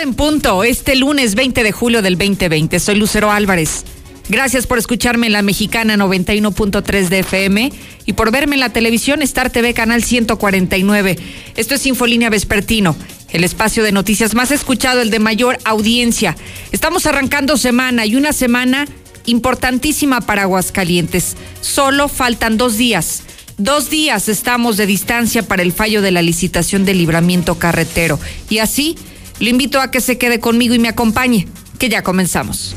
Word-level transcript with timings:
en 0.00 0.14
punto, 0.14 0.64
este 0.64 0.94
lunes 0.96 1.34
20 1.34 1.62
de 1.62 1.72
julio 1.72 2.02
del 2.02 2.16
2020. 2.16 2.78
Soy 2.78 2.96
Lucero 2.96 3.32
Álvarez. 3.32 3.84
Gracias 4.28 4.66
por 4.66 4.78
escucharme 4.78 5.26
en 5.26 5.32
la 5.32 5.42
mexicana 5.42 5.96
91.3 5.96 7.08
de 7.08 7.20
FM 7.20 7.72
y 8.06 8.12
por 8.12 8.30
verme 8.30 8.54
en 8.56 8.60
la 8.60 8.72
televisión 8.72 9.22
Star 9.22 9.50
TV 9.50 9.74
Canal 9.74 10.04
149. 10.04 11.18
Esto 11.56 11.74
es 11.74 11.86
Infolínea 11.86 12.30
Vespertino, 12.30 12.94
el 13.30 13.42
espacio 13.42 13.82
de 13.82 13.92
noticias 13.92 14.34
más 14.34 14.50
escuchado, 14.50 15.00
el 15.00 15.10
de 15.10 15.18
mayor 15.18 15.58
audiencia. 15.64 16.36
Estamos 16.70 17.06
arrancando 17.06 17.56
semana 17.56 18.06
y 18.06 18.14
una 18.14 18.32
semana 18.32 18.86
importantísima 19.26 20.20
para 20.20 20.42
Aguascalientes. 20.42 21.36
Solo 21.60 22.08
faltan 22.08 22.56
dos 22.56 22.76
días. 22.76 23.22
Dos 23.56 23.90
días 23.90 24.28
estamos 24.28 24.76
de 24.76 24.86
distancia 24.86 25.42
para 25.42 25.62
el 25.62 25.72
fallo 25.72 26.02
de 26.02 26.12
la 26.12 26.22
licitación 26.22 26.84
del 26.84 26.98
libramiento 26.98 27.58
carretero. 27.58 28.20
Y 28.48 28.58
así, 28.58 28.96
lo 29.40 29.48
invito 29.48 29.80
a 29.80 29.90
que 29.90 30.00
se 30.00 30.18
quede 30.18 30.40
conmigo 30.40 30.74
y 30.74 30.78
me 30.78 30.88
acompañe, 30.88 31.48
que 31.78 31.88
ya 31.88 32.02
comenzamos. 32.02 32.74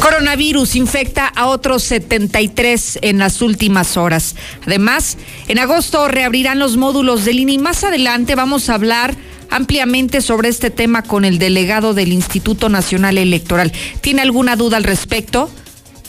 Coronavirus 0.00 0.74
infecta 0.74 1.28
a 1.28 1.46
otros 1.46 1.84
73 1.84 2.98
en 3.02 3.18
las 3.18 3.40
últimas 3.40 3.96
horas. 3.96 4.34
Además, 4.66 5.16
en 5.46 5.60
agosto 5.60 6.08
reabrirán 6.08 6.58
los 6.58 6.76
módulos 6.76 7.24
del 7.24 7.38
INI. 7.38 7.58
Más 7.58 7.84
adelante 7.84 8.34
vamos 8.34 8.68
a 8.68 8.74
hablar 8.74 9.14
ampliamente 9.50 10.20
sobre 10.20 10.48
este 10.48 10.70
tema 10.70 11.02
con 11.02 11.24
el 11.24 11.38
delegado 11.38 11.94
del 11.94 12.12
Instituto 12.12 12.68
Nacional 12.68 13.16
Electoral. 13.16 13.72
¿Tiene 14.00 14.22
alguna 14.22 14.56
duda 14.56 14.76
al 14.76 14.84
respecto? 14.84 15.50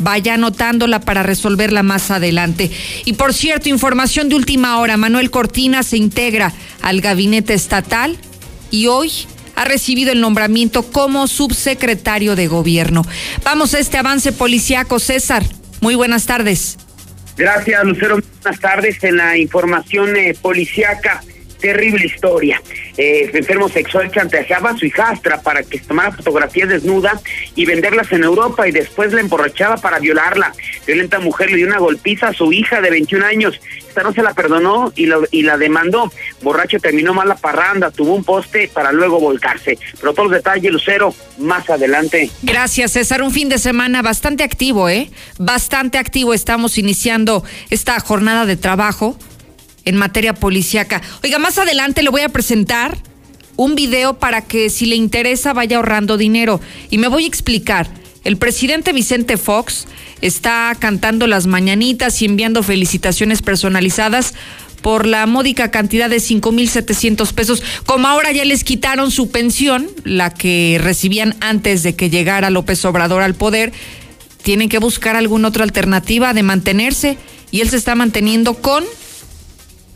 Vaya 0.03 0.35
anotándola 0.35 0.99
para 0.99 1.23
resolverla 1.23 1.81
más 1.81 2.11
adelante. 2.11 2.69
Y 3.05 3.13
por 3.13 3.33
cierto, 3.33 3.69
información 3.69 4.29
de 4.29 4.35
última 4.35 4.79
hora, 4.79 4.97
Manuel 4.97 5.31
Cortina 5.31 5.81
se 5.83 5.97
integra 5.97 6.51
al 6.81 7.01
gabinete 7.01 7.53
estatal 7.53 8.17
y 8.69 8.87
hoy 8.87 9.11
ha 9.55 9.65
recibido 9.65 10.11
el 10.11 10.19
nombramiento 10.21 10.83
como 10.83 11.27
subsecretario 11.27 12.35
de 12.35 12.47
gobierno. 12.47 13.03
Vamos 13.43 13.73
a 13.73 13.79
este 13.79 13.97
avance 13.97 14.31
policiaco, 14.31 14.99
César. 14.99 15.43
Muy 15.79 15.95
buenas 15.95 16.25
tardes. 16.25 16.77
Gracias, 17.37 17.83
Lucero. 17.83 18.19
Buenas 18.41 18.59
tardes 18.59 19.03
en 19.03 19.17
la 19.17 19.37
información 19.37 20.15
eh, 20.15 20.35
policiaca 20.39 21.23
terrible 21.63 22.05
historia. 22.05 22.61
Eh, 22.97 23.31
enfermo 23.33 23.69
sexual 23.69 24.11
chantajeaba 24.11 24.71
a 24.71 24.77
su 24.77 24.85
hijastra 24.85 25.41
para 25.41 25.63
que 25.63 25.79
tomara 25.79 26.11
fotografías 26.11 26.67
desnuda 26.67 27.21
y 27.55 27.65
venderlas 27.65 28.11
en 28.11 28.25
Europa 28.25 28.67
y 28.67 28.71
después 28.71 29.13
la 29.13 29.21
emborrachaba 29.21 29.77
para 29.77 29.99
violarla. 29.99 30.51
Violenta 30.85 31.19
mujer 31.19 31.49
le 31.49 31.55
dio 31.55 31.67
una 31.67 31.79
golpiza 31.79 32.27
a 32.27 32.33
su 32.33 32.51
hija 32.51 32.81
de 32.81 32.89
21 32.89 33.25
años. 33.25 33.61
Esta 33.87 34.03
no 34.03 34.11
se 34.11 34.21
la 34.21 34.33
perdonó 34.33 34.91
y, 34.93 35.07
y 35.31 35.43
la 35.43 35.57
demandó. 35.57 36.11
Borracho 36.41 36.79
terminó 36.79 37.13
mal 37.13 37.29
la 37.29 37.35
parranda, 37.35 37.91
tuvo 37.91 38.13
un 38.13 38.25
poste 38.25 38.67
para 38.67 38.91
luego 38.91 39.21
volcarse. 39.21 39.77
Pero 40.01 40.13
todos 40.13 40.29
los 40.29 40.37
detalles, 40.37 40.69
Lucero, 40.69 41.15
más 41.37 41.69
adelante. 41.69 42.29
Gracias, 42.41 42.91
César. 42.91 43.21
Un 43.21 43.31
fin 43.31 43.47
de 43.47 43.57
semana 43.57 44.01
bastante 44.01 44.43
activo, 44.43 44.89
¿eh? 44.89 45.09
Bastante 45.39 45.97
activo. 45.97 46.33
Estamos 46.33 46.77
iniciando 46.77 47.45
esta 47.69 47.97
jornada 48.01 48.45
de 48.45 48.57
trabajo 48.57 49.17
en 49.85 49.95
materia 49.95 50.33
policíaca. 50.33 51.01
Oiga, 51.23 51.39
más 51.39 51.57
adelante 51.57 52.03
le 52.03 52.09
voy 52.09 52.21
a 52.21 52.29
presentar 52.29 52.97
un 53.55 53.75
video 53.75 54.19
para 54.19 54.41
que 54.41 54.69
si 54.69 54.85
le 54.85 54.95
interesa 54.95 55.53
vaya 55.53 55.77
ahorrando 55.77 56.17
dinero. 56.17 56.59
Y 56.89 56.97
me 56.97 57.07
voy 57.07 57.25
a 57.25 57.27
explicar. 57.27 57.87
El 58.23 58.37
presidente 58.37 58.93
Vicente 58.93 59.37
Fox 59.37 59.85
está 60.21 60.75
cantando 60.79 61.27
las 61.27 61.45
mañanitas 61.45 62.21
y 62.21 62.25
enviando 62.25 62.63
felicitaciones 62.63 63.41
personalizadas 63.41 64.33
por 64.81 65.05
la 65.05 65.25
módica 65.25 65.71
cantidad 65.71 66.09
de 66.09 66.17
5.700 66.17 67.33
pesos. 67.33 67.63
Como 67.85 68.07
ahora 68.07 68.31
ya 68.31 68.45
les 68.45 68.63
quitaron 68.63 69.11
su 69.11 69.29
pensión, 69.29 69.89
la 70.03 70.33
que 70.33 70.79
recibían 70.81 71.35
antes 71.41 71.83
de 71.83 71.95
que 71.95 72.09
llegara 72.09 72.49
López 72.49 72.83
Obrador 72.85 73.21
al 73.21 73.35
poder, 73.35 73.73
tienen 74.41 74.69
que 74.69 74.79
buscar 74.79 75.15
alguna 75.15 75.49
otra 75.49 75.63
alternativa 75.63 76.33
de 76.33 76.43
mantenerse 76.43 77.17
y 77.49 77.61
él 77.61 77.69
se 77.69 77.77
está 77.77 77.95
manteniendo 77.95 78.55
con 78.55 78.83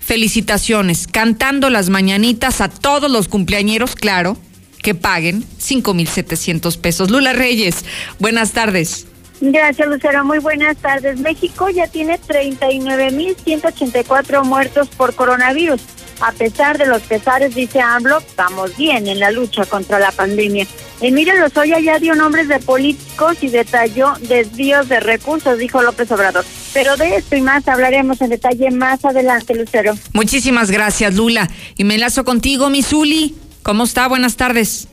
felicitaciones, 0.07 1.05
cantando 1.05 1.69
las 1.69 1.89
mañanitas 1.89 2.61
a 2.61 2.69
todos 2.69 3.11
los 3.11 3.27
cumpleañeros, 3.27 3.93
claro, 3.93 4.37
que 4.81 4.95
paguen 4.95 5.43
5.700 5.59 6.79
pesos. 6.79 7.11
Lula 7.11 7.33
Reyes, 7.33 7.83
buenas 8.17 8.53
tardes. 8.53 9.05
Gracias, 9.41 9.85
Lucero. 9.85 10.23
Muy 10.23 10.39
buenas 10.39 10.77
tardes. 10.77 11.19
México 11.19 11.69
ya 11.69 11.87
tiene 11.87 12.21
39.184 12.21 14.45
muertos 14.45 14.87
por 14.87 15.13
coronavirus. 15.13 15.81
A 16.19 16.31
pesar 16.31 16.77
de 16.77 16.87
los 16.87 17.03
pesares, 17.03 17.53
dice 17.53 17.79
AMLO, 17.79 18.17
estamos 18.17 18.75
bien 18.75 19.07
en 19.07 19.19
la 19.19 19.29
lucha 19.29 19.65
contra 19.65 19.99
la 19.99 20.11
pandemia. 20.11 20.65
Emilio 20.99 21.35
Lozoya 21.35 21.79
ya 21.79 21.99
dio 21.99 22.15
nombres 22.15 22.47
de 22.47 22.59
políticos 22.59 23.37
y 23.41 23.49
detalló 23.49 24.13
desvíos 24.21 24.89
de 24.89 24.99
recursos, 24.99 25.59
dijo 25.59 25.83
López 25.83 26.11
Obrador. 26.11 26.43
Pero 26.73 26.97
de 26.97 27.17
esto 27.17 27.35
y 27.35 27.41
más 27.41 27.67
hablaremos 27.67 28.19
en 28.21 28.31
detalle 28.31 28.71
más 28.71 29.05
adelante, 29.05 29.53
Lucero. 29.53 29.93
Muchísimas 30.13 30.71
gracias, 30.71 31.13
Lula. 31.13 31.47
Y 31.75 31.83
me 31.83 31.95
enlazo 31.95 32.25
contigo, 32.25 32.71
Misuli. 32.71 33.35
¿Cómo 33.61 33.83
está? 33.83 34.07
Buenas 34.07 34.37
tardes. 34.37 34.87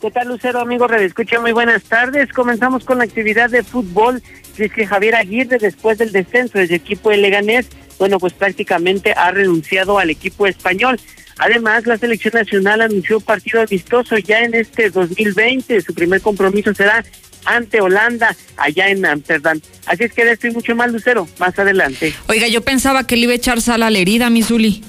¿Qué 0.00 0.10
tal, 0.10 0.28
Lucero, 0.28 0.60
amigo 0.60 0.86
Redescucha? 0.86 1.38
Muy 1.40 1.52
buenas 1.52 1.82
tardes. 1.82 2.32
Comenzamos 2.32 2.84
con 2.84 2.98
la 2.98 3.04
actividad 3.04 3.50
de 3.50 3.62
fútbol. 3.62 4.22
Es 4.56 4.72
que 4.72 4.86
Javier 4.86 5.16
Aguirre, 5.16 5.58
después 5.58 5.98
del 5.98 6.12
descenso 6.12 6.58
del 6.58 6.72
equipo 6.72 7.10
de 7.10 7.18
Leganés, 7.18 7.66
bueno, 7.98 8.18
pues 8.18 8.32
prácticamente 8.32 9.12
ha 9.16 9.30
renunciado 9.30 9.98
al 9.98 10.10
equipo 10.10 10.46
español. 10.46 11.00
Además, 11.38 11.86
la 11.86 11.98
selección 11.98 12.34
nacional 12.34 12.80
anunció 12.80 13.20
partido 13.20 13.60
amistoso 13.62 14.16
ya 14.18 14.40
en 14.40 14.54
este 14.54 14.90
2020. 14.90 15.80
Su 15.82 15.94
primer 15.94 16.22
compromiso 16.22 16.74
será 16.74 17.04
ante 17.44 17.80
Holanda, 17.80 18.34
allá 18.56 18.88
en 18.88 19.04
Amsterdam. 19.04 19.60
Así 19.86 20.04
es 20.04 20.12
que 20.12 20.24
de 20.24 20.32
esto 20.32 20.48
y 20.48 20.50
mucho 20.50 20.74
más, 20.74 20.92
Lucero, 20.92 21.28
más 21.38 21.58
adelante. 21.58 22.12
Oiga, 22.28 22.48
yo 22.48 22.62
pensaba 22.62 23.06
que 23.06 23.16
le 23.16 23.22
iba 23.22 23.32
a 23.32 23.36
echar 23.36 23.60
sal 23.60 23.82
a 23.82 23.90
la 23.90 23.98
herida, 23.98 24.30
Misuli. 24.30 24.82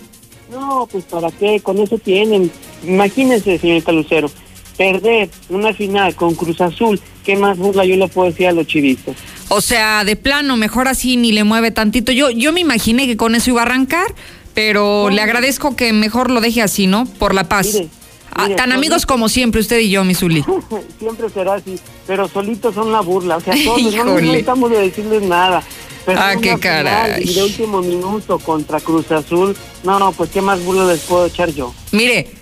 No, 0.50 0.88
pues 0.91 1.03
para 1.06 1.29
qué, 1.31 1.59
con 1.62 1.78
eso 1.79 1.97
tienen. 1.97 2.51
Imagínense, 2.84 3.57
señorita 3.57 3.91
Lucero, 3.91 4.31
perder 4.78 5.30
una 5.50 5.74
final 5.74 6.16
con 6.16 6.36
Cruz 6.36 6.62
Azul, 6.62 7.02
¿qué 7.26 7.36
más 7.36 7.58
burla 7.58 7.84
yo 7.84 7.96
le 7.96 8.08
puedo 8.08 8.30
decir 8.30 8.48
a 8.48 8.52
los 8.52 8.68
chivistas? 8.68 9.16
O 9.50 9.62
sea, 9.62 10.04
de 10.04 10.16
plano, 10.16 10.58
mejor 10.58 10.88
así 10.88 11.18
ni 11.18 11.32
le 11.32 11.44
mueve 11.44 11.72
tantito. 11.72 12.12
Yo, 12.12 12.30
yo 12.30 12.54
me 12.54 12.62
imaginé 12.62 13.08
que 13.08 13.18
con 13.18 13.36
eso 13.36 13.50
iba 13.50 13.62
a 13.62 13.66
arrancar, 13.66 14.14
pero 14.54 15.10
le 15.10 15.22
agradezco 15.22 15.76
que 15.76 15.94
mejor 15.94 16.30
lo 16.30 16.42
deje 16.42 16.62
así, 16.62 16.88
¿no? 16.88 17.06
Por 17.06 17.34
la 17.34 17.46
paz. 17.46 17.82
Ah, 18.32 18.50
tan 18.56 18.72
amigos 18.72 19.06
como 19.06 19.30
siempre, 19.30 19.62
usted 19.62 19.80
y 19.80 19.90
yo, 19.90 20.04
Misuli. 20.04 20.44
siempre 21.00 21.30
será 21.30 21.56
así, 21.56 21.80
pero 22.06 22.28
solitos 22.28 22.76
son 22.76 22.92
la 22.92 23.02
burla. 23.02 23.38
O 23.38 23.42
sea, 23.42 23.56
todos 23.66 23.96
no 23.96 24.16
necesitamos 24.20 24.70
de 24.70 24.82
decirles 24.82 25.24
nada. 25.24 25.64
ah, 26.08 26.36
qué 26.42 26.58
caray. 26.59 27.24
Y 27.24 27.34
de 27.34 27.44
último 27.44 27.82
minuto 27.82 28.38
contra 28.38 28.80
Cruz 28.80 29.12
Azul. 29.12 29.56
No, 29.84 29.98
no, 29.98 30.12
pues 30.12 30.30
qué 30.30 30.42
más 30.42 30.64
burla 30.64 30.86
les 30.86 31.02
puedo 31.02 31.26
echar 31.26 31.52
yo. 31.52 31.74
Mire, 31.92 32.37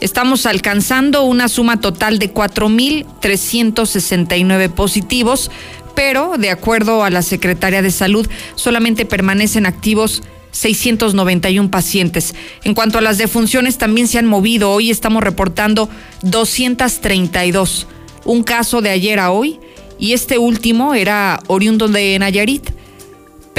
Estamos 0.00 0.46
alcanzando 0.46 1.24
una 1.24 1.48
suma 1.48 1.78
total 1.78 2.18
de 2.18 2.32
4.369 2.32 4.70
positivos, 4.70 5.50
pero 5.94 6.38
de 6.38 6.48
acuerdo 6.48 7.04
a 7.04 7.10
la 7.10 7.20
Secretaría 7.20 7.82
de 7.82 7.90
Salud, 7.90 8.26
solamente 8.54 9.04
permanecen 9.04 9.66
activos 9.66 10.22
691 10.52 11.70
pacientes. 11.70 12.34
En 12.64 12.72
cuanto 12.72 12.96
a 12.96 13.02
las 13.02 13.18
defunciones, 13.18 13.76
también 13.76 14.08
se 14.08 14.16
han 14.16 14.24
movido. 14.24 14.72
Hoy 14.72 14.90
estamos 14.90 15.22
reportando 15.22 15.90
232. 16.22 17.88
Un 18.24 18.42
caso 18.42 18.80
de 18.80 18.88
ayer 18.88 19.18
a 19.18 19.32
hoy 19.32 19.60
y 19.98 20.14
este 20.14 20.38
último 20.38 20.94
era 20.94 21.40
oriundo 21.48 21.88
de 21.88 22.18
Nayarit, 22.18 22.77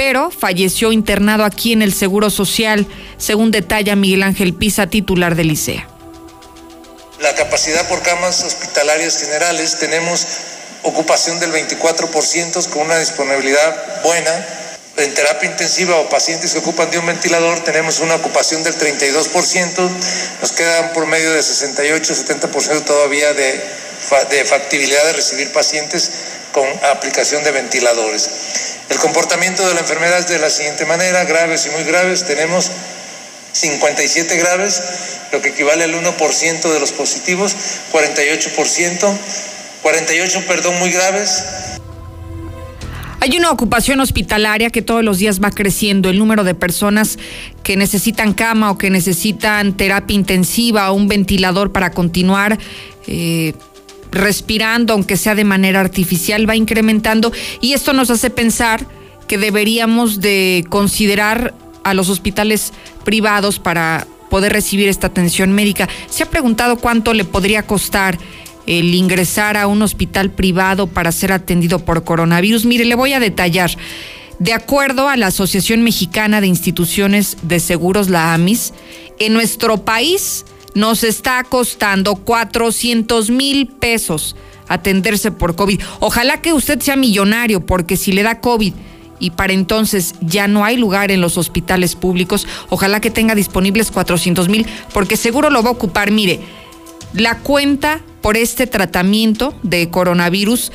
pero 0.00 0.30
falleció 0.30 0.92
internado 0.92 1.44
aquí 1.44 1.74
en 1.74 1.82
el 1.82 1.92
Seguro 1.92 2.30
Social, 2.30 2.86
según 3.18 3.50
detalla 3.50 3.96
Miguel 3.96 4.22
Ángel 4.22 4.54
Pisa, 4.54 4.86
titular 4.86 5.34
del 5.34 5.50
ICEA. 5.50 5.86
La 7.20 7.34
capacidad 7.34 7.86
por 7.86 8.00
camas 8.00 8.42
hospitalarias 8.42 9.18
generales 9.18 9.76
tenemos 9.78 10.26
ocupación 10.84 11.38
del 11.38 11.52
24% 11.52 12.66
con 12.70 12.86
una 12.86 12.96
disponibilidad 12.96 14.02
buena. 14.02 14.46
En 14.96 15.12
terapia 15.12 15.50
intensiva 15.50 15.94
o 15.96 16.08
pacientes 16.08 16.54
que 16.54 16.60
ocupan 16.60 16.90
de 16.90 16.98
un 16.98 17.04
ventilador 17.04 17.60
tenemos 17.60 18.00
una 18.00 18.14
ocupación 18.14 18.62
del 18.62 18.78
32%, 18.78 19.90
nos 20.40 20.52
quedan 20.52 20.94
por 20.94 21.04
medio 21.08 21.30
de 21.34 21.40
68-70% 21.40 22.84
todavía 22.84 23.34
de 23.34 23.60
factibilidad 24.46 25.04
de 25.04 25.12
recibir 25.12 25.52
pacientes 25.52 26.10
con 26.52 26.66
aplicación 26.92 27.42
de 27.44 27.52
ventiladores. 27.52 28.30
El 28.88 28.98
comportamiento 28.98 29.66
de 29.66 29.74
la 29.74 29.80
enfermedad 29.80 30.18
es 30.18 30.28
de 30.28 30.38
la 30.38 30.50
siguiente 30.50 30.84
manera, 30.86 31.24
graves 31.24 31.66
y 31.66 31.70
muy 31.70 31.84
graves, 31.84 32.26
tenemos 32.26 32.70
57 33.52 34.36
graves, 34.36 34.82
lo 35.32 35.40
que 35.42 35.50
equivale 35.50 35.84
al 35.84 35.94
1% 35.94 36.72
de 36.72 36.80
los 36.80 36.92
positivos, 36.92 37.54
48%, 37.92 39.18
48, 39.82 40.46
perdón, 40.46 40.78
muy 40.78 40.92
graves, 40.92 41.42
hay 43.22 43.36
una 43.36 43.50
ocupación 43.50 44.00
hospitalaria 44.00 44.70
que 44.70 44.80
todos 44.80 45.04
los 45.04 45.18
días 45.18 45.42
va 45.42 45.50
creciendo, 45.50 46.08
el 46.08 46.18
número 46.18 46.42
de 46.42 46.54
personas 46.54 47.18
que 47.62 47.76
necesitan 47.76 48.32
cama 48.32 48.70
o 48.70 48.78
que 48.78 48.88
necesitan 48.88 49.76
terapia 49.76 50.14
intensiva 50.14 50.90
o 50.90 50.94
un 50.94 51.06
ventilador 51.06 51.70
para 51.70 51.90
continuar. 51.90 52.58
Eh, 53.06 53.52
respirando, 54.10 54.92
aunque 54.92 55.16
sea 55.16 55.34
de 55.34 55.44
manera 55.44 55.80
artificial, 55.80 56.48
va 56.48 56.56
incrementando 56.56 57.32
y 57.60 57.72
esto 57.72 57.92
nos 57.92 58.10
hace 58.10 58.30
pensar 58.30 58.86
que 59.26 59.38
deberíamos 59.38 60.20
de 60.20 60.64
considerar 60.68 61.54
a 61.84 61.94
los 61.94 62.08
hospitales 62.08 62.72
privados 63.04 63.58
para 63.58 64.06
poder 64.28 64.52
recibir 64.52 64.88
esta 64.88 65.08
atención 65.08 65.52
médica. 65.52 65.88
¿Se 66.08 66.22
ha 66.22 66.30
preguntado 66.30 66.76
cuánto 66.76 67.14
le 67.14 67.24
podría 67.24 67.62
costar 67.62 68.18
el 68.66 68.94
ingresar 68.94 69.56
a 69.56 69.66
un 69.66 69.82
hospital 69.82 70.30
privado 70.30 70.86
para 70.86 71.12
ser 71.12 71.32
atendido 71.32 71.80
por 71.80 72.04
coronavirus. 72.04 72.66
Mire, 72.66 72.84
le 72.84 72.94
voy 72.94 73.12
a 73.12 73.20
detallar. 73.20 73.70
De 74.38 74.52
acuerdo 74.52 75.08
a 75.08 75.16
la 75.16 75.26
Asociación 75.26 75.82
Mexicana 75.82 76.40
de 76.40 76.46
Instituciones 76.46 77.36
de 77.42 77.60
Seguros, 77.60 78.08
la 78.08 78.32
AMIS, 78.32 78.72
en 79.18 79.32
nuestro 79.32 79.84
país 79.84 80.46
nos 80.74 81.04
está 81.04 81.42
costando 81.44 82.16
400 82.16 83.30
mil 83.30 83.66
pesos 83.66 84.36
atenderse 84.70 85.32
por 85.32 85.56
COVID. 85.56 85.80
Ojalá 85.98 86.40
que 86.40 86.52
usted 86.52 86.80
sea 86.80 86.96
millonario, 86.96 87.66
porque 87.66 87.96
si 87.96 88.12
le 88.12 88.22
da 88.22 88.40
COVID 88.40 88.72
y 89.18 89.30
para 89.30 89.52
entonces 89.52 90.14
ya 90.20 90.48
no 90.48 90.64
hay 90.64 90.76
lugar 90.76 91.10
en 91.10 91.20
los 91.20 91.36
hospitales 91.36 91.96
públicos, 91.96 92.46
ojalá 92.70 93.00
que 93.00 93.10
tenga 93.10 93.34
disponibles 93.34 93.90
400 93.90 94.48
mil, 94.48 94.66
porque 94.94 95.16
seguro 95.16 95.50
lo 95.50 95.62
va 95.62 95.70
a 95.70 95.72
ocupar. 95.72 96.12
Mire, 96.12 96.40
la 97.12 97.38
cuenta 97.38 98.00
por 98.22 98.36
este 98.36 98.66
tratamiento 98.66 99.54
de 99.64 99.90
coronavirus 99.90 100.70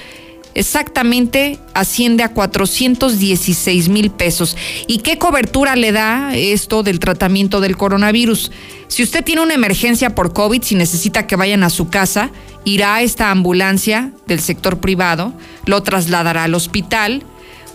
exactamente 0.56 1.60
asciende 1.74 2.24
a 2.24 2.30
416 2.30 3.90
mil 3.90 4.10
pesos. 4.10 4.58
¿Y 4.88 5.00
qué 5.00 5.18
cobertura 5.18 5.76
le 5.76 5.92
da 5.92 6.36
esto 6.36 6.82
del 6.82 7.00
tratamiento 7.00 7.62
del 7.62 7.78
coronavirus? 7.78 8.52
Si 8.88 9.04
usted 9.04 9.24
tiene 9.24 9.42
una 9.42 9.54
emergencia 9.54 10.16
por 10.16 10.34
COVID, 10.34 10.64
si 10.64 10.76
necesita 10.76 11.28
que 11.28 11.36
vayan 11.36 11.64
a 11.64 11.70
su 11.70 11.90
casa, 11.90 12.32
irá 12.64 12.96
a 12.96 13.02
esta 13.02 13.30
ambulancia 13.30 14.12
del 14.26 14.40
sector 14.40 14.80
privado, 14.80 15.34
lo 15.66 15.84
trasladará 15.84 16.46
al 16.46 16.56
hospital, 16.56 17.24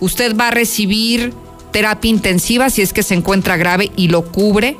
usted 0.00 0.36
va 0.36 0.48
a 0.48 0.52
recibir 0.52 1.32
terapia 1.72 2.10
intensiva 2.10 2.70
si 2.70 2.82
es 2.82 2.92
que 2.92 3.02
se 3.02 3.14
encuentra 3.14 3.56
grave 3.56 3.92
y 3.94 4.08
lo 4.08 4.24
cubre 4.24 4.76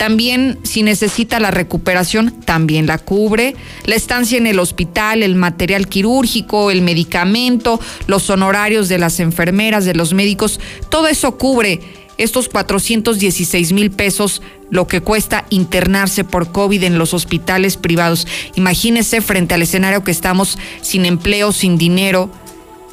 también 0.00 0.58
si 0.62 0.82
necesita 0.82 1.40
la 1.40 1.50
recuperación, 1.50 2.30
también 2.46 2.86
la 2.86 2.96
cubre. 2.96 3.54
La 3.84 3.96
estancia 3.96 4.38
en 4.38 4.46
el 4.46 4.58
hospital, 4.58 5.22
el 5.22 5.34
material 5.34 5.88
quirúrgico, 5.88 6.70
el 6.70 6.80
medicamento, 6.80 7.78
los 8.06 8.30
honorarios 8.30 8.88
de 8.88 8.96
las 8.96 9.20
enfermeras, 9.20 9.84
de 9.84 9.92
los 9.92 10.14
médicos, 10.14 10.58
todo 10.88 11.06
eso 11.06 11.36
cubre 11.36 11.80
estos 12.16 12.48
416 12.48 13.72
mil 13.74 13.90
pesos 13.90 14.40
lo 14.70 14.86
que 14.86 15.02
cuesta 15.02 15.44
internarse 15.50 16.24
por 16.24 16.50
COVID 16.50 16.82
en 16.82 16.96
los 16.96 17.12
hospitales 17.12 17.76
privados. 17.76 18.26
Imagínese 18.54 19.20
frente 19.20 19.52
al 19.52 19.60
escenario 19.60 20.02
que 20.02 20.12
estamos 20.12 20.58
sin 20.80 21.04
empleo, 21.04 21.52
sin 21.52 21.76
dinero, 21.76 22.30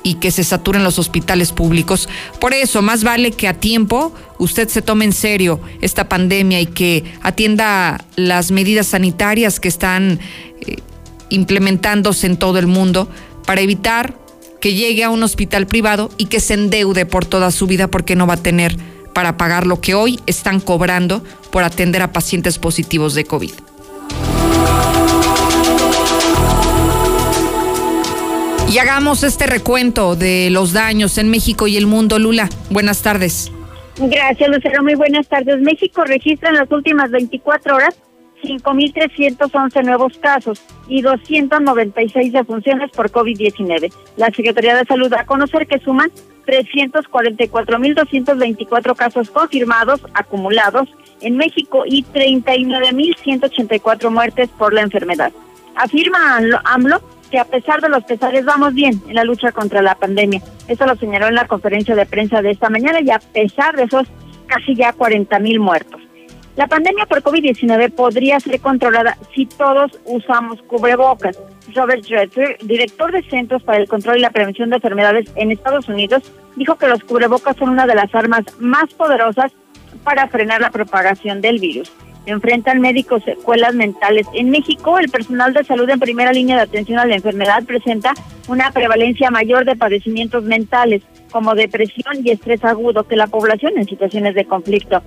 y 0.08 0.14
que 0.14 0.32
se 0.32 0.46
saturen 0.46 0.86
los 0.86 1.00
hospitales 1.00 1.52
públicos. 1.52 2.08
Por 2.40 2.54
eso, 2.54 2.82
más 2.82 3.04
vale 3.04 3.32
que 3.32 3.50
a 3.50 3.54
tiempo 3.54 4.14
usted 4.38 4.70
se 4.70 4.82
tome 4.82 5.04
en 5.04 5.12
serio 5.12 5.60
esta 5.82 6.08
pandemia 6.08 6.62
y 6.62 6.68
que 6.68 7.04
atienda 7.22 8.06
las 8.16 8.52
medidas 8.52 8.88
sanitarias 8.88 9.60
que 9.60 9.68
están 9.68 10.22
eh, 10.62 10.78
implementándose 11.30 12.26
en 12.26 12.38
todo 12.38 12.58
el 12.58 12.68
mundo 12.68 13.10
para 13.46 13.60
evitar 13.60 14.18
que 14.62 14.76
llegue 14.76 15.04
a 15.04 15.10
un 15.10 15.24
hospital 15.24 15.68
privado 15.68 16.10
y 16.18 16.28
que 16.28 16.40
se 16.40 16.54
endeude 16.54 17.06
por 17.06 17.26
toda 17.26 17.52
su 17.52 17.68
vida 17.68 17.90
porque 17.90 18.16
no 18.16 18.26
va 18.26 18.36
a 18.36 18.42
tener 18.42 18.78
para 19.14 19.36
pagar 19.36 19.68
lo 19.68 19.82
que 19.82 19.94
hoy 19.94 20.22
están 20.26 20.62
cobrando 20.62 21.22
por 21.52 21.64
atender 21.64 22.02
a 22.02 22.14
pacientes 22.14 22.60
positivos 22.60 23.14
de 23.14 23.26
COVID. 23.26 23.52
Y 28.70 28.80
hagamos 28.80 29.24
este 29.24 29.48
recuento 29.48 30.18
de 30.18 30.50
los 30.52 30.74
daños 30.74 31.18
en 31.18 31.30
México 31.30 31.68
y 31.68 31.78
el 31.78 31.88
mundo. 31.88 32.20
Lula, 32.20 32.50
buenas 32.70 33.02
tardes. 33.02 33.50
Gracias, 33.98 34.50
Lucero. 34.50 34.84
Muy 34.84 34.96
buenas 34.96 35.30
tardes. 35.30 35.62
México 35.62 36.04
registra 36.04 36.50
en 36.50 36.56
las 36.56 36.70
últimas 36.70 37.10
24 37.10 37.76
horas 37.76 37.96
5.311 38.44 39.86
nuevos 39.86 40.18
casos 40.18 40.62
y 40.88 41.02
296 41.02 42.34
defunciones 42.34 42.92
por 42.92 43.10
COVID-19. 43.10 43.90
La 44.18 44.28
Secretaría 44.28 44.76
de 44.76 44.84
Salud 44.86 45.10
da 45.10 45.22
a 45.22 45.26
conocer 45.26 45.66
que 45.66 45.80
suman 45.80 46.12
344.224 46.46 48.96
casos 48.96 49.32
confirmados, 49.32 50.02
acumulados 50.14 50.90
en 51.22 51.38
México 51.38 51.84
y 51.86 52.04
39.184 52.04 54.10
muertes 54.10 54.50
por 54.50 54.74
la 54.74 54.82
enfermedad. 54.82 55.32
Afirma 55.76 56.42
AMLO 56.66 57.02
que 57.30 57.40
a 57.40 57.46
pesar 57.46 57.82
de 57.82 57.90
los 57.90 58.04
pesares 58.04 58.46
vamos 58.46 58.74
bien 58.74 59.02
en 59.08 59.16
la 59.16 59.24
lucha 59.24 59.52
contra 59.52 59.82
la 59.82 59.96
pandemia. 59.96 60.42
Esto 60.68 60.86
lo 60.86 60.96
señaló 60.96 61.28
en 61.28 61.36
la 61.36 61.48
conferencia 61.48 61.96
de 61.96 62.06
prensa 62.06 62.42
de 62.42 62.52
esta 62.52 62.70
mañana 62.70 63.00
y 63.02 63.10
a 63.12 63.20
pesar 63.20 63.76
de 63.76 63.84
esos 63.84 64.08
casi 64.48 64.76
ya 64.76 64.94
40 64.94 65.40
mil 65.40 65.60
muertos. 65.60 66.02
La 66.56 66.68
pandemia 66.68 67.06
por 67.06 67.22
COVID-19 67.22 67.92
podría 67.94 68.40
ser 68.40 68.60
controlada 68.60 69.16
si 69.36 69.46
todos 69.46 69.92
usamos 70.06 70.62
cubrebocas. 70.64 71.40
Robert 71.76 72.04
Redford, 72.08 72.58
director 72.64 73.12
de 73.12 73.22
Centros 73.30 73.62
para 73.62 73.78
el 73.78 73.88
Control 73.88 74.18
y 74.18 74.22
la 74.22 74.32
Prevención 74.32 74.70
de 74.70 74.78
Enfermedades 74.78 75.30
en 75.36 75.52
Estados 75.52 75.88
Unidos, 75.88 76.24
dijo 76.56 76.76
que 76.76 76.88
los 76.88 77.04
cubrebocas 77.04 77.58
son 77.58 77.70
una 77.70 77.86
de 77.86 77.94
las 77.94 78.14
armas 78.16 78.44
más 78.58 78.92
poderosas 78.96 79.52
para 80.04 80.28
frenar 80.30 80.62
la 80.62 80.72
propagación 80.72 81.42
del 81.42 81.60
virus 81.60 81.92
enfrentan 82.28 82.82
médicos 82.82 83.24
secuelas 83.24 83.74
mentales. 83.74 84.28
En 84.34 84.50
México, 84.50 85.00
el 85.00 85.10
personal 85.10 85.54
de 85.54 85.64
salud 85.64 85.90
en 85.90 86.00
primera 86.00 86.32
línea 86.32 86.58
de 86.58 86.64
atención 86.64 87.00
a 87.00 87.06
la 87.06 87.16
enfermedad 87.16 87.64
presenta 87.64 88.14
una 88.48 88.72
prevalencia 88.72 89.32
mayor 89.32 89.66
de 89.66 89.76
padecimientos 89.76 90.44
mentales, 90.44 91.02
como 91.32 91.56
depresión 91.56 92.18
y 92.24 92.32
estrés 92.32 92.64
agudo, 92.64 93.06
que 93.06 93.16
la 93.16 93.28
población 93.28 93.74
en 93.78 93.86
situaciones 93.86 94.36
de 94.36 94.46
conflicto. 94.46 95.02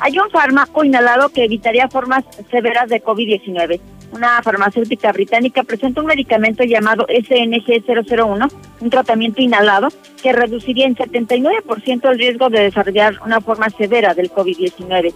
Hay 0.00 0.18
un 0.18 0.30
fármaco 0.30 0.82
inhalado 0.82 1.28
que 1.28 1.44
evitaría 1.44 1.88
formas 1.88 2.24
severas 2.50 2.88
de 2.88 3.02
COVID-19. 3.02 3.80
Una 4.12 4.42
farmacéutica 4.42 5.12
británica 5.12 5.62
presenta 5.62 6.00
un 6.00 6.06
medicamento 6.06 6.64
llamado 6.64 7.06
SNG001, 7.06 8.52
un 8.80 8.90
tratamiento 8.90 9.40
inhalado 9.40 9.88
que 10.22 10.32
reduciría 10.32 10.86
en 10.86 10.96
79% 10.96 12.10
el 12.10 12.18
riesgo 12.18 12.50
de 12.50 12.60
desarrollar 12.60 13.14
una 13.24 13.40
forma 13.40 13.70
severa 13.70 14.12
del 14.14 14.30
COVID-19. 14.30 15.14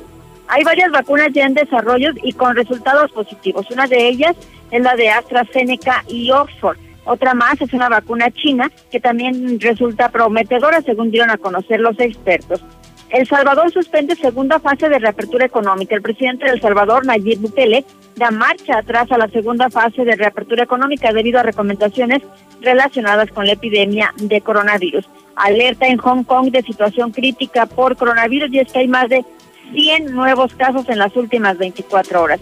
Hay 0.49 0.65
varias 0.65 0.91
vacunas 0.91 1.29
ya 1.33 1.45
en 1.45 1.55
desarrollo 1.55 2.13
y 2.23 2.33
con 2.33 2.57
resultados 2.57 3.11
positivos. 3.13 3.71
Una 3.71 3.87
de 3.87 4.09
ellas 4.09 4.37
es 4.71 4.83
la 4.83 4.95
de 4.95 5.11
AstraZeneca 5.11 6.05
y 6.09 6.31
Oxford. 6.31 6.79
Otra 7.05 7.35
más 7.35 7.61
es 7.61 7.73
una 7.73 7.89
vacuna 7.89 8.31
china 8.31 8.71
que 8.91 9.01
también 9.01 9.61
resulta 9.61 10.09
prometedora, 10.09 10.83
según 10.83 11.11
dieron 11.11 11.31
a 11.31 11.39
conocer 11.39 11.81
los 11.81 11.99
expertos. 12.01 12.63
El 13.11 13.27
Salvador 13.27 13.71
suspende 13.71 14.17
segunda 14.17 14.59
fase 14.59 14.89
de 14.89 14.99
reapertura 14.99 15.47
económica. 15.47 15.95
El 15.95 16.03
presidente 16.03 16.45
de 16.45 16.53
El 16.53 16.61
Salvador, 16.61 17.07
Nayib 17.07 17.41
Bukele, 17.41 17.85
da 18.17 18.33
marcha 18.33 18.79
atrás 18.79 19.13
a 19.13 19.19
la 19.19 19.29
segunda 19.29 19.71
fase 19.71 20.05
de 20.05 20.17
reapertura 20.17 20.65
económica 20.65 21.13
debido 21.13 21.39
a 21.39 21.45
recomendaciones 21.45 22.23
relacionadas 22.61 23.31
con 23.31 23.47
la 23.47 23.53
epidemia 23.53 24.13
de 24.17 24.41
coronavirus. 24.41 25.09
Alerta 25.37 25.87
en 25.87 25.99
Hong 25.99 26.25
Kong 26.25 26.51
de 26.51 26.63
situación 26.63 27.13
crítica 27.13 27.67
por 27.67 27.97
coronavirus 27.97 28.53
y 28.53 28.59
es 28.59 28.73
que 28.73 28.81
hay 28.81 28.89
más 28.89 29.09
de 29.09 29.25
100 29.73 30.15
nuevos 30.15 30.55
casos 30.55 30.89
en 30.89 30.99
las 30.99 31.15
últimas 31.17 31.59
24 31.59 32.23
horas. 32.23 32.41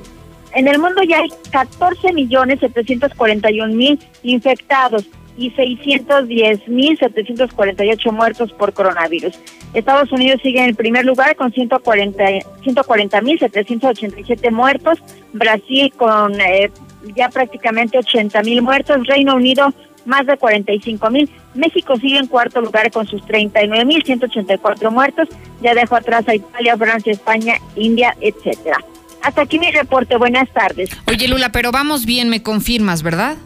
En 0.54 0.68
el 0.68 0.78
mundo 0.78 1.02
ya 1.02 1.18
hay 1.18 1.28
14 1.50 2.12
millones 2.12 2.60
741 2.60 3.74
mil 3.74 3.98
infectados 4.22 5.04
y 5.36 5.50
610.748 5.50 8.12
muertos 8.12 8.52
por 8.52 8.72
coronavirus. 8.72 9.36
Estados 9.74 10.12
Unidos 10.12 10.40
sigue 10.42 10.60
en 10.60 10.66
el 10.66 10.76
primer 10.76 11.04
lugar 11.04 11.34
con 11.34 11.52
140.787 11.52 14.52
muertos, 14.52 15.00
Brasil 15.32 15.92
con 15.96 16.40
eh, 16.40 16.70
ya 17.16 17.28
prácticamente 17.28 17.98
80.000 17.98 18.62
muertos, 18.62 19.04
Reino 19.08 19.34
Unido 19.34 19.74
más 20.04 20.26
de 20.26 20.38
45.000, 20.38 21.28
México 21.54 21.96
sigue 21.96 22.18
en 22.18 22.26
cuarto 22.26 22.60
lugar 22.60 22.90
con 22.90 23.06
sus 23.06 23.22
39.184 23.22 24.90
muertos, 24.90 25.28
ya 25.62 25.74
dejó 25.74 25.96
atrás 25.96 26.28
a 26.28 26.34
Italia, 26.34 26.76
Francia, 26.76 27.12
España, 27.12 27.54
India, 27.76 28.16
etcétera. 28.20 28.78
Hasta 29.22 29.42
aquí 29.42 29.58
mi 29.58 29.70
reporte, 29.70 30.16
buenas 30.16 30.50
tardes. 30.52 30.90
Oye 31.06 31.28
Lula, 31.28 31.50
pero 31.50 31.72
vamos 31.72 32.04
bien, 32.04 32.28
me 32.28 32.42
confirmas, 32.42 33.02
¿verdad? 33.02 33.36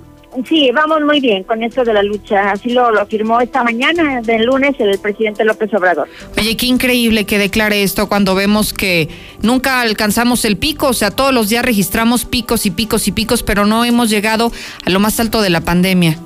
Sí, 0.46 0.70
vamos 0.72 1.00
muy 1.02 1.20
bien 1.20 1.42
con 1.42 1.62
esto 1.62 1.84
de 1.84 1.92
la 1.92 2.02
lucha. 2.02 2.50
Así 2.50 2.70
lo, 2.70 2.90
lo 2.90 3.00
afirmó 3.00 3.40
esta 3.40 3.64
mañana, 3.64 4.20
del 4.20 4.44
lunes, 4.44 4.74
el 4.78 4.98
presidente 4.98 5.44
López 5.44 5.72
Obrador. 5.72 6.08
Oye, 6.36 6.56
qué 6.56 6.66
increíble 6.66 7.24
que 7.24 7.38
declare 7.38 7.82
esto 7.82 8.08
cuando 8.08 8.34
vemos 8.34 8.74
que 8.74 9.08
nunca 9.42 9.80
alcanzamos 9.80 10.44
el 10.44 10.56
pico. 10.56 10.88
O 10.88 10.92
sea, 10.92 11.10
todos 11.10 11.32
los 11.32 11.48
días 11.48 11.64
registramos 11.64 12.24
picos 12.24 12.66
y 12.66 12.70
picos 12.70 13.08
y 13.08 13.12
picos, 13.12 13.42
pero 13.42 13.64
no 13.64 13.84
hemos 13.84 14.10
llegado 14.10 14.52
a 14.84 14.90
lo 14.90 15.00
más 15.00 15.18
alto 15.18 15.40
de 15.40 15.50
la 15.50 15.62
pandemia. 15.62 16.18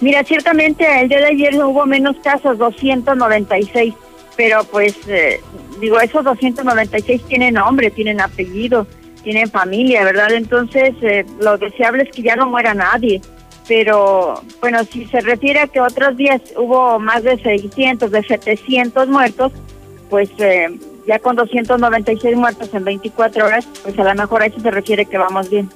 Mira, 0.00 0.24
ciertamente 0.24 0.84
el 1.00 1.08
día 1.08 1.18
de 1.18 1.26
ayer 1.26 1.54
hubo 1.62 1.84
menos 1.86 2.16
casos, 2.22 2.58
296, 2.58 3.94
pero 4.36 4.64
pues, 4.64 4.96
eh, 5.08 5.40
digo, 5.80 6.00
esos 6.00 6.24
296 6.24 7.22
tienen 7.28 7.54
nombre, 7.54 7.90
tienen 7.90 8.20
apellido 8.20 8.86
tienen 9.22 9.50
familia, 9.50 10.04
¿verdad? 10.04 10.32
Entonces, 10.32 10.94
eh, 11.02 11.24
lo 11.40 11.58
deseable 11.58 12.04
es 12.04 12.10
que 12.10 12.22
ya 12.22 12.36
no 12.36 12.46
muera 12.46 12.74
nadie. 12.74 13.20
Pero, 13.68 14.42
bueno, 14.60 14.82
si 14.84 15.06
se 15.06 15.20
refiere 15.20 15.60
a 15.60 15.66
que 15.68 15.80
otros 15.80 16.16
días 16.16 16.40
hubo 16.56 16.98
más 16.98 17.22
de 17.22 17.38
600, 17.38 18.10
de 18.10 18.22
700 18.22 19.08
muertos, 19.08 19.52
pues 20.08 20.28
eh, 20.38 20.76
ya 21.06 21.18
con 21.20 21.36
296 21.36 22.36
muertos 22.36 22.74
en 22.74 22.84
24 22.84 23.46
horas, 23.46 23.68
pues 23.82 23.96
a 23.98 24.04
lo 24.04 24.14
mejor 24.14 24.42
a 24.42 24.46
eso 24.46 24.58
se 24.60 24.70
refiere 24.70 25.06
que 25.06 25.18
vamos 25.18 25.48
bien. 25.50 25.68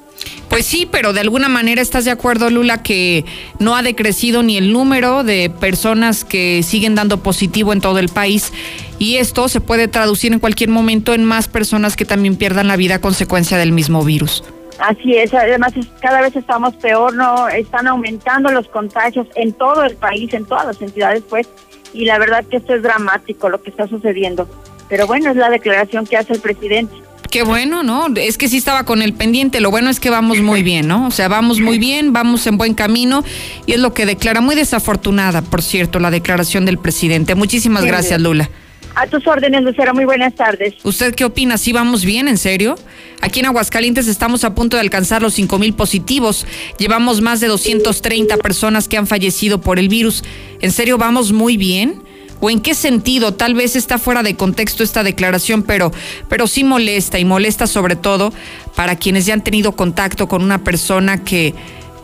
Pues 0.55 0.67
sí, 0.67 0.89
pero 0.89 1.13
de 1.13 1.19
alguna 1.19 1.49
manera 1.49 1.83
estás 1.83 2.05
de 2.05 2.13
acuerdo, 2.13 2.49
Lula, 2.49 2.81
que 2.81 3.25
no 3.59 3.75
ha 3.75 3.83
decrecido 3.83 4.45
ni 4.45 4.57
el 4.57 4.73
número 4.73 5.25
de 5.25 5.51
personas 5.51 6.25
que 6.25 6.63
siguen 6.63 6.95
dando 6.95 7.25
positivo 7.25 7.73
en 7.73 7.81
todo 7.81 7.99
el 7.99 8.09
país 8.09 8.53
y 9.01 9.17
esto 9.17 9.49
se 9.49 9.61
puede 9.61 9.89
traducir 9.89 10.33
en 10.33 10.39
cualquier 10.39 10.71
momento 10.71 11.13
en 11.13 11.25
más 11.25 11.49
personas 11.49 11.97
que 11.97 12.05
también 12.05 12.37
pierdan 12.37 12.69
la 12.69 12.77
vida 12.77 12.95
a 12.95 13.01
consecuencia 13.01 13.59
del 13.59 13.73
mismo 13.73 14.05
virus. 14.05 14.45
Así 14.79 15.17
es, 15.17 15.35
además 15.35 15.73
cada 16.01 16.21
vez 16.21 16.37
estamos 16.37 16.73
peor, 16.77 17.17
no 17.17 17.49
están 17.49 17.89
aumentando 17.89 18.53
los 18.53 18.69
contagios 18.69 19.27
en 19.35 19.55
todo 19.55 19.83
el 19.83 19.97
país, 19.97 20.33
en 20.35 20.45
todas 20.45 20.67
las 20.67 20.81
entidades, 20.81 21.25
pues, 21.29 21.49
y 21.93 22.05
la 22.05 22.17
verdad 22.21 22.45
que 22.49 22.59
esto 22.59 22.77
es 22.77 22.83
dramático 22.85 23.49
lo 23.49 23.61
que 23.61 23.71
está 23.71 23.89
sucediendo. 23.89 24.49
Pero 24.89 25.09
bueno, 25.09 25.33
es 25.33 25.37
la 25.37 25.51
declaración 25.51 26.07
que 26.07 26.17
hace 26.17 26.35
el 26.35 26.41
presidente. 26.41 26.95
Qué 27.35 27.43
bueno, 27.43 27.83
¿no? 27.83 28.07
Es 28.15 28.39
que 28.39 28.47
sí 28.47 28.59
estaba 28.59 28.85
con 28.85 29.03
el 29.03 29.13
pendiente. 29.13 29.61
Lo 29.61 29.73
bueno 29.73 29.91
es 29.91 29.99
que 29.99 30.09
vamos 30.09 30.39
muy 30.39 30.63
bien, 30.63 30.87
¿no? 30.87 31.09
O 31.09 31.11
sea, 31.11 31.27
vamos 31.27 31.59
muy 31.59 31.81
bien, 31.81 32.13
vamos 32.13 32.47
en 32.47 32.57
buen 32.57 32.75
camino 32.75 33.25
y 33.67 33.73
es 33.73 33.81
lo 33.81 33.93
que 33.93 34.07
declara. 34.07 34.41
Muy 34.41 34.55
desafortunada, 34.55 35.43
por 35.43 35.61
cierto, 35.61 35.99
la 35.99 36.13
declaración 36.13 36.65
del 36.65 36.79
presidente. 36.79 37.35
Muchísimas 37.35 37.85
gracias, 37.85 38.21
Lula. 38.21 38.49
A 38.95 39.09
tus 39.09 39.27
órdenes, 39.27 39.63
Lucero. 39.63 39.93
Muy 39.95 40.05
buenas 40.05 40.33
tardes. 40.37 40.75
¿Usted 40.85 41.13
qué 41.13 41.25
opina? 41.25 41.59
¿Sí 41.59 41.73
vamos 41.73 42.05
bien, 42.05 42.29
en 42.29 42.39
serio? 42.39 42.77
Aquí 43.21 43.41
en 43.41 43.47
Aguascalientes 43.47 44.07
estamos 44.07 44.45
a 44.45 44.55
punto 44.55 44.77
de 44.77 44.83
alcanzar 44.83 45.21
los 45.21 45.35
5 45.35 45.59
mil 45.59 45.75
positivos. 45.75 46.47
Llevamos 46.79 47.21
más 47.21 47.41
de 47.41 47.49
230 47.49 48.37
personas 48.37 48.87
que 48.87 48.97
han 48.97 49.09
fallecido 49.09 49.61
por 49.61 49.81
el 49.81 49.89
virus. 49.89 50.23
¿En 50.61 50.71
serio 50.71 50.99
vamos 50.99 51.33
muy 51.33 51.57
bien? 51.57 52.01
¿O 52.45 52.51
en 52.51 52.61
qué 52.61 52.75
sentido? 52.75 53.33
Tal 53.33 53.55
vez 53.55 53.75
está 53.75 53.97
fuera 53.97 54.23
de 54.23 54.37
contexto 54.37 54.83
esta 54.83 55.03
declaración, 55.03 55.63
pero, 55.63 55.93
pero 56.29 56.47
sí 56.47 56.63
molesta 56.63 57.19
y 57.19 57.25
molesta 57.25 57.67
sobre 57.67 57.97
todo 57.97 58.35
para 58.77 58.97
quienes 58.97 59.25
ya 59.25 59.33
han 59.33 59.43
tenido 59.43 59.73
contacto 59.73 60.29
con 60.29 60.43
una 60.43 60.63
persona 60.63 61.25
que, 61.25 61.55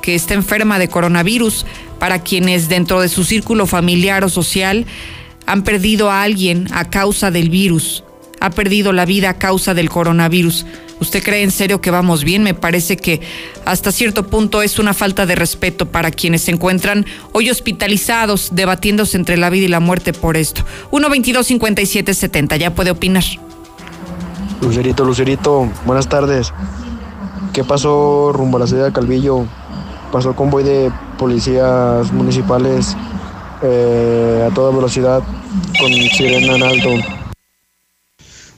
que 0.01 0.15
está 0.15 0.33
enferma 0.33 0.79
de 0.79 0.89
coronavirus, 0.89 1.67
para 1.99 2.23
quienes 2.23 2.71
dentro 2.71 3.03
de 3.03 3.11
su 3.11 3.25
círculo 3.25 3.67
familiar 3.67 4.25
o 4.25 4.31
social 4.31 4.87
han 5.45 5.63
perdido 5.63 6.11
a 6.11 6.23
alguien 6.23 6.69
a 6.73 6.89
causa 6.89 7.31
del 7.31 7.51
virus, 7.51 8.03
ha 8.41 8.49
perdido 8.49 8.95
la 8.95 9.05
vida 9.05 9.29
a 9.29 9.37
causa 9.37 9.75
del 9.75 9.91
coronavirus. 9.91 10.65
¿Usted 11.01 11.23
cree 11.23 11.43
en 11.43 11.51
serio 11.51 11.81
que 11.81 11.91
vamos 11.91 12.25
bien? 12.25 12.43
Me 12.43 12.53
parece 12.53 12.99
que 12.99 13.23
hasta 13.65 13.91
cierto 13.91 14.27
punto 14.27 14.61
es 14.61 14.79
una 14.79 14.93
falta 14.93 15.25
de 15.25 15.35
respeto 15.35 15.87
para 15.87 16.11
quienes 16.11 16.43
se 16.43 16.51
encuentran 16.51 17.07
hoy 17.33 17.49
hospitalizados, 17.49 18.51
debatiéndose 18.53 19.17
entre 19.17 19.39
la 19.39 19.49
vida 19.49 19.65
y 19.65 19.69
la 19.69 19.81
muerte 19.81 20.13
por 20.13 20.37
esto. 20.37 20.63
1-22-57-70, 20.93 22.59
ya 22.59 22.75
puede 22.75 22.91
opinar. 22.91 23.25
Lucerito, 24.61 25.05
Lucerito, 25.05 25.69
buenas 25.87 26.07
tardes. 26.07 26.53
¿Qué 27.55 27.65
pasó 27.65 28.31
rumbo 28.35 28.59
a 28.59 28.61
la 28.61 28.67
ciudad 28.67 28.85
de 28.85 28.93
Calvillo? 28.93 29.47
Pasó 30.13 30.37
convoy 30.37 30.65
de 30.65 30.93
policías 31.19 32.13
municipales 32.13 32.95
eh, 33.63 34.47
a 34.47 34.55
toda 34.55 34.71
velocidad 34.71 35.23
con 35.79 35.91
sirena 35.93 36.57
en 36.57 36.63
alto. 36.63 37.20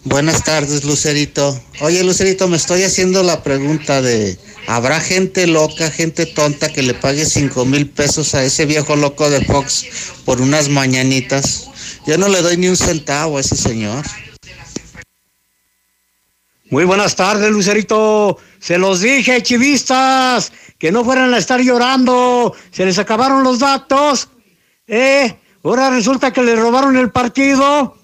Buenas 0.04 0.42
tardes, 0.42 0.82
Lucerito. 0.84 1.60
Oye, 1.80 2.02
Lucerito, 2.02 2.48
me 2.48 2.56
estoy 2.56 2.82
haciendo 2.82 3.22
la 3.22 3.44
pregunta 3.44 4.02
de, 4.02 4.36
¿habrá 4.66 5.00
gente 5.00 5.46
loca, 5.46 5.92
gente 5.92 6.26
tonta 6.26 6.72
que 6.72 6.82
le 6.82 6.94
pague 6.94 7.24
cinco 7.24 7.64
mil 7.64 7.88
pesos 7.88 8.34
a 8.34 8.42
ese 8.42 8.66
viejo 8.66 8.96
loco 8.96 9.30
de 9.30 9.44
Fox 9.44 9.86
por 10.24 10.40
unas 10.40 10.68
mañanitas? 10.68 11.68
Yo 12.04 12.18
no 12.18 12.26
le 12.26 12.42
doy 12.42 12.56
ni 12.56 12.66
un 12.66 12.76
centavo 12.76 13.38
a 13.38 13.42
ese 13.42 13.56
señor. 13.56 14.04
Muy 16.68 16.84
buenas 16.84 17.14
tardes, 17.14 17.48
Lucerito. 17.52 18.38
Se 18.58 18.78
los 18.78 19.02
dije, 19.02 19.40
chivistas, 19.42 20.52
que 20.78 20.90
no 20.90 21.04
fueran 21.04 21.32
a 21.32 21.38
estar 21.38 21.60
llorando. 21.60 22.56
Se 22.72 22.84
les 22.84 22.98
acabaron 22.98 23.44
los 23.44 23.60
datos. 23.60 24.30
¿Eh? 24.88 25.36
Ahora 25.62 25.90
resulta 25.90 26.32
que 26.32 26.42
le 26.42 26.56
robaron 26.56 26.96
el 26.96 27.12
partido. 27.12 28.01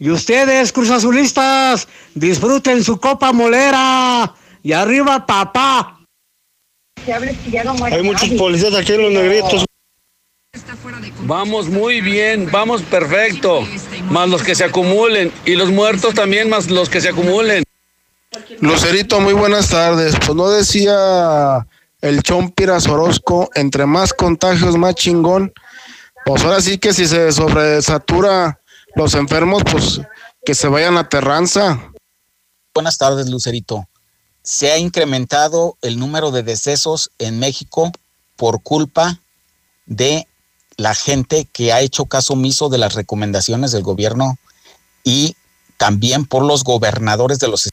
Y 0.00 0.08
ustedes, 0.08 0.72
cruzazulistas, 0.72 1.86
disfruten 2.14 2.82
su 2.82 2.98
copa 2.98 3.34
molera. 3.34 4.34
Y 4.62 4.72
arriba, 4.72 5.26
papá. 5.26 6.00
Hay 7.92 8.02
muchos 8.02 8.30
policías 8.30 8.74
aquí 8.74 8.94
en 8.94 9.02
los 9.02 9.12
negritos. 9.12 9.66
Vamos 11.24 11.68
muy 11.68 12.00
bien, 12.00 12.48
vamos 12.50 12.80
perfecto. 12.80 13.60
Más 14.08 14.30
los 14.30 14.42
que 14.42 14.54
se 14.54 14.64
acumulen. 14.64 15.30
Y 15.44 15.54
los 15.54 15.70
muertos 15.70 16.14
también, 16.14 16.48
más 16.48 16.70
los 16.70 16.88
que 16.88 17.02
se 17.02 17.10
acumulen. 17.10 17.62
Lucerito, 18.60 19.20
muy 19.20 19.34
buenas 19.34 19.68
tardes. 19.68 20.14
Pues 20.16 20.34
no 20.34 20.48
decía 20.48 21.66
el 22.00 22.22
Chompiras 22.22 22.86
Orozco, 22.86 23.50
entre 23.54 23.84
más 23.84 24.14
contagios, 24.14 24.78
más 24.78 24.94
chingón. 24.94 25.52
Pues 26.24 26.42
ahora 26.42 26.62
sí 26.62 26.78
que 26.78 26.94
si 26.94 27.06
se 27.06 27.32
sobresatura 27.32 28.60
los 28.94 29.14
enfermos, 29.14 29.62
pues 29.70 30.00
que 30.44 30.54
se 30.54 30.68
vayan 30.68 30.96
a 30.96 31.08
Terranza. 31.08 31.92
Buenas 32.74 32.98
tardes, 32.98 33.28
Lucerito. 33.28 33.88
Se 34.42 34.72
ha 34.72 34.78
incrementado 34.78 35.76
el 35.82 35.98
número 35.98 36.30
de 36.30 36.42
decesos 36.42 37.10
en 37.18 37.38
México 37.38 37.92
por 38.36 38.62
culpa 38.62 39.20
de 39.86 40.26
la 40.76 40.94
gente 40.94 41.46
que 41.52 41.72
ha 41.72 41.80
hecho 41.80 42.06
caso 42.06 42.32
omiso 42.32 42.68
de 42.68 42.78
las 42.78 42.94
recomendaciones 42.94 43.72
del 43.72 43.82
gobierno 43.82 44.38
y 45.04 45.36
también 45.76 46.24
por 46.24 46.44
los 46.44 46.64
gobernadores 46.64 47.38
de 47.38 47.48
los 47.48 47.68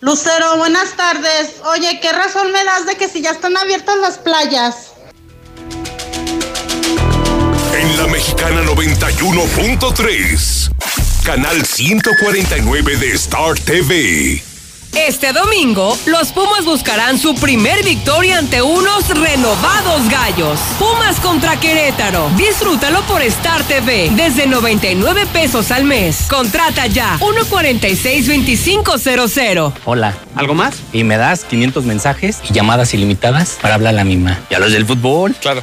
Lucero, 0.00 0.58
buenas 0.58 0.94
tardes. 0.94 1.54
Oye, 1.64 2.00
¿qué 2.00 2.12
razón 2.12 2.52
me 2.52 2.62
das 2.64 2.86
de 2.86 2.96
que 2.96 3.08
si 3.08 3.22
ya 3.22 3.30
están 3.30 3.56
abiertas 3.56 3.96
las 3.96 4.18
playas? 4.18 4.92
En 7.78 7.96
la 7.98 8.06
mexicana 8.06 8.62
91.3, 8.62 10.70
canal 11.24 11.62
149 11.62 12.96
de 12.96 13.12
Star 13.12 13.54
TV. 13.58 14.42
Este 14.94 15.34
domingo, 15.34 15.94
los 16.06 16.32
Pumas 16.32 16.64
buscarán 16.64 17.18
su 17.18 17.34
primer 17.34 17.84
victoria 17.84 18.38
ante 18.38 18.62
unos 18.62 19.10
renovados 19.10 20.08
gallos. 20.08 20.58
Pumas 20.78 21.20
contra 21.20 21.60
Querétaro. 21.60 22.30
Disfrútalo 22.38 23.02
por 23.02 23.20
Star 23.20 23.62
TV 23.64 24.08
desde 24.12 24.46
99 24.46 25.26
pesos 25.34 25.70
al 25.70 25.84
mes. 25.84 26.28
Contrata 26.30 26.86
ya 26.86 27.18
146-2500. 27.18 29.74
Hola. 29.84 30.14
¿Algo 30.34 30.54
más? 30.54 30.76
Y 30.94 31.04
me 31.04 31.18
das 31.18 31.44
500 31.44 31.84
mensajes 31.84 32.38
y 32.48 32.54
llamadas 32.54 32.94
ilimitadas 32.94 33.58
para 33.60 33.74
hablar 33.74 33.92
a 33.92 33.98
la 33.98 34.04
misma. 34.04 34.40
¿Y 34.48 34.54
a 34.54 34.60
los 34.60 34.72
del 34.72 34.86
fútbol? 34.86 35.36
Claro. 35.42 35.62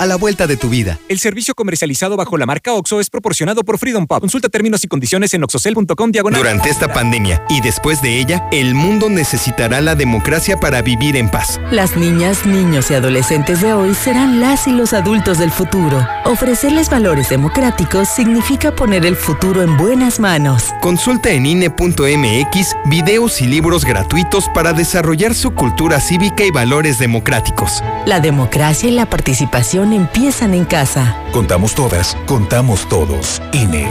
a 0.00 0.06
la 0.06 0.16
vuelta 0.16 0.46
de 0.46 0.56
tu 0.56 0.70
vida. 0.70 0.98
El 1.08 1.18
servicio 1.18 1.54
comercializado 1.54 2.16
bajo 2.16 2.38
la 2.38 2.46
marca 2.46 2.72
OXO 2.72 3.00
es 3.00 3.10
proporcionado 3.10 3.64
por 3.64 3.76
Freedom 3.76 4.06
Pop. 4.06 4.20
Consulta 4.20 4.48
términos 4.48 4.82
y 4.82 4.88
condiciones 4.88 5.34
en 5.34 5.44
oxocel.com 5.44 6.10
diagonal. 6.10 6.40
Durante 6.40 6.70
esta 6.70 6.90
pandemia 6.90 7.44
y 7.50 7.60
después 7.60 8.00
de 8.00 8.18
ella, 8.18 8.48
el 8.50 8.74
mundo 8.74 9.10
necesitará 9.10 9.82
la 9.82 9.94
democracia 9.94 10.58
para 10.58 10.80
vivir 10.80 11.16
en 11.16 11.28
paz. 11.28 11.60
Las 11.70 11.98
niñas, 11.98 12.46
niños 12.46 12.90
y 12.90 12.94
adolescentes 12.94 13.60
de 13.60 13.74
hoy 13.74 13.94
serán 13.94 14.40
las 14.40 14.66
y 14.66 14.72
los 14.72 14.94
adultos 14.94 15.36
del 15.36 15.50
futuro. 15.50 16.08
Ofrecerles 16.24 16.88
valores 16.88 17.28
democráticos 17.28 18.08
significa 18.08 18.74
poner 18.74 19.04
el 19.04 19.16
futuro 19.16 19.62
en 19.62 19.76
buenas 19.76 20.18
manos. 20.18 20.72
Consulta 20.80 21.28
en 21.28 21.44
INE.mx 21.44 22.76
videos 22.86 23.42
y 23.42 23.46
libros 23.46 23.84
gratuitos 23.84 24.48
para 24.54 24.72
desarrollar 24.72 25.34
su 25.34 25.50
cultura 25.50 26.00
cívica 26.00 26.42
y 26.42 26.50
valores 26.50 26.98
democráticos. 26.98 27.84
La 28.06 28.20
democracia 28.20 28.88
y 28.88 28.92
la 28.92 29.04
participación 29.04 29.89
empiezan 29.92 30.54
en 30.54 30.64
casa. 30.64 31.16
Contamos 31.32 31.74
todas, 31.74 32.16
contamos 32.26 32.88
todos. 32.88 33.40
INE. 33.52 33.88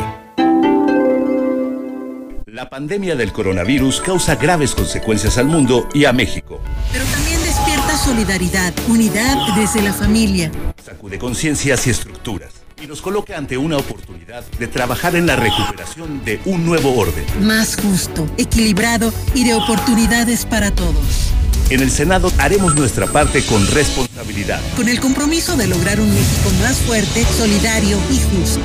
La 2.46 2.70
pandemia 2.70 3.16
del 3.16 3.32
coronavirus 3.32 4.02
causa 4.02 4.36
graves 4.36 4.76
consecuencias 4.76 5.38
al 5.38 5.46
mundo 5.46 5.88
y 5.94 6.06
a 6.06 6.14
México. 6.14 6.60
Pero 6.92 7.06
también 7.06 7.42
despierta 7.42 7.96
solidaridad, 7.98 8.74
unidad 8.88 9.56
desde 9.56 9.82
la 9.82 9.94
familia. 9.94 10.52
Sacude 10.84 11.18
conciencias 11.18 11.88
y 11.88 11.92
estructuras 11.92 12.59
y 12.82 12.88
nos 12.88 13.02
coloca 13.02 13.38
ante 13.38 13.58
una 13.58 13.78
oportunidad 13.78 14.44
de 14.58 14.68
trabajar 14.68 15.16
en 15.16 15.26
la 15.28 15.36
recuperación 15.36 16.24
de 16.24 16.40
un 16.46 16.66
nuevo 16.66 16.96
orden. 16.96 17.26
Más 17.42 17.76
justo, 17.76 18.28
equilibrado 18.38 19.14
y 19.34 19.44
de 19.44 19.54
oportunidades 19.54 20.46
para 20.46 20.72
todos. 20.72 21.34
En 21.70 21.82
el 21.82 21.92
Senado 21.92 22.32
haremos 22.40 22.76
nuestra 22.76 23.06
parte 23.06 23.44
con 23.44 23.66
responsabilidad. 23.68 24.60
Con 24.76 24.90
el 24.90 25.00
compromiso 25.00 25.56
de 25.56 25.68
lograr 25.68 26.00
un 26.00 26.10
México 26.10 26.50
más 26.64 26.78
fuerte, 26.78 27.24
solidario 27.38 28.00
y 28.10 28.16
justo. 28.16 28.62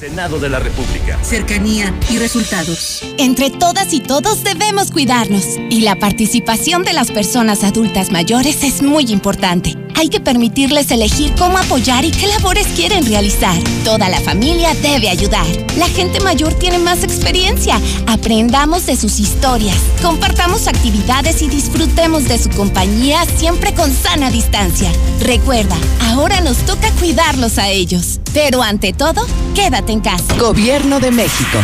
Senado 0.00 0.38
de 0.38 0.48
la 0.48 0.58
República. 0.58 1.22
Cercanía 1.22 1.94
y 2.08 2.16
resultados. 2.16 3.02
Entre 3.18 3.50
todas 3.50 3.92
y 3.92 4.00
todos 4.00 4.44
debemos 4.44 4.90
cuidarnos. 4.90 5.44
Y 5.68 5.82
la 5.82 5.96
participación 5.96 6.84
de 6.84 6.94
las 6.94 7.10
personas 7.10 7.64
adultas 7.64 8.10
mayores 8.12 8.64
es 8.64 8.80
muy 8.80 9.12
importante. 9.12 9.76
Hay 9.94 10.08
que 10.08 10.20
permitirles 10.20 10.90
elegir 10.90 11.34
cómo 11.38 11.58
apoyar 11.58 12.06
y 12.06 12.12
qué 12.12 12.28
labores 12.28 12.66
quieren 12.68 13.04
realizar. 13.04 13.47
Toda 13.84 14.08
la 14.08 14.20
familia 14.20 14.74
debe 14.74 15.08
ayudar. 15.08 15.46
La 15.76 15.88
gente 15.88 16.20
mayor 16.20 16.54
tiene 16.54 16.78
más 16.78 17.02
experiencia. 17.02 17.80
Aprendamos 18.06 18.86
de 18.86 18.96
sus 18.96 19.18
historias. 19.18 19.76
Compartamos 20.02 20.66
actividades 20.66 21.42
y 21.42 21.48
disfrutemos 21.48 22.28
de 22.28 22.38
su 22.38 22.50
compañía 22.50 23.24
siempre 23.36 23.74
con 23.74 23.92
sana 23.92 24.30
distancia. 24.30 24.90
Recuerda, 25.20 25.76
ahora 26.02 26.40
nos 26.40 26.58
toca 26.58 26.90
cuidarlos 26.92 27.58
a 27.58 27.68
ellos. 27.68 28.20
Pero 28.32 28.62
ante 28.62 28.92
todo, 28.92 29.26
quédate 29.54 29.92
en 29.92 30.00
casa. 30.00 30.36
Gobierno 30.38 31.00
de 31.00 31.10
México. 31.10 31.58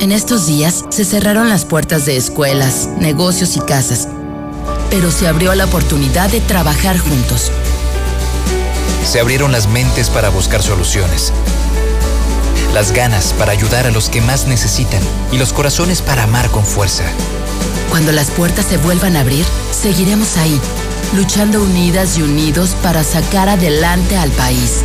En 0.00 0.12
estos 0.12 0.46
días 0.46 0.84
se 0.90 1.04
cerraron 1.04 1.48
las 1.48 1.64
puertas 1.64 2.04
de 2.04 2.16
escuelas, 2.16 2.88
negocios 2.98 3.56
y 3.56 3.60
casas, 3.60 4.08
pero 4.90 5.10
se 5.10 5.26
abrió 5.26 5.54
la 5.54 5.64
oportunidad 5.64 6.30
de 6.30 6.40
trabajar 6.40 6.98
juntos. 6.98 7.50
Se 9.04 9.20
abrieron 9.20 9.52
las 9.52 9.68
mentes 9.68 10.08
para 10.08 10.30
buscar 10.30 10.62
soluciones, 10.62 11.32
las 12.72 12.92
ganas 12.92 13.34
para 13.38 13.52
ayudar 13.52 13.86
a 13.86 13.90
los 13.90 14.08
que 14.08 14.20
más 14.20 14.46
necesitan 14.46 15.00
y 15.30 15.38
los 15.38 15.52
corazones 15.52 16.02
para 16.02 16.24
amar 16.24 16.50
con 16.50 16.64
fuerza. 16.64 17.04
Cuando 17.90 18.12
las 18.12 18.30
puertas 18.30 18.66
se 18.66 18.78
vuelvan 18.78 19.16
a 19.16 19.20
abrir, 19.20 19.44
seguiremos 19.70 20.36
ahí, 20.38 20.58
luchando 21.14 21.62
unidas 21.62 22.18
y 22.18 22.22
unidos 22.22 22.70
para 22.82 23.04
sacar 23.04 23.48
adelante 23.48 24.16
al 24.16 24.30
país. 24.30 24.80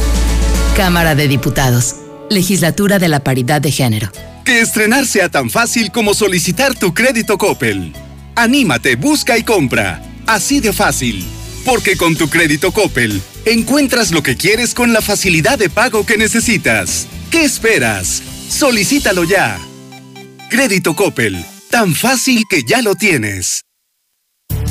Cámara 0.76 1.16
de 1.16 1.28
Diputados. 1.28 1.96
Legislatura 2.30 3.00
de 3.00 3.08
la 3.08 3.22
Paridad 3.22 3.62
de 3.62 3.72
Género. 3.72 4.12
Que 4.46 4.62
estrenar 4.62 5.08
sea 5.08 5.30
tan 5.30 5.50
fácil 5.50 5.92
como 5.92 6.14
solicitar 6.14 6.76
tu 6.76 6.94
crédito 6.94 7.38
Coppel. 7.38 7.94
Anímate, 8.36 8.96
busca 8.96 9.38
y 9.38 9.44
compra. 9.44 10.04
Así 10.28 10.60
de 10.60 10.72
fácil. 10.72 11.26
Porque 11.66 11.98
con 11.98 12.16
tu 12.16 12.30
crédito 12.30 12.72
Coppel 12.72 13.22
encuentras 13.46 14.12
lo 14.12 14.24
que 14.24 14.36
quieres 14.36 14.74
con 14.74 14.94
la 14.94 15.02
facilidad 15.02 15.58
de 15.58 15.70
pago 15.70 16.06
que 16.06 16.18
necesitas. 16.18 17.08
¿Qué 17.32 17.44
esperas? 17.44 18.22
Solicítalo 18.50 19.24
ya. 19.24 19.60
Crédito 20.50 20.96
Coppel. 20.96 21.46
Tan 21.70 21.94
fácil 21.94 22.44
que 22.50 22.64
ya 22.64 22.82
lo 22.82 22.96
tienes. 22.96 23.64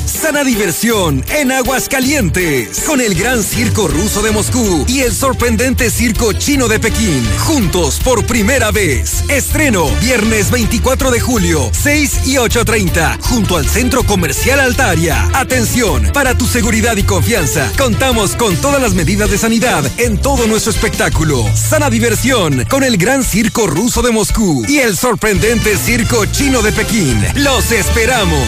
Sana 0.09 0.43
diversión 0.43 1.23
en 1.29 1.51
Aguascalientes 1.51 2.79
con 2.87 2.99
el 2.99 3.13
Gran 3.13 3.43
Circo 3.43 3.87
Ruso 3.87 4.23
de 4.23 4.31
Moscú 4.31 4.83
y 4.87 5.01
el 5.01 5.13
sorprendente 5.13 5.91
Circo 5.91 6.33
Chino 6.33 6.67
de 6.67 6.79
Pekín. 6.79 7.23
Juntos 7.37 7.99
por 8.03 8.25
primera 8.25 8.71
vez. 8.71 9.23
Estreno 9.29 9.87
viernes 10.01 10.49
24 10.49 11.11
de 11.11 11.19
julio, 11.19 11.69
6 11.71 12.21
y 12.25 12.35
8.30, 12.35 13.21
junto 13.21 13.55
al 13.55 13.67
Centro 13.67 14.03
Comercial 14.03 14.59
Altaria. 14.59 15.29
Atención, 15.33 16.09
para 16.11 16.35
tu 16.35 16.47
seguridad 16.47 16.97
y 16.97 17.03
confianza, 17.03 17.71
contamos 17.77 18.35
con 18.35 18.55
todas 18.57 18.81
las 18.81 18.95
medidas 18.95 19.29
de 19.29 19.37
sanidad 19.37 19.83
en 19.97 20.17
todo 20.17 20.47
nuestro 20.47 20.71
espectáculo. 20.71 21.45
Sana 21.55 21.91
diversión 21.91 22.65
con 22.65 22.83
el 22.83 22.97
Gran 22.97 23.23
Circo 23.23 23.67
Ruso 23.67 24.01
de 24.01 24.11
Moscú 24.11 24.65
y 24.67 24.79
el 24.79 24.97
sorprendente 24.97 25.77
Circo 25.77 26.25
Chino 26.25 26.63
de 26.63 26.71
Pekín. 26.71 27.23
Los 27.35 27.71
esperamos. 27.71 28.47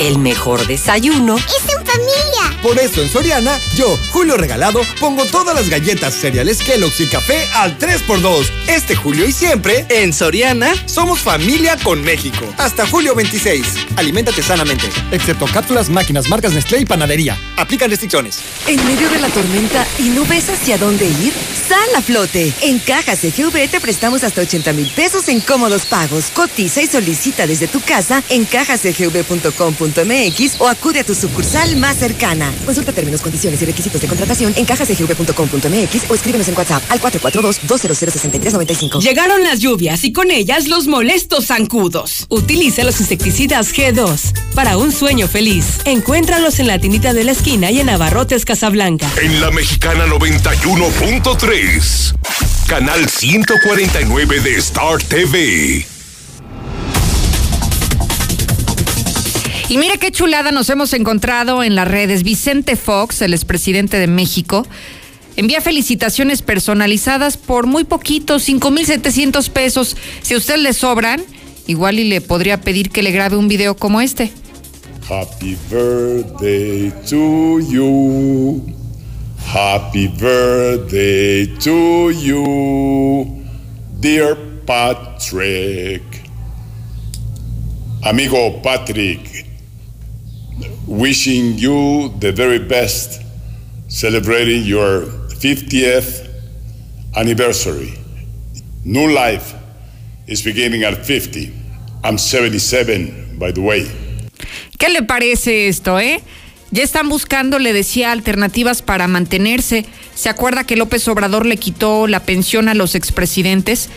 El 0.00 0.18
mejor 0.18 0.66
desayuno 0.66 1.36
es 1.36 1.44
familia. 1.44 1.79
Por 2.62 2.78
eso 2.78 3.00
en 3.00 3.08
Soriana, 3.08 3.58
yo, 3.74 3.98
Julio 4.10 4.36
Regalado, 4.36 4.82
pongo 5.00 5.24
todas 5.24 5.54
las 5.54 5.70
galletas, 5.70 6.14
cereales 6.14 6.58
Kellogg's 6.58 7.00
y 7.00 7.06
café 7.06 7.48
al 7.54 7.78
3x2. 7.78 8.50
Este 8.68 8.94
julio 8.94 9.26
y 9.26 9.32
siempre, 9.32 9.86
en 9.88 10.12
Soriana, 10.12 10.70
somos 10.86 11.20
familia 11.20 11.78
con 11.82 12.02
México. 12.02 12.44
Hasta 12.58 12.86
julio 12.86 13.14
26. 13.14 13.66
Aliméntate 13.96 14.42
sanamente. 14.42 14.90
Excepto 15.10 15.46
cápsulas, 15.46 15.88
máquinas, 15.88 16.28
marcas 16.28 16.52
Nestlé 16.52 16.80
y 16.80 16.84
panadería. 16.84 17.38
Aplican 17.56 17.88
restricciones. 17.88 18.40
En 18.66 18.76
medio 18.86 19.08
de 19.08 19.20
la 19.20 19.28
tormenta 19.28 19.86
y 19.98 20.10
no 20.10 20.26
ves 20.26 20.50
hacia 20.50 20.76
dónde 20.76 21.06
ir, 21.06 21.32
sal 21.66 21.88
a 21.96 22.02
flote. 22.02 22.52
En 22.60 22.78
Cajas 22.78 23.20
CGV 23.20 23.70
te 23.70 23.80
prestamos 23.80 24.22
hasta 24.22 24.42
80 24.42 24.74
mil 24.74 24.90
pesos 24.90 25.28
en 25.28 25.40
cómodos 25.40 25.86
pagos. 25.86 26.26
Cotiza 26.34 26.82
y 26.82 26.86
solicita 26.86 27.46
desde 27.46 27.68
tu 27.68 27.80
casa 27.80 28.22
en 28.28 28.44
cajascgv.com.mx 28.44 30.60
o 30.60 30.68
acude 30.68 31.00
a 31.00 31.04
tu 31.04 31.14
sucursal 31.14 31.76
más 31.76 31.96
cercana. 31.96 32.49
Consulta 32.64 32.92
términos, 32.92 33.20
condiciones 33.20 33.60
y 33.62 33.64
requisitos 33.64 34.00
de 34.00 34.08
contratación 34.08 34.52
en 34.56 34.64
cajascgv.com.mx 34.64 36.10
o 36.10 36.14
escríbenos 36.14 36.48
en 36.48 36.56
WhatsApp 36.56 36.82
al 36.88 37.00
442-200-6395. 37.00 39.00
Llegaron 39.00 39.42
las 39.42 39.60
lluvias 39.60 40.04
y 40.04 40.12
con 40.12 40.30
ellas 40.30 40.68
los 40.68 40.86
molestos 40.86 41.46
zancudos. 41.46 42.26
Utiliza 42.28 42.84
los 42.84 43.00
insecticidas 43.00 43.74
G2 43.74 44.32
para 44.54 44.76
un 44.76 44.92
sueño 44.92 45.28
feliz. 45.28 45.78
Encuéntralos 45.84 46.60
en 46.60 46.66
la 46.66 46.78
tiendita 46.78 47.12
de 47.12 47.24
la 47.24 47.32
esquina 47.32 47.70
y 47.70 47.80
en 47.80 47.88
Abarrotes 47.88 48.44
Casablanca. 48.44 49.10
En 49.20 49.40
la 49.40 49.50
Mexicana 49.50 50.06
91.3, 50.06 52.14
canal 52.66 53.08
149 53.08 54.40
de 54.40 54.56
Star 54.56 55.02
TV. 55.02 55.89
Y 59.70 59.78
mira 59.78 59.98
qué 59.98 60.10
chulada 60.10 60.50
nos 60.50 60.68
hemos 60.68 60.92
encontrado 60.94 61.62
en 61.62 61.76
las 61.76 61.86
redes. 61.86 62.24
Vicente 62.24 62.74
Fox, 62.74 63.22
el 63.22 63.32
expresidente 63.32 64.00
de 64.00 64.08
México, 64.08 64.66
envía 65.36 65.60
felicitaciones 65.60 66.42
personalizadas 66.42 67.36
por 67.36 67.68
muy 67.68 67.84
poquito, 67.84 68.40
5,700 68.40 69.48
pesos. 69.48 69.96
Si 70.22 70.34
a 70.34 70.38
usted 70.38 70.56
le 70.56 70.72
sobran, 70.72 71.22
igual 71.68 72.00
y 72.00 72.04
le 72.08 72.20
podría 72.20 72.60
pedir 72.60 72.90
que 72.90 73.04
le 73.04 73.12
grabe 73.12 73.36
un 73.36 73.46
video 73.46 73.76
como 73.76 74.00
este. 74.00 74.32
Happy 75.08 75.56
birthday 75.70 76.92
to 77.08 77.60
you. 77.60 78.66
Happy 79.54 80.08
birthday 80.08 81.46
to 81.62 82.10
you, 82.10 83.40
dear 84.00 84.36
Patrick. 84.66 86.02
Amigo 88.02 88.60
Patrick, 88.62 89.49
wishing 90.90 91.56
you 91.56 92.12
the 92.18 92.32
very 92.32 92.58
best, 92.58 93.22
celebrating 93.88 94.64
your 94.64 95.06
50th 95.38 96.28
anniversary. 97.16 97.94
New 98.84 99.08
life 99.08 99.54
is 100.26 100.42
beginning 100.42 100.82
at 100.82 101.06
50. 101.06 101.52
I'm 102.02 102.18
77, 102.18 103.38
by 103.38 103.52
the 103.52 103.60
way. 103.60 103.86
¿Qué 104.78 104.88
le 104.88 105.02
parece 105.02 105.68
esto, 105.68 106.00
eh? 106.00 106.20
Ya 106.72 106.82
están 106.82 107.08
buscando, 107.08 107.58
le 107.58 107.72
decía, 107.72 108.10
alternativas 108.10 108.82
para 108.82 109.06
mantenerse. 109.06 109.84
¿Se 110.14 110.28
acuerda 110.28 110.64
que 110.64 110.76
López 110.76 111.06
Obrador 111.08 111.46
le 111.46 111.56
quitó 111.56 112.06
la 112.06 112.20
pensión 112.20 112.68
a 112.68 112.74
los 112.74 112.94
expresidentes? 112.94 113.90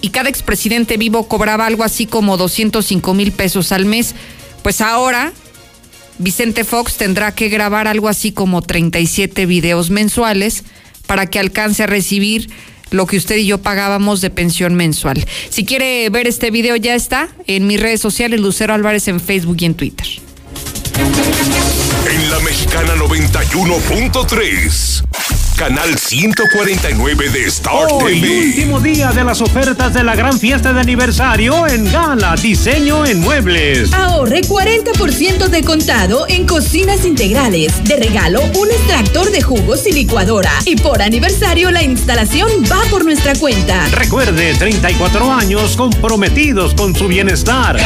Y 0.00 0.10
cada 0.10 0.28
expresidente 0.28 0.96
vivo 0.96 1.28
cobraba 1.28 1.66
algo 1.66 1.84
así 1.84 2.06
como 2.06 2.36
205 2.36 3.14
mil 3.14 3.32
pesos 3.32 3.70
al 3.70 3.86
mes. 3.86 4.14
Pues 4.62 4.80
ahora 4.80 5.32
Vicente 6.18 6.64
Fox 6.64 6.96
tendrá 6.96 7.34
que 7.34 7.48
grabar 7.48 7.88
algo 7.88 8.08
así 8.08 8.32
como 8.32 8.62
37 8.62 9.46
videos 9.46 9.90
mensuales 9.90 10.64
para 11.06 11.26
que 11.26 11.38
alcance 11.38 11.82
a 11.82 11.86
recibir 11.86 12.50
lo 12.90 13.06
que 13.06 13.16
usted 13.16 13.36
y 13.36 13.46
yo 13.46 13.58
pagábamos 13.58 14.20
de 14.20 14.30
pensión 14.30 14.74
mensual. 14.74 15.24
Si 15.48 15.64
quiere 15.64 16.08
ver 16.10 16.26
este 16.26 16.50
video 16.50 16.76
ya 16.76 16.94
está 16.94 17.28
en 17.46 17.66
mis 17.66 17.80
redes 17.80 18.00
sociales, 18.00 18.40
Lucero 18.40 18.74
Álvarez 18.74 19.08
en 19.08 19.20
Facebook 19.20 19.56
y 19.60 19.64
en 19.64 19.74
Twitter. 19.74 20.06
En 22.10 22.30
la 22.30 22.38
Mexicana 22.40 22.94
91.3. 22.96 25.04
Canal 25.62 25.96
149 25.96 27.30
de 27.30 27.44
Star 27.44 27.86
Hoy, 27.88 28.20
TV. 28.20 28.46
último 28.46 28.80
día 28.80 29.12
de 29.12 29.22
las 29.22 29.40
ofertas 29.40 29.94
de 29.94 30.02
la 30.02 30.16
gran 30.16 30.36
fiesta 30.36 30.72
de 30.72 30.80
aniversario 30.80 31.68
en 31.68 31.84
Gala 31.84 32.34
Diseño 32.34 33.06
en 33.06 33.20
Muebles. 33.20 33.92
Ahorre 33.92 34.40
40% 34.40 35.46
de 35.46 35.62
contado 35.62 36.26
en 36.28 36.48
cocinas 36.48 37.04
integrales. 37.04 37.72
De 37.84 37.94
regalo, 37.94 38.42
un 38.58 38.72
extractor 38.72 39.30
de 39.30 39.40
jugos 39.40 39.86
y 39.86 39.92
licuadora. 39.92 40.50
Y 40.64 40.74
por 40.74 41.00
aniversario, 41.00 41.70
la 41.70 41.84
instalación 41.84 42.50
va 42.64 42.82
por 42.90 43.04
nuestra 43.04 43.36
cuenta. 43.36 43.86
Recuerde, 43.90 44.54
34 44.54 45.32
años 45.32 45.76
comprometidos 45.76 46.74
con 46.74 46.96
su 46.96 47.06
bienestar. 47.06 47.78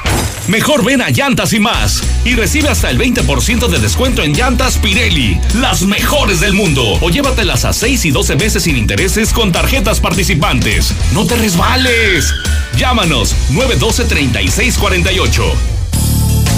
Mejor 0.48 0.84
ven 0.84 1.00
a 1.00 1.08
Llantas 1.08 1.54
y 1.54 1.60
más 1.60 2.02
y 2.24 2.34
recibe 2.34 2.68
hasta 2.68 2.90
el 2.90 2.98
20% 2.98 3.68
de 3.68 3.78
descuento 3.78 4.22
en 4.22 4.34
llantas 4.34 4.76
Pirelli, 4.76 5.40
las 5.54 5.82
mejores 5.82 6.40
del 6.40 6.52
mundo. 6.52 6.98
O 7.00 7.08
llévatelas 7.08 7.64
a 7.64 7.72
6 7.72 8.04
y 8.04 8.10
12 8.10 8.36
meses 8.36 8.64
sin 8.64 8.76
intereses 8.76 9.32
con 9.32 9.52
tarjetas 9.52 10.00
participantes. 10.00 10.92
No 11.12 11.26
te 11.26 11.36
resbales. 11.36 12.34
Llámanos 12.76 13.34
912-3648. 13.52 15.83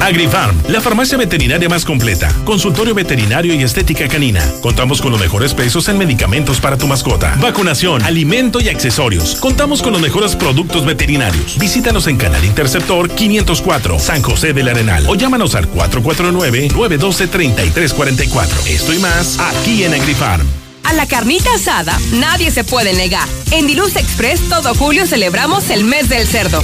AgriFarm, 0.00 0.56
la 0.68 0.80
farmacia 0.80 1.18
veterinaria 1.18 1.68
más 1.68 1.84
completa, 1.84 2.32
consultorio 2.44 2.94
veterinario 2.94 3.54
y 3.54 3.62
estética 3.62 4.08
canina. 4.08 4.42
Contamos 4.60 5.00
con 5.02 5.12
los 5.12 5.20
mejores 5.20 5.54
precios 5.54 5.88
en 5.88 5.98
medicamentos 5.98 6.60
para 6.60 6.76
tu 6.76 6.86
mascota, 6.86 7.34
vacunación, 7.40 8.02
alimento 8.02 8.60
y 8.60 8.68
accesorios. 8.68 9.36
Contamos 9.36 9.82
con 9.82 9.92
los 9.92 10.02
mejores 10.02 10.36
productos 10.36 10.86
veterinarios. 10.86 11.58
Visítanos 11.58 12.06
en 12.06 12.16
Canal 12.16 12.44
Interceptor 12.44 13.10
504, 13.10 13.98
San 13.98 14.22
José 14.22 14.52
del 14.52 14.68
Arenal 14.68 15.06
o 15.08 15.14
llámanos 15.14 15.54
al 15.54 15.70
449-912-3344. 15.72 18.66
Esto 18.66 18.92
y 18.94 18.98
más 18.98 19.38
aquí 19.38 19.84
en 19.84 19.94
AgriFarm. 19.94 20.46
A 20.84 20.92
la 20.92 21.06
carnita 21.06 21.48
asada 21.54 21.98
nadie 22.14 22.50
se 22.50 22.64
puede 22.64 22.92
negar. 22.94 23.28
En 23.52 23.66
Diluz 23.66 23.96
Express 23.96 24.40
todo 24.48 24.74
julio 24.74 25.06
celebramos 25.06 25.70
el 25.70 25.84
mes 25.84 26.08
del 26.08 26.26
cerdo. 26.26 26.62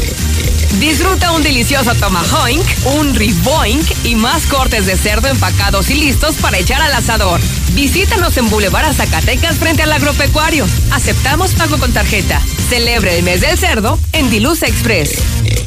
Disfruta 0.78 1.32
un 1.32 1.42
delicioso 1.42 1.94
tomahawk, 1.94 2.64
un 2.98 3.14
riboink 3.14 3.86
y 4.04 4.14
más 4.14 4.46
cortes 4.46 4.84
de 4.84 4.96
cerdo 4.96 5.28
empacados 5.28 5.88
y 5.88 5.94
listos 5.94 6.36
para 6.36 6.58
echar 6.58 6.82
al 6.82 6.92
asador. 6.92 7.40
Visítanos 7.72 8.36
en 8.36 8.50
Boulevard 8.50 8.92
Zacatecas 8.92 9.56
frente 9.56 9.82
al 9.82 9.92
agropecuario. 9.92 10.66
Aceptamos 10.92 11.54
pago 11.54 11.78
con 11.78 11.92
tarjeta. 11.92 12.42
Celebre 12.68 13.16
el 13.16 13.24
mes 13.24 13.40
del 13.40 13.56
cerdo 13.56 13.98
en 14.12 14.28
Diluz 14.28 14.62
Express. 14.62 15.65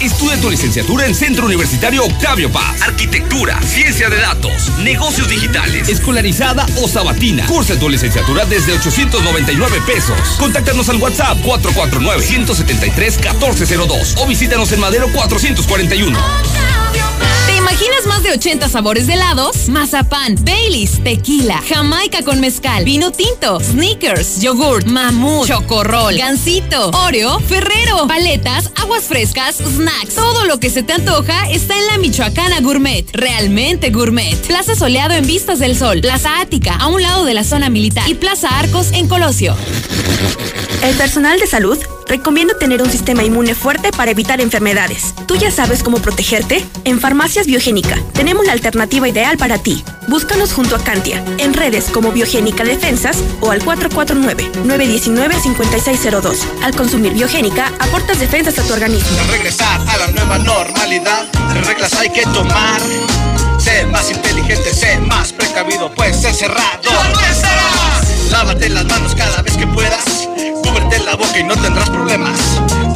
Estudia 0.00 0.40
tu 0.40 0.48
licenciatura 0.48 1.04
en 1.06 1.14
Centro 1.14 1.44
Universitario 1.46 2.04
Octavio 2.04 2.52
Paz. 2.52 2.82
Arquitectura, 2.82 3.60
ciencia 3.62 4.08
de 4.08 4.18
datos, 4.18 4.70
negocios 4.78 5.28
digitales, 5.28 5.88
escolarizada 5.88 6.64
o 6.76 6.86
sabatina. 6.86 7.44
Cursa 7.46 7.76
tu 7.76 7.88
licenciatura 7.88 8.44
desde 8.44 8.74
899 8.74 9.80
pesos. 9.86 10.16
Contáctanos 10.38 10.88
al 10.88 10.98
WhatsApp 10.98 11.38
449-173-1402 11.38 14.14
o 14.18 14.26
visítanos 14.28 14.70
en 14.70 14.78
Madero 14.78 15.08
441. 15.12 16.77
¿Te 17.68 17.74
imaginas 17.74 18.06
más 18.06 18.22
de 18.22 18.32
80 18.32 18.66
sabores 18.70 19.06
de 19.06 19.12
helados? 19.12 19.68
Mazapán, 19.68 20.36
Baileys, 20.40 21.04
tequila, 21.04 21.62
jamaica 21.68 22.22
con 22.22 22.40
mezcal, 22.40 22.82
vino 22.82 23.12
tinto, 23.12 23.60
sneakers, 23.60 24.40
yogurt, 24.40 24.86
mamut, 24.86 25.46
chocorrol, 25.46 26.16
gansito, 26.16 26.90
oreo, 26.92 27.38
ferrero, 27.40 28.06
paletas, 28.08 28.70
aguas 28.76 29.04
frescas, 29.04 29.56
snacks. 29.56 30.14
Todo 30.14 30.46
lo 30.46 30.58
que 30.58 30.70
se 30.70 30.82
te 30.82 30.94
antoja 30.94 31.50
está 31.50 31.78
en 31.78 31.86
la 31.88 31.98
Michoacana 31.98 32.60
Gourmet. 32.60 33.04
Realmente 33.12 33.90
gourmet. 33.90 34.34
Plaza 34.46 34.74
Soleado 34.74 35.12
en 35.12 35.26
Vistas 35.26 35.58
del 35.58 35.76
Sol, 35.76 36.00
Plaza 36.00 36.40
Ática 36.40 36.74
a 36.74 36.86
un 36.86 37.02
lado 37.02 37.26
de 37.26 37.34
la 37.34 37.44
zona 37.44 37.68
militar 37.68 38.08
y 38.08 38.14
Plaza 38.14 38.48
Arcos 38.48 38.92
en 38.92 39.08
Colosio. 39.08 39.54
El 40.82 40.96
personal 40.96 41.38
de 41.38 41.46
salud 41.46 41.78
recomiendo 42.08 42.56
tener 42.56 42.82
un 42.82 42.90
sistema 42.90 43.22
inmune 43.22 43.54
fuerte 43.54 43.92
para 43.92 44.10
evitar 44.10 44.40
enfermedades. 44.40 45.14
¿Tú 45.26 45.36
ya 45.36 45.50
sabes 45.50 45.82
cómo 45.82 45.98
protegerte? 45.98 46.64
En 46.84 47.00
Farmacias 47.00 47.46
Biogénica 47.46 47.98
tenemos 48.14 48.46
la 48.46 48.52
alternativa 48.52 49.06
ideal 49.08 49.36
para 49.36 49.58
ti. 49.58 49.84
Búscanos 50.08 50.54
junto 50.54 50.74
a 50.74 50.82
Cantia, 50.82 51.22
en 51.36 51.52
redes 51.52 51.90
como 51.92 52.12
Biogénica 52.12 52.64
Defensas 52.64 53.18
o 53.40 53.50
al 53.50 53.62
449-919-5602. 53.62 56.38
Al 56.62 56.74
consumir 56.74 57.12
Biogénica, 57.12 57.70
aportas 57.78 58.18
defensas 58.18 58.58
a 58.58 58.62
tu 58.62 58.72
organismo. 58.72 59.18
regresar 59.30 59.80
a 59.86 59.98
la 59.98 60.06
nueva 60.08 60.38
normalidad, 60.38 61.26
reglas 61.66 61.92
hay 61.94 62.08
que 62.10 62.22
tomar. 62.22 62.80
Sé 63.58 63.84
más 63.86 64.10
inteligente, 64.10 64.72
sé 64.72 64.98
más 65.00 65.32
precavido, 65.32 65.92
pues 65.94 66.16
sé 66.16 66.32
cerrado. 66.32 66.80
Lávate 68.30 68.68
las 68.70 68.86
manos 68.86 69.14
cada 69.14 69.42
vez 69.42 69.56
que 69.56 69.66
puedas. 69.66 70.28
Cúbrete 70.88 71.04
la 71.04 71.16
boca 71.16 71.38
y 71.38 71.44
no 71.44 71.54
tendrás 71.56 71.90
problemas. 71.90 72.38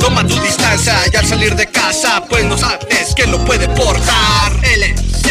Toma 0.01 0.27
tu 0.27 0.41
distancia 0.41 0.95
y 1.13 1.17
al 1.17 1.27
salir 1.27 1.55
de 1.55 1.67
casa, 1.67 2.25
pues 2.27 2.45
no 2.45 2.57
sabes 2.57 3.13
quién 3.15 3.31
lo 3.31 3.45
puede 3.45 3.69
portar. 3.69 4.53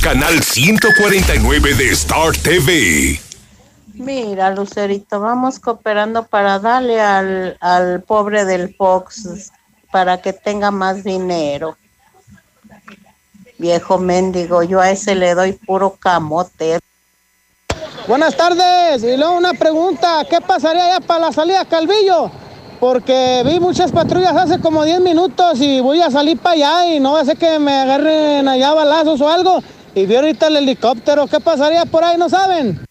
Canal 0.00 0.42
149 0.42 1.74
de 1.74 1.90
Star 1.90 2.36
TV. 2.36 3.20
Mira, 3.94 4.50
Lucerito, 4.50 5.20
vamos 5.20 5.58
cooperando 5.58 6.24
para 6.24 6.58
darle 6.58 7.00
al, 7.00 7.56
al 7.60 8.02
pobre 8.02 8.44
del 8.44 8.74
Fox 8.76 9.50
para 9.90 10.20
que 10.20 10.32
tenga 10.32 10.70
más 10.70 11.02
dinero. 11.02 11.76
Viejo 13.58 13.98
mendigo, 13.98 14.62
yo 14.62 14.80
a 14.80 14.90
ese 14.90 15.16
le 15.16 15.34
doy 15.34 15.52
puro 15.52 15.96
camote. 15.96 16.78
Buenas 18.06 18.36
tardes. 18.36 19.02
Y 19.02 19.16
luego 19.16 19.36
una 19.36 19.54
pregunta, 19.54 20.24
¿qué 20.30 20.40
pasaría 20.40 20.88
ya 20.88 21.00
para 21.00 21.26
la 21.26 21.32
salida 21.32 21.64
Calvillo? 21.64 22.30
Porque 22.80 23.42
vi 23.44 23.58
muchas 23.58 23.90
patrullas 23.90 24.36
hace 24.36 24.60
como 24.60 24.84
10 24.84 25.00
minutos 25.00 25.60
y 25.60 25.80
voy 25.80 26.00
a 26.00 26.10
salir 26.10 26.38
para 26.38 26.54
allá 26.54 26.94
y 26.94 27.00
no 27.00 27.12
va 27.12 27.20
a 27.20 27.24
ser 27.24 27.36
que 27.36 27.58
me 27.58 27.74
agarren 27.74 28.46
allá 28.46 28.72
balazos 28.72 29.20
o 29.20 29.28
algo. 29.28 29.62
Y 29.94 30.06
vi 30.06 30.14
ahorita 30.14 30.46
el 30.46 30.58
helicóptero, 30.58 31.26
¿qué 31.26 31.40
pasaría 31.40 31.84
por 31.86 32.04
ahí? 32.04 32.16
¿No 32.16 32.28
saben? 32.28 32.84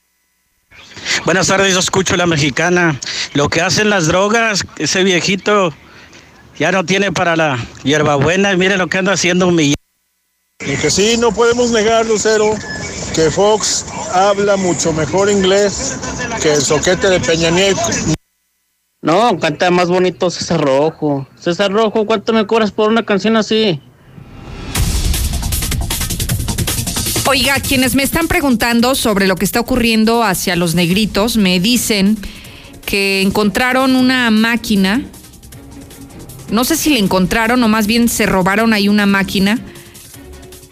Buenas 1.26 1.48
tardes, 1.48 1.74
yo 1.74 1.80
escucho 1.80 2.18
la 2.18 2.26
mexicana. 2.26 3.00
Lo 3.34 3.50
que 3.50 3.62
hacen 3.62 3.90
las 3.90 4.08
drogas, 4.08 4.66
ese 4.78 5.04
viejito 5.04 5.74
ya 6.60 6.72
no 6.72 6.84
tiene 6.84 7.12
para 7.12 7.36
la 7.36 7.58
hierbabuena 7.84 8.52
y 8.52 8.58
mire 8.58 8.78
lo 8.78 8.88
que 8.88 8.98
anda 8.98 9.14
haciendo 9.14 9.52
mi... 9.52 9.74
Y 10.60 10.76
que 10.78 10.90
sí, 10.90 11.18
no 11.18 11.32
podemos 11.32 11.72
negar, 11.72 12.06
Lucero, 12.08 12.56
que 13.14 13.30
Fox 13.30 13.86
habla 14.12 14.58
mucho 14.58 14.92
mejor 14.92 15.30
inglés 15.30 15.98
que 16.42 16.54
el 16.54 16.62
soquete 16.62 17.10
de 17.10 17.20
Peña 17.20 17.52
Nieto. 17.52 17.82
No, 19.04 19.38
canta 19.38 19.70
más 19.70 19.90
bonito 19.90 20.32
César 20.32 20.60
Rojo. 20.60 21.28
César 21.40 21.72
Rojo, 21.72 22.08
¿cuánto 22.08 22.34
me 22.34 22.48
cobras 22.48 22.72
por 22.72 22.90
una 22.90 23.06
canción 23.06 23.38
así? 23.38 23.80
Oiga, 27.28 27.60
quienes 27.60 27.94
me 27.94 28.02
están 28.02 28.28
preguntando 28.28 28.96
sobre 28.96 29.28
lo 29.28 29.36
que 29.36 29.46
está 29.46 29.60
ocurriendo 29.60 30.24
hacia 30.24 30.56
los 30.56 30.74
negritos, 30.74 31.38
me 31.38 31.60
dicen 31.60 32.18
que 32.86 33.22
encontraron 33.22 33.96
una 33.96 34.32
máquina. 34.32 35.04
No 36.50 36.64
sé 36.64 36.76
si 36.76 36.90
le 36.90 36.98
encontraron 36.98 37.62
o 37.62 37.68
más 37.68 37.86
bien 37.86 38.10
se 38.10 38.26
robaron 38.26 38.74
ahí 38.74 38.90
una 38.90 39.06
máquina. 39.06 39.60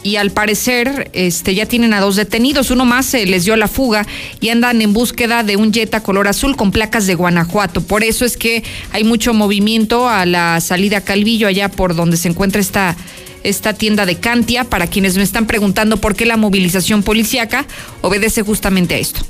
Y 0.05 0.17
al 0.17 0.29
parecer 0.29 1.09
este, 1.13 1.55
ya 1.55 1.65
tienen 1.65 1.91
a 1.95 1.99
dos 1.99 2.15
detenidos. 2.15 2.69
Uno 2.69 2.85
más 2.85 3.07
se 3.07 3.25
les 3.25 3.43
dio 3.43 3.55
la 3.55 3.67
fuga 3.67 4.05
y 4.39 4.49
andan 4.49 4.79
en 4.83 4.93
búsqueda 4.93 5.41
de 5.41 5.57
un 5.57 5.73
Jetta 5.73 6.03
color 6.03 6.27
azul 6.27 6.55
con 6.55 6.69
placas 6.69 7.07
de 7.07 7.15
Guanajuato. 7.15 7.81
Por 7.81 8.03
eso 8.03 8.23
es 8.23 8.37
que 8.37 8.63
hay 8.91 9.03
mucho 9.03 9.33
movimiento 9.33 10.07
a 10.07 10.27
la 10.27 10.61
salida 10.61 11.01
Calvillo, 11.01 11.47
allá 11.47 11.69
por 11.69 11.95
donde 11.95 12.17
se 12.17 12.27
encuentra 12.27 12.61
esta, 12.61 12.95
esta 13.43 13.73
tienda 13.73 14.05
de 14.05 14.19
Cantia. 14.19 14.65
Para 14.65 14.85
quienes 14.85 15.17
me 15.17 15.23
están 15.23 15.47
preguntando 15.47 15.97
por 15.97 16.15
qué 16.15 16.27
la 16.27 16.37
movilización 16.37 17.01
policíaca 17.01 17.65
obedece 18.01 18.43
justamente 18.43 18.93
a 18.93 18.97
esto. 18.99 19.25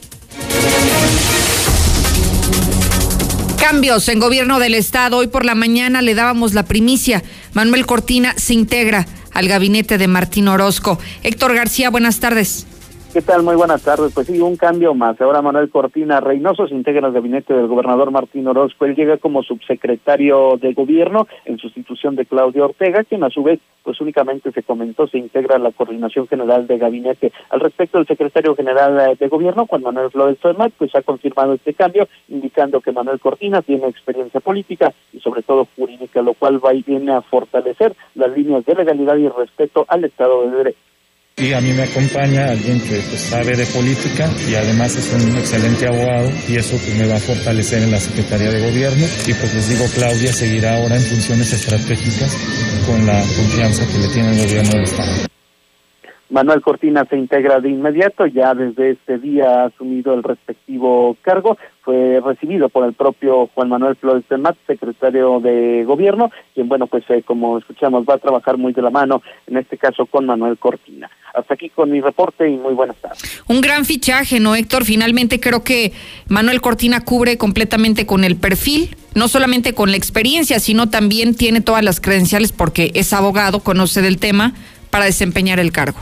Cambios 3.62 4.10
en 4.10 4.20
gobierno 4.20 4.60
del 4.60 4.76
estado. 4.76 5.20
Hoy 5.20 5.28
por 5.28 5.46
la 5.46 5.56
mañana 5.56 6.02
le 6.02 6.16
dábamos 6.16 6.54
la 6.54 6.64
primicia. 6.64 7.24
Manuel 7.54 7.86
Cortina 7.86 8.34
se 8.36 8.54
integra 8.54 9.08
al 9.36 9.48
gabinete 9.48 10.00
de 10.00 10.08
Martín 10.08 10.48
Orozco. 10.48 10.98
Héctor 11.22 11.54
García, 11.54 11.92
buenas 11.92 12.20
tardes. 12.20 12.66
¿Qué 13.16 13.22
tal? 13.22 13.44
Muy 13.44 13.56
buenas 13.56 13.82
tardes. 13.82 14.14
Pues 14.14 14.28
sí, 14.28 14.42
un 14.42 14.58
cambio 14.58 14.94
más. 14.94 15.22
Ahora 15.22 15.42
Manuel 15.42 15.70
Cortina 15.70 16.20
Reynoso 16.20 16.68
se 16.68 16.76
integra 16.76 17.08
al 17.08 17.14
gabinete 17.14 17.54
del 17.54 17.68
gobernador 17.68 18.12
Martín 18.12 18.46
Orozco. 18.46 18.84
Él 18.84 18.94
llega 18.94 19.16
como 19.20 19.42
subsecretario 19.42 20.58
de 20.62 20.74
gobierno 20.74 21.26
en 21.46 21.58
sustitución 21.58 22.18
de 22.18 22.26
Claudio 22.26 22.66
Ortega, 22.66 23.06
quien 23.06 23.24
a 23.24 23.30
su 23.30 23.42
vez, 23.42 23.62
pues 23.84 24.02
únicamente 24.02 24.52
se 24.52 24.64
comentó, 24.64 25.08
se 25.08 25.18
integra 25.18 25.56
a 25.56 25.60
la 25.60 25.72
coordinación 25.72 26.28
general 26.28 26.68
de 26.68 26.78
gabinete. 26.78 27.32
Al 27.52 27.62
respecto, 27.62 28.00
el 28.00 28.06
secretario 28.06 28.54
general 28.54 29.00
eh, 29.00 29.16
de 29.18 29.30
gobierno, 29.30 29.66
Juan 29.66 29.84
Manuel 29.84 30.12
Flores 30.12 30.38
Fermat, 30.42 30.74
pues 30.78 30.94
ha 30.94 31.02
confirmado 31.02 31.54
este 31.54 31.74
cambio, 31.74 32.10
indicando 32.28 32.82
que 32.82 32.92
Manuel 32.92 33.22
Cortina 33.22 33.62
tiene 33.62 33.88
experiencia 33.88 34.42
política 34.42 34.92
y 35.14 35.22
sobre 35.22 35.42
todo 35.42 35.70
jurídica, 35.78 36.22
lo 36.22 36.34
cual 36.34 36.60
va 36.62 36.74
y 36.74 36.84
viene 36.84 37.14
a 37.14 37.22
fortalecer 37.22 37.96
las 38.16 38.36
líneas 38.36 38.66
de 38.66 38.76
legalidad 38.76 39.16
y 39.16 39.30
respeto 39.30 39.86
al 39.88 40.04
Estado 40.04 40.50
de 40.50 40.58
Derecho. 40.58 40.95
Y 41.38 41.52
a 41.52 41.60
mí 41.60 41.74
me 41.74 41.84
acompaña 41.84 42.52
alguien 42.52 42.80
que 42.80 42.96
pues, 43.10 43.20
sabe 43.20 43.58
de 43.58 43.66
política 43.66 44.32
y 44.50 44.56
además 44.56 44.96
es 44.96 45.12
un 45.12 45.36
excelente 45.36 45.86
abogado 45.86 46.32
y 46.48 46.56
eso 46.56 46.78
pues, 46.78 46.96
me 46.96 47.06
va 47.08 47.18
a 47.18 47.20
fortalecer 47.20 47.84
en 47.84 47.92
la 47.92 48.00
Secretaría 48.00 48.50
de 48.50 48.62
Gobierno. 48.62 49.06
Y 49.28 49.34
pues 49.34 49.54
les 49.54 49.68
digo, 49.68 49.86
Claudia 49.94 50.32
seguirá 50.32 50.78
ahora 50.78 50.96
en 50.96 51.02
funciones 51.02 51.52
estratégicas 51.52 52.34
con 52.86 53.06
la 53.06 53.20
confianza 53.20 53.86
que 53.86 53.98
le 53.98 54.08
tiene 54.08 54.32
el 54.32 54.48
gobierno 54.48 54.72
del 54.76 54.84
Estado. 54.84 55.35
Manuel 56.36 56.62
Cortina 56.62 57.06
se 57.10 57.16
integra 57.16 57.62
de 57.62 57.70
inmediato, 57.70 58.26
ya 58.26 58.54
desde 58.54 58.92
este 58.92 59.20
día 59.20 59.46
ha 59.46 59.66
asumido 59.68 60.14
el 60.14 60.22
respectivo 60.22 61.16
cargo, 61.22 61.58
fue 61.82 62.20
recibido 62.20 62.68
por 62.68 62.86
el 62.86 62.92
propio 62.92 63.50
Juan 63.56 63.70
Manuel 63.70 63.96
Flores 63.96 64.26
de 64.30 64.36
Mat, 64.36 64.58
secretario 64.68 65.40
de 65.40 65.86
Gobierno, 65.86 66.32
quien, 66.54 66.68
bueno, 66.68 66.88
pues 66.88 67.06
eh, 67.08 67.24
como 67.26 67.58
escuchamos, 67.58 68.04
va 68.04 68.16
a 68.16 68.18
trabajar 68.18 68.58
muy 68.58 68.74
de 68.74 68.82
la 68.82 68.90
mano, 68.90 69.22
en 69.48 69.56
este 69.56 69.78
caso 69.78 70.08
con 70.08 70.26
Manuel 70.26 70.58
Cortina. 70.58 71.10
Hasta 71.34 71.54
aquí 71.54 71.70
con 71.70 71.90
mi 71.90 72.02
reporte 72.02 72.50
y 72.50 72.58
muy 72.58 72.74
buenas 72.74 72.98
tardes. 72.98 73.42
Un 73.48 73.62
gran 73.62 73.86
fichaje, 73.86 74.42
¿no, 74.42 74.56
Héctor? 74.56 74.84
Finalmente 74.84 75.40
creo 75.40 75.64
que 75.64 75.94
Manuel 76.28 76.60
Cortina 76.60 77.00
cubre 77.00 77.38
completamente 77.38 78.06
con 78.06 78.26
el 78.26 78.36
perfil, 78.36 78.98
no 79.14 79.30
solamente 79.30 79.74
con 79.74 79.90
la 79.90 79.96
experiencia, 79.96 80.60
sino 80.60 80.90
también 80.90 81.34
tiene 81.34 81.62
todas 81.62 81.86
las 81.86 82.02
credenciales 82.02 82.52
porque 82.52 82.92
es 82.94 83.14
abogado, 83.14 83.62
conoce 83.62 84.02
del 84.02 84.18
tema 84.18 84.54
para 84.90 85.06
desempeñar 85.06 85.62
el 85.62 85.72
cargo. 85.72 86.00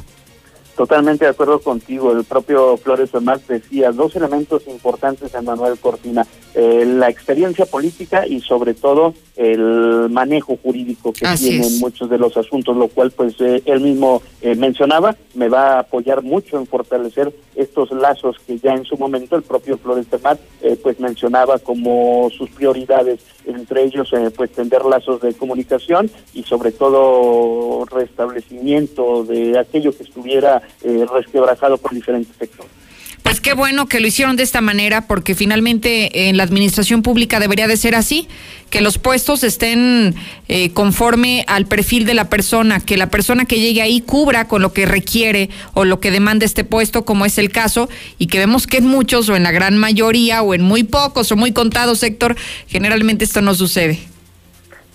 Totalmente 0.76 1.26
de 1.26 1.32
acuerdo 1.32 1.60
contigo. 1.60 2.12
El 2.12 2.24
propio 2.24 2.78
Flores 2.78 3.12
Marx 3.22 3.48
decía 3.48 3.92
dos 3.92 4.16
elementos 4.16 4.64
importantes 4.68 5.34
en 5.36 5.46
Manuel 5.46 5.78
Cortina, 5.78 6.26
eh, 6.56 6.84
la 6.86 7.10
experiencia 7.10 7.68
política 7.68 8.26
y 8.26 8.42
sobre 8.42 8.74
todo 8.74 9.14
el 9.36 10.10
manejo 10.10 10.58
jurídico 10.58 11.14
que 11.14 11.28
tiene 11.38 11.68
en 11.68 11.80
muchos 11.80 12.10
de 12.10 12.18
los 12.18 12.36
asuntos, 12.38 12.76
lo 12.76 12.88
cual 12.88 13.12
pues 13.12 13.36
eh, 13.40 13.62
él 13.66 13.82
mismo 13.82 14.24
eh, 14.42 14.56
mencionaba, 14.56 15.16
me 15.36 15.48
va 15.48 15.74
a 15.74 15.80
apoyar 15.80 16.24
mucho 16.24 16.58
en 16.58 16.66
fortalecer 16.66 17.32
estos 17.56 17.92
lazos 17.92 18.38
que 18.48 18.58
ya 18.58 18.74
en 18.74 18.84
su 18.84 18.98
momento 18.98 19.36
el 19.36 19.44
propio 19.44 19.78
Flores 19.78 20.08
Marx 20.24 20.42
pues 20.82 21.00
mencionaba 21.00 21.60
como 21.60 22.30
sus 22.36 22.50
prioridades, 22.50 23.20
entre 23.46 23.84
ellos 23.84 24.10
pues 24.36 24.52
tender 24.52 24.84
lazos 24.86 25.22
de 25.22 25.34
comunicación 25.34 26.10
y 26.34 26.44
sobre 26.44 26.72
todo 26.72 27.86
restablecimiento 27.86 29.24
de 29.24 29.60
aquello 29.60 29.96
que 29.96 30.04
estuviera 30.04 30.63
eh, 30.84 31.06
resquebrajado 31.12 31.78
por 31.78 31.94
diferentes 31.94 32.36
sectores. 32.38 32.72
Pues 33.24 33.40
qué 33.40 33.54
bueno 33.54 33.88
que 33.88 34.02
lo 34.02 34.08
hicieron 34.08 34.36
de 34.36 34.44
esta 34.44 34.60
manera, 34.60 35.08
porque 35.08 35.34
finalmente 35.34 36.28
en 36.30 36.36
la 36.36 36.44
administración 36.44 37.02
pública 37.02 37.40
debería 37.40 37.68
de 37.68 37.78
ser 37.78 37.96
así, 37.96 38.28
que 38.70 38.82
los 38.82 38.98
puestos 38.98 39.44
estén 39.44 40.14
eh, 40.50 40.72
conforme 40.72 41.46
al 41.48 41.66
perfil 41.66 42.06
de 42.06 42.16
la 42.16 42.30
persona, 42.30 42.82
que 42.82 42.98
la 42.98 43.10
persona 43.10 43.46
que 43.46 43.62
llegue 43.62 43.82
ahí 43.82 44.02
cubra 44.02 44.48
con 44.48 44.62
lo 44.62 44.74
que 44.74 44.86
requiere 44.86 45.50
o 45.74 45.86
lo 45.86 46.02
que 46.02 46.12
demanda 46.12 46.46
este 46.46 46.66
puesto, 46.66 47.06
como 47.06 47.26
es 47.26 47.38
el 47.38 47.50
caso, 47.50 47.90
y 48.20 48.28
que 48.28 48.40
vemos 48.40 48.68
que 48.68 48.78
en 48.78 48.88
muchos 48.88 49.30
o 49.30 49.38
en 49.38 49.44
la 49.44 49.52
gran 49.52 49.78
mayoría 49.78 50.42
o 50.42 50.54
en 50.54 50.62
muy 50.62 50.84
pocos 50.84 51.32
o 51.32 51.38
muy 51.38 51.54
contados 51.54 52.00
sector, 52.00 52.36
generalmente 52.68 53.24
esto 53.24 53.42
no 53.42 53.56
sucede. 53.56 54.13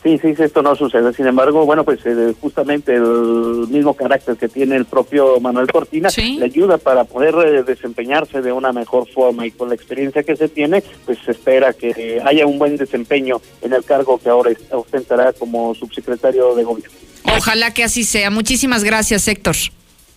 Sí, 0.03 0.17
sí, 0.23 0.35
esto 0.39 0.63
no 0.63 0.77
sucede. 0.77 1.13
Sin 1.13 1.27
embargo, 1.27 1.67
bueno, 1.67 1.85
pues 1.85 1.99
eh, 2.07 2.33
justamente 2.41 2.95
el 2.95 3.67
mismo 3.69 3.95
carácter 3.95 4.37
que 4.37 4.49
tiene 4.49 4.77
el 4.77 4.85
propio 4.85 5.41
Manuel 5.41 5.67
Cortina 5.67 6.09
le 6.17 6.45
ayuda 6.45 6.79
para 6.79 7.05
poder 7.05 7.35
eh, 7.35 7.63
desempeñarse 7.65 8.41
de 8.41 8.53
una 8.53 8.73
mejor 8.73 9.09
forma 9.09 9.47
y 9.47 9.51
con 9.51 9.69
la 9.69 9.75
experiencia 9.75 10.23
que 10.23 10.37
se 10.37 10.49
tiene, 10.49 10.83
pues 11.05 11.19
se 11.25 11.33
espera 11.33 11.73
que 11.73 12.23
haya 12.25 12.47
un 12.47 12.59
buen 12.59 12.77
desempeño 12.77 13.41
en 13.61 13.73
el 13.73 13.85
cargo 13.85 14.19
que 14.19 14.29
ahora 14.29 14.53
ostentará 14.71 15.33
como 15.33 15.75
subsecretario 15.75 16.55
de 16.55 16.63
gobierno. 16.63 16.97
Ojalá 17.37 17.75
que 17.75 17.83
así 17.83 18.05
sea. 18.05 18.31
Muchísimas 18.31 18.85
gracias, 18.85 19.27
Héctor. 19.27 19.57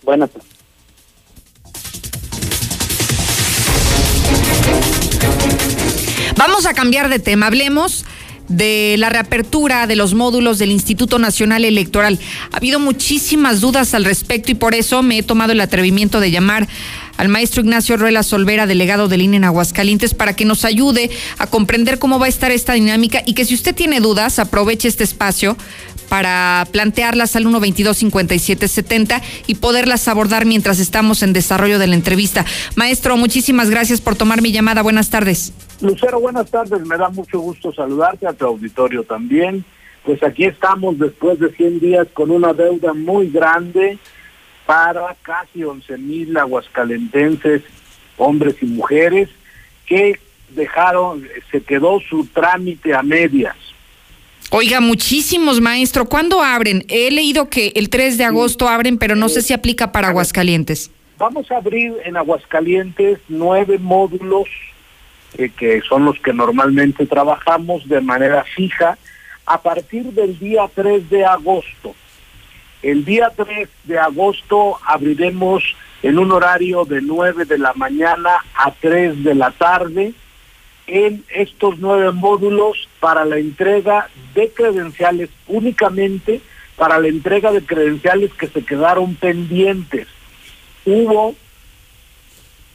Buenas 0.02 0.30
Vamos 6.36 6.66
a 6.66 6.74
cambiar 6.74 7.08
de 7.08 7.18
tema. 7.18 7.46
Hablemos 7.46 8.04
de 8.52 8.96
la 8.98 9.08
reapertura 9.08 9.86
de 9.86 9.96
los 9.96 10.14
módulos 10.14 10.58
del 10.58 10.70
Instituto 10.70 11.18
Nacional 11.18 11.64
Electoral. 11.64 12.18
Ha 12.52 12.56
habido 12.56 12.78
muchísimas 12.78 13.60
dudas 13.60 13.94
al 13.94 14.04
respecto 14.04 14.52
y 14.52 14.54
por 14.54 14.74
eso 14.74 15.02
me 15.02 15.18
he 15.18 15.22
tomado 15.22 15.52
el 15.52 15.60
atrevimiento 15.60 16.20
de 16.20 16.30
llamar 16.30 16.68
al 17.16 17.28
maestro 17.28 17.62
Ignacio 17.62 17.96
Ruela 17.96 18.22
Solvera, 18.22 18.66
delegado 18.66 19.08
del 19.08 19.22
INE 19.22 19.36
en 19.36 19.44
Aguascalientes, 19.44 20.14
para 20.14 20.34
que 20.34 20.44
nos 20.44 20.64
ayude 20.64 21.10
a 21.38 21.46
comprender 21.46 21.98
cómo 21.98 22.18
va 22.18 22.26
a 22.26 22.28
estar 22.28 22.50
esta 22.50 22.72
dinámica 22.72 23.22
y 23.24 23.34
que 23.34 23.44
si 23.44 23.54
usted 23.54 23.74
tiene 23.74 24.00
dudas, 24.00 24.38
aproveche 24.38 24.88
este 24.88 25.04
espacio 25.04 25.56
para 26.08 26.66
plantearlas 26.72 27.36
al 27.36 27.46
122-5770 27.46 29.22
y 29.46 29.54
poderlas 29.54 30.08
abordar 30.08 30.44
mientras 30.44 30.78
estamos 30.78 31.22
en 31.22 31.32
desarrollo 31.32 31.78
de 31.78 31.86
la 31.86 31.94
entrevista. 31.94 32.44
Maestro, 32.74 33.16
muchísimas 33.16 33.70
gracias 33.70 34.00
por 34.00 34.16
tomar 34.16 34.42
mi 34.42 34.52
llamada. 34.52 34.82
Buenas 34.82 35.08
tardes. 35.08 35.52
Lucero, 35.82 36.20
buenas 36.20 36.48
tardes. 36.48 36.86
Me 36.86 36.96
da 36.96 37.08
mucho 37.08 37.40
gusto 37.40 37.72
saludarte 37.72 38.26
a 38.26 38.32
tu 38.32 38.46
auditorio 38.46 39.02
también. 39.02 39.64
Pues 40.04 40.22
aquí 40.22 40.44
estamos 40.44 40.98
después 40.98 41.38
de 41.40 41.50
100 41.50 41.80
días 41.80 42.08
con 42.14 42.30
una 42.30 42.52
deuda 42.52 42.94
muy 42.94 43.28
grande 43.28 43.98
para 44.64 45.14
casi 45.22 45.64
11 45.64 45.98
mil 45.98 46.36
aguascalentenses, 46.36 47.62
hombres 48.16 48.56
y 48.62 48.66
mujeres, 48.66 49.28
que 49.86 50.18
dejaron, 50.50 51.28
se 51.50 51.62
quedó 51.62 51.98
su 52.00 52.26
trámite 52.26 52.94
a 52.94 53.02
medias. 53.02 53.56
Oiga, 54.50 54.80
muchísimos, 54.80 55.60
maestro. 55.60 56.04
¿Cuándo 56.04 56.42
abren? 56.42 56.84
He 56.88 57.10
leído 57.10 57.48
que 57.48 57.72
el 57.74 57.88
3 57.88 58.18
de 58.18 58.24
agosto 58.24 58.68
abren, 58.68 58.98
pero 58.98 59.16
no 59.16 59.28
sé 59.28 59.42
si 59.42 59.52
aplica 59.52 59.90
para 59.90 60.08
Aguascalientes. 60.08 60.90
Vamos 61.18 61.50
a 61.50 61.56
abrir 61.56 61.94
en 62.04 62.16
Aguascalientes 62.16 63.18
nueve 63.28 63.78
módulos, 63.78 64.48
eh, 65.38 65.50
que 65.50 65.80
son 65.82 66.04
los 66.04 66.18
que 66.20 66.32
normalmente 66.32 67.06
trabajamos 67.06 67.88
de 67.88 68.00
manera 68.00 68.44
fija, 68.44 68.98
a 69.46 69.60
partir 69.60 70.04
del 70.12 70.38
día 70.38 70.68
3 70.74 71.10
de 71.10 71.24
agosto. 71.24 71.94
El 72.82 73.04
día 73.04 73.30
3 73.34 73.68
de 73.84 73.98
agosto 73.98 74.78
abriremos 74.86 75.62
en 76.02 76.18
un 76.18 76.32
horario 76.32 76.84
de 76.84 77.00
9 77.00 77.44
de 77.44 77.58
la 77.58 77.72
mañana 77.74 78.44
a 78.54 78.72
3 78.72 79.22
de 79.22 79.34
la 79.34 79.50
tarde 79.52 80.14
en 80.86 81.24
estos 81.34 81.78
nueve 81.78 82.10
módulos 82.10 82.88
para 82.98 83.24
la 83.24 83.38
entrega 83.38 84.08
de 84.34 84.50
credenciales 84.50 85.30
únicamente 85.46 86.40
para 86.76 86.98
la 86.98 87.08
entrega 87.08 87.52
de 87.52 87.64
credenciales 87.64 88.32
que 88.34 88.48
se 88.48 88.64
quedaron 88.64 89.14
pendientes. 89.14 90.08
Hubo 90.84 91.34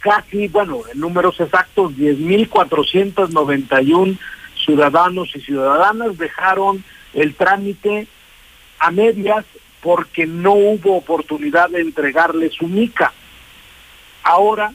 casi, 0.07 0.47
bueno, 0.47 0.81
en 0.91 0.99
números 0.99 1.39
exactos, 1.39 1.93
10.491 1.93 4.17
ciudadanos 4.65 5.29
y 5.35 5.41
ciudadanas 5.41 6.17
dejaron 6.17 6.83
el 7.13 7.35
trámite 7.35 8.07
a 8.79 8.89
medias 8.91 9.45
porque 9.81 10.25
no 10.25 10.53
hubo 10.53 10.97
oportunidad 10.97 11.69
de 11.69 11.81
entregarles 11.81 12.53
su 12.53 12.67
MICA. 12.67 13.13
Ahora 14.23 14.73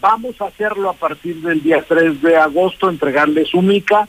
Vamos 0.00 0.40
a 0.40 0.46
hacerlo 0.46 0.90
a 0.90 0.94
partir 0.94 1.36
del 1.36 1.62
día 1.62 1.84
3 1.86 2.20
de 2.20 2.36
agosto, 2.36 2.90
entregarle 2.90 3.44
su 3.44 3.62
mica, 3.62 4.08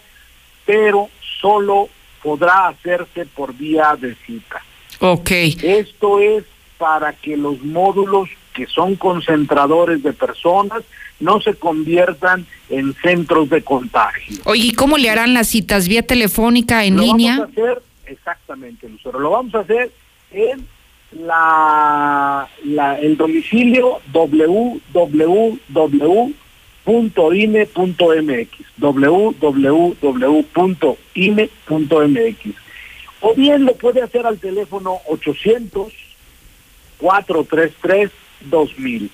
pero 0.66 1.10
solo 1.40 1.90
podrá 2.22 2.68
hacerse 2.68 3.26
por 3.26 3.54
vía 3.54 3.96
de 4.00 4.16
cita. 4.26 4.62
Ok. 5.00 5.32
Esto 5.32 6.20
es 6.20 6.44
para 6.78 7.14
que 7.14 7.38
los 7.38 7.64
módulos 7.64 8.30
que 8.58 8.66
son 8.66 8.96
concentradores 8.96 10.02
de 10.02 10.14
personas 10.14 10.82
no 11.20 11.40
se 11.42 11.54
conviertan 11.54 12.48
en 12.70 12.96
centros 12.96 13.52
de 13.52 13.62
contagio. 13.62 14.40
Oye, 14.46 14.70
¿y 14.70 14.72
cómo 14.72 14.98
le 14.98 15.12
harán 15.12 15.36
las 15.36 15.48
citas? 15.48 15.88
¿Vía 15.88 16.02
telefónica, 16.02 16.84
en 16.84 16.98
línea? 16.98 17.38
Vamos 17.38 17.50
a 17.50 17.62
hacer, 17.62 17.84
exactamente, 18.08 18.90
Lucero, 18.90 19.20
lo 19.20 19.30
vamos 19.30 19.54
a 19.54 19.60
hacer 19.60 19.92
en 20.32 20.68
la, 21.12 22.50
la, 22.66 23.00
el 23.00 23.16
domicilio 23.16 24.00
www.ine.mx 24.12 24.88
www.ine.mx 28.80 29.68
o 33.20 33.34
bien 33.36 33.66
lo 33.66 33.76
puede 33.76 34.02
hacer 34.02 34.26
al 34.26 34.40
teléfono 34.40 34.98
800 35.08 35.94
433 36.98 38.12
2000 38.42 39.10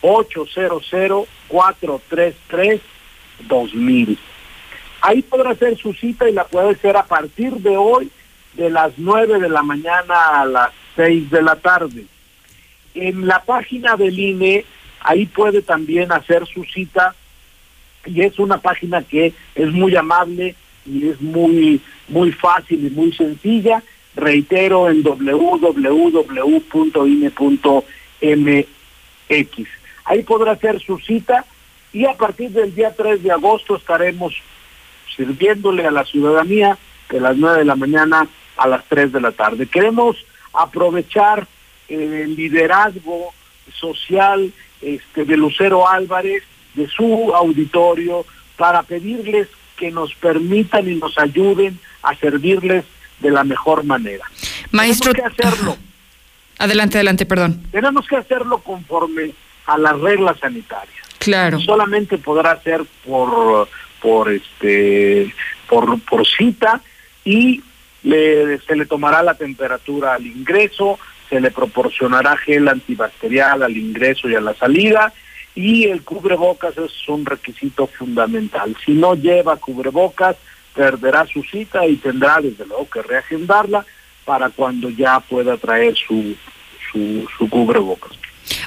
800 0.00 1.28
433 1.48 2.80
2000 3.48 4.18
ahí 5.00 5.22
podrá 5.22 5.50
hacer 5.50 5.76
su 5.76 5.92
cita 5.92 6.28
y 6.28 6.32
la 6.32 6.44
puede 6.44 6.70
hacer 6.70 6.96
a 6.96 7.04
partir 7.04 7.54
de 7.54 7.76
hoy 7.76 8.10
de 8.54 8.70
las 8.70 8.92
9 8.96 9.40
de 9.40 9.48
la 9.48 9.62
mañana 9.62 10.40
a 10.40 10.44
las 10.44 10.70
6 10.96 11.30
de 11.30 11.42
la 11.42 11.56
tarde. 11.56 12.04
En 12.94 13.26
la 13.26 13.42
página 13.44 13.96
del 13.96 14.18
INE, 14.18 14.64
ahí 15.00 15.26
puede 15.26 15.62
también 15.62 16.10
hacer 16.10 16.46
su 16.46 16.64
cita 16.64 17.14
y 18.04 18.22
es 18.22 18.38
una 18.38 18.58
página 18.58 19.02
que 19.02 19.32
es 19.54 19.70
muy 19.70 19.94
amable 19.94 20.54
y 20.86 21.08
es 21.08 21.20
muy, 21.20 21.80
muy 22.08 22.32
fácil 22.32 22.86
y 22.86 22.90
muy 22.90 23.12
sencilla. 23.12 23.82
Reitero 24.16 24.90
en 24.90 25.02
www.ine.mx. 28.20 29.68
Ahí 30.04 30.22
podrá 30.22 30.52
hacer 30.52 30.80
su 30.80 30.98
cita 30.98 31.44
y 31.92 32.06
a 32.06 32.14
partir 32.14 32.50
del 32.50 32.74
día 32.74 32.94
3 32.94 33.22
de 33.22 33.30
agosto 33.30 33.76
estaremos 33.76 34.34
sirviéndole 35.16 35.86
a 35.86 35.90
la 35.90 36.04
ciudadanía 36.04 36.78
de 37.10 37.20
las 37.20 37.36
9 37.36 37.58
de 37.58 37.64
la 37.64 37.76
mañana 37.76 38.28
a 38.56 38.68
las 38.68 38.84
3 38.86 39.12
de 39.12 39.20
la 39.20 39.32
tarde. 39.32 39.66
Queremos 39.66 40.16
aprovechar 40.52 41.46
eh, 41.88 42.22
el 42.24 42.36
liderazgo 42.36 43.32
social 43.74 44.52
este, 44.80 45.24
de 45.24 45.36
Lucero 45.36 45.88
Álvarez, 45.88 46.42
de 46.74 46.88
su 46.88 47.34
auditorio, 47.34 48.24
para 48.56 48.82
pedirles 48.82 49.48
que 49.76 49.90
nos 49.90 50.14
permitan 50.14 50.88
y 50.88 50.96
nos 50.96 51.18
ayuden 51.18 51.78
a 52.02 52.14
servirles 52.16 52.84
de 53.20 53.30
la 53.30 53.44
mejor 53.44 53.84
manera. 53.84 54.24
Maestro, 54.70 55.12
Tenemos 55.12 55.36
que 55.36 55.42
hacerlo. 55.46 55.76
Adelante, 56.58 56.98
adelante, 56.98 57.26
perdón. 57.26 57.62
Tenemos 57.70 58.06
que 58.06 58.16
hacerlo 58.16 58.58
conforme 58.58 59.32
a 59.66 59.78
las 59.78 59.98
reglas 60.00 60.38
sanitarias. 60.40 60.96
Claro. 61.18 61.60
Solamente 61.60 62.18
podrá 62.18 62.60
ser 62.62 62.82
por 63.06 63.68
por 64.00 64.30
este 64.30 65.34
por 65.68 66.00
por 66.02 66.26
cita 66.26 66.80
y 67.24 67.62
se 68.02 68.76
le 68.76 68.86
tomará 68.86 69.22
la 69.22 69.34
temperatura 69.34 70.14
al 70.14 70.26
ingreso, 70.26 70.98
se 71.28 71.40
le 71.40 71.50
proporcionará 71.50 72.36
gel 72.36 72.68
antibacterial 72.68 73.62
al 73.62 73.76
ingreso 73.76 74.28
y 74.28 74.34
a 74.34 74.40
la 74.40 74.54
salida 74.54 75.12
y 75.54 75.86
el 75.86 76.02
cubrebocas 76.02 76.78
es 76.78 77.08
un 77.08 77.26
requisito 77.26 77.88
fundamental. 77.88 78.76
Si 78.84 78.92
no 78.92 79.14
lleva 79.14 79.56
cubrebocas, 79.56 80.36
perderá 80.74 81.26
su 81.26 81.42
cita 81.42 81.84
y 81.86 81.96
tendrá 81.96 82.40
desde 82.40 82.64
luego 82.64 82.88
que 82.88 83.02
reagendarla 83.02 83.84
para 84.28 84.50
cuando 84.50 84.90
ya 84.90 85.20
pueda 85.20 85.56
traer 85.56 85.96
su, 85.96 86.36
su, 86.92 87.26
su 87.38 87.48
cubrebocas. 87.48 88.12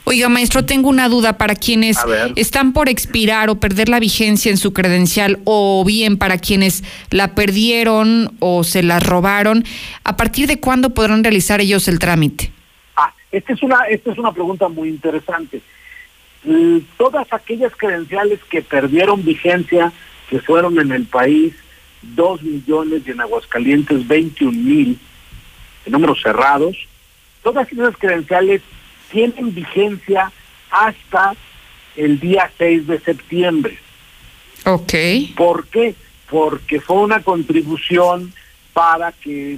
Oiga, 0.05 0.27
maestro, 0.27 0.65
tengo 0.65 0.89
una 0.89 1.07
duda 1.07 1.37
para 1.37 1.53
quienes 1.53 1.99
están 2.35 2.73
por 2.73 2.89
expirar 2.89 3.51
o 3.51 3.59
perder 3.59 3.87
la 3.87 3.99
vigencia 3.99 4.49
en 4.49 4.57
su 4.57 4.73
credencial 4.73 5.39
o 5.43 5.83
bien 5.85 6.17
para 6.17 6.39
quienes 6.39 6.83
la 7.11 7.35
perdieron 7.35 8.33
o 8.39 8.63
se 8.63 8.81
la 8.81 8.99
robaron. 8.99 9.63
¿A 10.03 10.17
partir 10.17 10.47
de 10.47 10.59
cuándo 10.59 10.95
podrán 10.95 11.23
realizar 11.23 11.61
ellos 11.61 11.87
el 11.87 11.99
trámite? 11.99 12.51
Ah, 12.95 13.13
esta 13.31 13.53
es 13.53 13.61
una, 13.61 13.85
esta 13.87 14.11
es 14.11 14.17
una 14.17 14.31
pregunta 14.31 14.67
muy 14.67 14.89
interesante. 14.89 15.61
todas 16.97 17.31
aquellas 17.31 17.75
credenciales 17.75 18.39
que 18.49 18.63
perdieron 18.63 19.23
vigencia, 19.23 19.93
que 20.27 20.39
fueron 20.39 20.79
en 20.79 20.91
el 20.91 21.05
país 21.05 21.53
2 22.01 22.41
millones 22.41 23.03
y 23.05 23.11
en 23.11 23.21
Aguascalientes 23.21 24.07
21 24.07 24.51
mil, 24.51 24.99
números 25.91 26.21
cerrados, 26.21 26.77
todas 27.43 27.71
esas 27.71 27.95
credenciales 27.97 28.61
tienen 29.11 29.53
vigencia 29.53 30.31
hasta 30.69 31.35
el 31.95 32.19
día 32.19 32.49
6 32.57 32.87
de 32.87 32.99
septiembre. 32.99 33.77
Ok. 34.65 34.93
¿Por 35.35 35.67
qué? 35.67 35.95
Porque 36.29 36.79
fue 36.79 36.97
una 36.97 37.21
contribución 37.21 38.33
para 38.73 39.11
que 39.11 39.57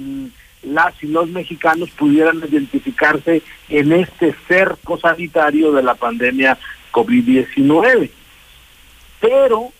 las 0.62 0.94
y 1.02 1.06
los 1.06 1.28
mexicanos 1.28 1.90
pudieran 1.90 2.38
identificarse 2.38 3.42
en 3.68 3.92
este 3.92 4.34
cerco 4.48 4.98
sanitario 4.98 5.72
de 5.72 5.82
la 5.82 5.94
pandemia 5.94 6.58
COVID-19. 6.90 8.10
Pero 9.20 9.72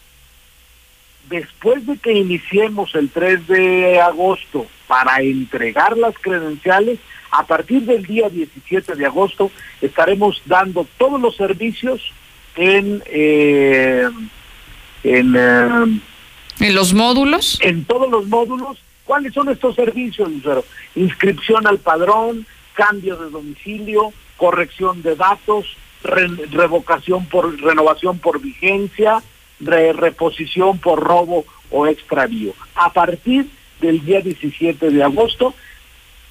después 1.28 1.86
de 1.86 1.96
que 1.98 2.12
iniciemos 2.12 2.94
el 2.94 3.10
3 3.10 3.46
de 3.46 4.00
agosto 4.00 4.66
para 4.86 5.20
entregar 5.20 5.96
las 5.96 6.14
credenciales, 6.18 6.98
a 7.30 7.44
partir 7.46 7.82
del 7.82 8.04
día 8.04 8.28
17 8.28 8.94
de 8.94 9.06
agosto 9.06 9.50
estaremos 9.80 10.40
dando 10.46 10.86
todos 10.98 11.20
los 11.20 11.36
servicios 11.36 12.12
en 12.54 13.02
eh, 13.06 14.08
en, 15.02 15.34
eh, 15.36 16.00
en 16.60 16.74
los 16.74 16.94
módulos 16.94 17.58
en 17.60 17.84
todos 17.84 18.08
los 18.10 18.26
módulos. 18.26 18.78
Cuáles 19.04 19.34
son 19.34 19.48
estos 19.48 19.74
servicios 19.74 20.30
Lucero 20.30 20.64
inscripción 20.94 21.66
al 21.66 21.78
padrón 21.78 22.46
cambio 22.74 23.16
de 23.16 23.30
domicilio 23.30 24.12
corrección 24.36 25.02
de 25.02 25.16
datos 25.16 25.76
revocación 26.04 27.26
por 27.26 27.60
renovación 27.60 28.18
por 28.18 28.40
vigencia 28.40 29.22
reposición 29.60 30.78
por 30.78 31.00
robo 31.00 31.44
o 31.70 31.86
extravío 31.86 32.52
a 32.74 32.92
partir 32.92 33.46
del 33.80 34.04
día 34.04 34.20
17 34.20 34.90
de 34.90 35.02
agosto 35.02 35.54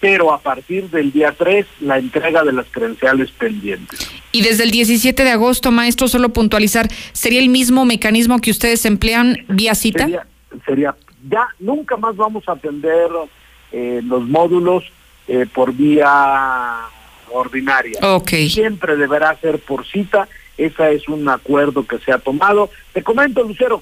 pero 0.04 0.34
a 0.34 0.38
partir 0.42 0.90
del 0.90 1.14
día 1.14 1.34
3 1.38 1.66
la 1.80 1.98
entrega 1.98 2.44
de 2.44 2.52
las 2.52 2.66
credenciales 2.66 3.32
pendientes. 3.32 4.06
Y 4.34 4.42
desde 4.42 4.66
el 4.66 4.72
17 4.72 5.24
de 5.24 5.30
agosto, 5.30 5.72
maestro, 5.72 6.10
solo 6.10 6.28
puntualizar, 6.28 6.90
¿sería 7.14 7.40
el 7.40 7.48
mismo 7.48 7.86
mecanismo 7.86 8.40
que 8.40 8.52
ustedes 8.52 8.86
emplean 8.86 9.46
vía 9.48 9.76
cita? 9.76 10.10
Sería, 10.66 10.94
ya 11.30 11.48
nunca 11.58 11.96
más 11.96 12.18
vamos 12.18 12.44
a 12.50 12.52
atender 12.52 13.08
eh, 13.72 14.02
los 14.04 14.28
módulos 14.28 14.84
eh, 15.30 15.46
por 15.54 15.72
vía 15.72 16.82
ordinaria. 17.32 17.98
Okay. 18.02 18.50
Siempre 18.50 18.98
deberá 18.98 19.38
ser 19.38 19.60
por 19.60 19.88
cita, 19.88 20.28
ese 20.58 20.94
es 20.94 21.08
un 21.08 21.28
acuerdo 21.30 21.86
que 21.86 22.00
se 22.00 22.12
ha 22.12 22.20
tomado. 22.20 22.70
Te 22.94 23.04
comento, 23.04 23.44
Lucero, 23.44 23.82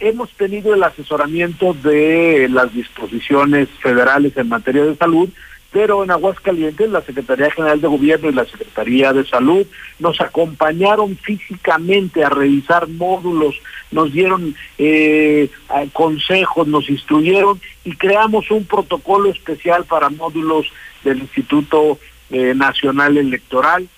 hemos 0.00 0.30
tenido 0.30 0.74
el 0.74 0.82
asesoramiento 0.82 1.74
de 1.74 2.48
las 2.50 2.72
disposiciones 2.72 3.68
federales 3.80 4.36
en 4.36 4.48
materia 4.48 4.84
de 4.84 4.96
salud 4.96 5.28
pero 5.70 6.02
en 6.02 6.10
Aguascalientes 6.10 6.90
la 6.90 7.02
Secretaría 7.02 7.50
General 7.50 7.80
de 7.80 7.88
Gobierno 7.88 8.30
y 8.30 8.32
la 8.32 8.46
Secretaría 8.46 9.12
de 9.12 9.26
Salud 9.26 9.66
nos 9.98 10.20
acompañaron 10.20 11.16
físicamente 11.16 12.24
a 12.24 12.30
revisar 12.30 12.88
módulos, 12.88 13.60
nos 13.90 14.12
dieron 14.12 14.54
eh, 14.78 15.50
consejos, 15.92 16.66
nos 16.66 16.88
instruyeron 16.88 17.60
y 17.84 17.92
creamos 17.96 18.50
un 18.50 18.64
protocolo 18.64 19.30
especial 19.30 19.84
para 19.84 20.08
módulos 20.08 20.66
del 21.04 21.18
Instituto 21.18 21.98
eh, 22.30 22.54
Nacional 22.54 23.18
Electoral. 23.18 23.88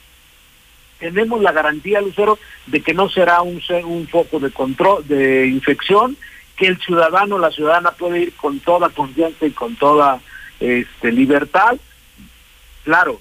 Tenemos 1.00 1.42
la 1.42 1.52
garantía, 1.52 2.00
Lucero, 2.00 2.38
de 2.66 2.82
que 2.82 2.94
no 2.94 3.08
será 3.08 3.42
un, 3.42 3.60
un 3.84 4.06
foco 4.06 4.38
de 4.38 4.50
control, 4.50 5.06
de 5.08 5.46
infección, 5.48 6.16
que 6.56 6.66
el 6.66 6.78
ciudadano, 6.78 7.38
la 7.38 7.50
ciudadana 7.50 7.90
puede 7.92 8.20
ir 8.20 8.32
con 8.34 8.60
toda 8.60 8.90
confianza 8.90 9.46
y 9.46 9.50
con 9.50 9.76
toda 9.76 10.20
este, 10.60 11.10
libertad. 11.10 11.78
Claro, 12.84 13.20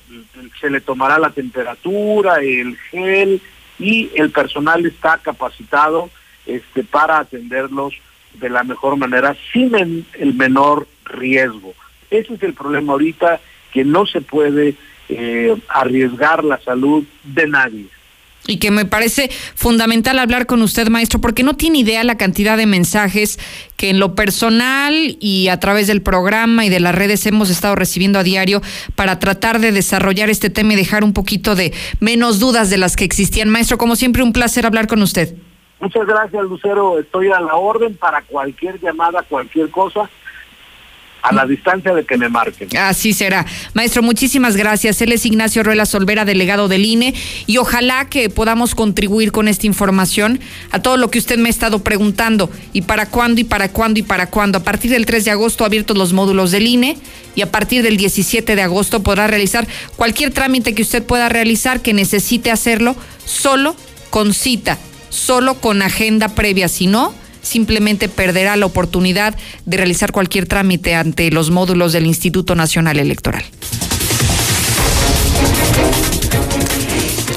se 0.60 0.70
le 0.70 0.82
tomará 0.82 1.18
la 1.18 1.30
temperatura, 1.30 2.40
el 2.42 2.78
gel 2.92 3.42
y 3.80 4.10
el 4.16 4.30
personal 4.30 4.86
está 4.86 5.18
capacitado 5.20 6.10
este, 6.46 6.84
para 6.84 7.20
atenderlos 7.20 7.94
de 8.34 8.50
la 8.50 8.64
mejor 8.64 8.98
manera 8.98 9.36
sin 9.54 9.74
el 9.76 10.34
menor 10.34 10.86
riesgo. 11.06 11.74
Ese 12.12 12.34
es 12.34 12.44
el 12.44 12.54
problema 12.54 12.94
ahorita, 12.94 13.40
que 13.72 13.86
no 13.86 14.06
se 14.06 14.22
puede 14.22 14.76
eh, 15.10 15.56
arriesgar 15.68 16.44
la 16.44 16.60
salud 16.62 17.04
de 17.24 17.48
nadie 17.48 17.88
y 18.50 18.58
que 18.58 18.72
me 18.72 18.86
parece 18.86 19.30
fundamental 19.56 20.18
hablar 20.18 20.48
con 20.48 20.62
usted, 20.62 20.88
maestro, 20.90 21.22
porque 21.22 21.44
no 21.44 21.56
tiene 21.56 21.80
idea 21.80 22.04
la 22.04 22.18
cantidad 22.18 22.58
de 22.58 22.66
mensajes 22.66 23.40
que 23.78 23.92
en 23.92 24.00
lo 24.00 24.16
personal 24.16 25.18
y 25.20 25.50
a 25.50 25.60
través 25.60 25.88
del 25.88 26.02
programa 26.02 26.66
y 26.66 26.70
de 26.70 26.80
las 26.80 26.96
redes 26.96 27.26
hemos 27.28 27.50
estado 27.52 27.76
recibiendo 27.76 28.18
a 28.18 28.24
diario 28.24 28.62
para 28.96 29.20
tratar 29.20 29.60
de 29.60 29.72
desarrollar 29.72 30.30
este 30.30 30.50
tema 30.50 30.74
y 30.74 30.78
dejar 30.78 31.04
un 31.04 31.14
poquito 31.14 31.56
de 31.56 31.74
menos 32.00 32.40
dudas 32.40 32.70
de 32.70 32.78
las 32.78 32.96
que 32.96 33.06
existían. 33.06 33.50
Maestro, 33.50 33.78
como 33.78 33.96
siempre, 33.96 34.24
un 34.24 34.34
placer 34.34 34.66
hablar 34.66 34.88
con 34.88 35.02
usted. 35.04 35.36
Muchas 35.80 36.06
gracias, 36.08 36.44
Lucero. 36.44 37.00
Estoy 37.00 37.32
a 37.32 37.40
la 37.40 37.56
orden 37.56 37.96
para 37.96 38.22
cualquier 38.24 38.82
llamada, 38.82 39.22
cualquier 39.24 39.70
cosa 39.70 40.10
a 41.22 41.34
la 41.34 41.46
distancia 41.46 41.94
de 41.94 42.06
que 42.06 42.18
me 42.18 42.30
marquen. 42.30 42.76
Así 42.78 43.14
será. 43.14 43.46
Maestro, 43.74 44.02
muchísimas 44.04 44.56
gracias. 44.56 45.02
Él 45.02 45.12
es 45.12 45.26
Ignacio 45.26 45.64
Ruela 45.64 45.86
Solvera, 45.86 46.26
delegado 46.26 46.68
del 46.68 46.86
INE, 46.86 47.14
y 47.46 47.58
ojalá 47.58 48.10
que 48.10 48.30
podamos 48.30 48.76
contribuir 48.76 49.32
con 49.32 49.48
esta 49.48 49.68
información 49.68 50.40
a 50.72 50.82
todo 50.82 50.98
lo 50.98 51.10
que 51.10 51.20
usted 51.20 51.38
me 51.38 51.50
ha 51.50 51.52
estado 51.52 51.84
preguntando. 51.84 52.50
¿Y 52.74 52.84
para 52.84 53.08
cuándo, 53.08 53.42
y 53.42 53.44
para 53.44 53.72
cuándo, 53.72 54.00
y 54.00 54.04
para 54.04 54.28
cuándo? 54.28 54.58
A 54.58 54.64
partir 54.64 54.92
del 54.92 55.06
3 55.06 55.26
de 55.26 55.32
agosto 55.32 55.66
abiertos 55.66 55.98
los 55.98 56.14
módulos 56.14 56.52
del 56.52 56.68
INE 56.68 56.98
y 57.36 57.42
a 57.42 57.52
partir 57.52 57.84
del 57.84 57.98
17 57.98 58.56
de 58.56 58.62
agosto 58.62 59.04
podrá 59.04 59.28
realizar 59.28 59.68
cualquier 59.96 60.32
trámite 60.32 60.74
que 60.74 60.82
usted 60.82 61.04
pueda 61.04 61.30
realizar, 61.30 61.82
que 61.82 61.94
necesite 61.94 62.52
hacerlo 62.52 62.96
solo 63.26 63.76
con 64.10 64.34
cita, 64.34 64.78
solo 65.10 65.56
con 65.56 65.82
agenda 65.82 66.30
previa. 66.30 66.68
Si 66.68 66.88
no, 66.88 67.14
simplemente 67.42 68.10
perderá 68.10 68.56
la 68.56 68.66
oportunidad 68.66 69.36
de 69.66 69.78
realizar 69.78 70.12
cualquier 70.12 70.46
trámite 70.46 70.96
ante 70.96 71.32
los 71.32 71.52
módulos 71.52 71.94
del 71.94 72.06
Instituto 72.06 72.56
Nacional 72.56 73.00
Electoral. 73.00 73.44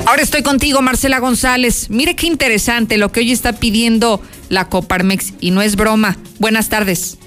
Ahora 0.07 0.23
estoy 0.23 0.43
contigo, 0.43 0.83
Marcela 0.83 1.21
González. 1.21 1.89
Mire 1.89 2.17
qué 2.17 2.27
interesante 2.27 2.99
lo 2.99 3.13
que 3.13 3.21
hoy 3.21 3.33
está 3.33 3.55
pidiendo 3.55 4.21
la 4.49 4.69
Coparmex 4.69 5.35
y 5.41 5.53
no 5.53 5.63
es 5.63 5.77
broma. 5.77 6.17
Buenas 6.39 6.69
tardes. 6.69 7.19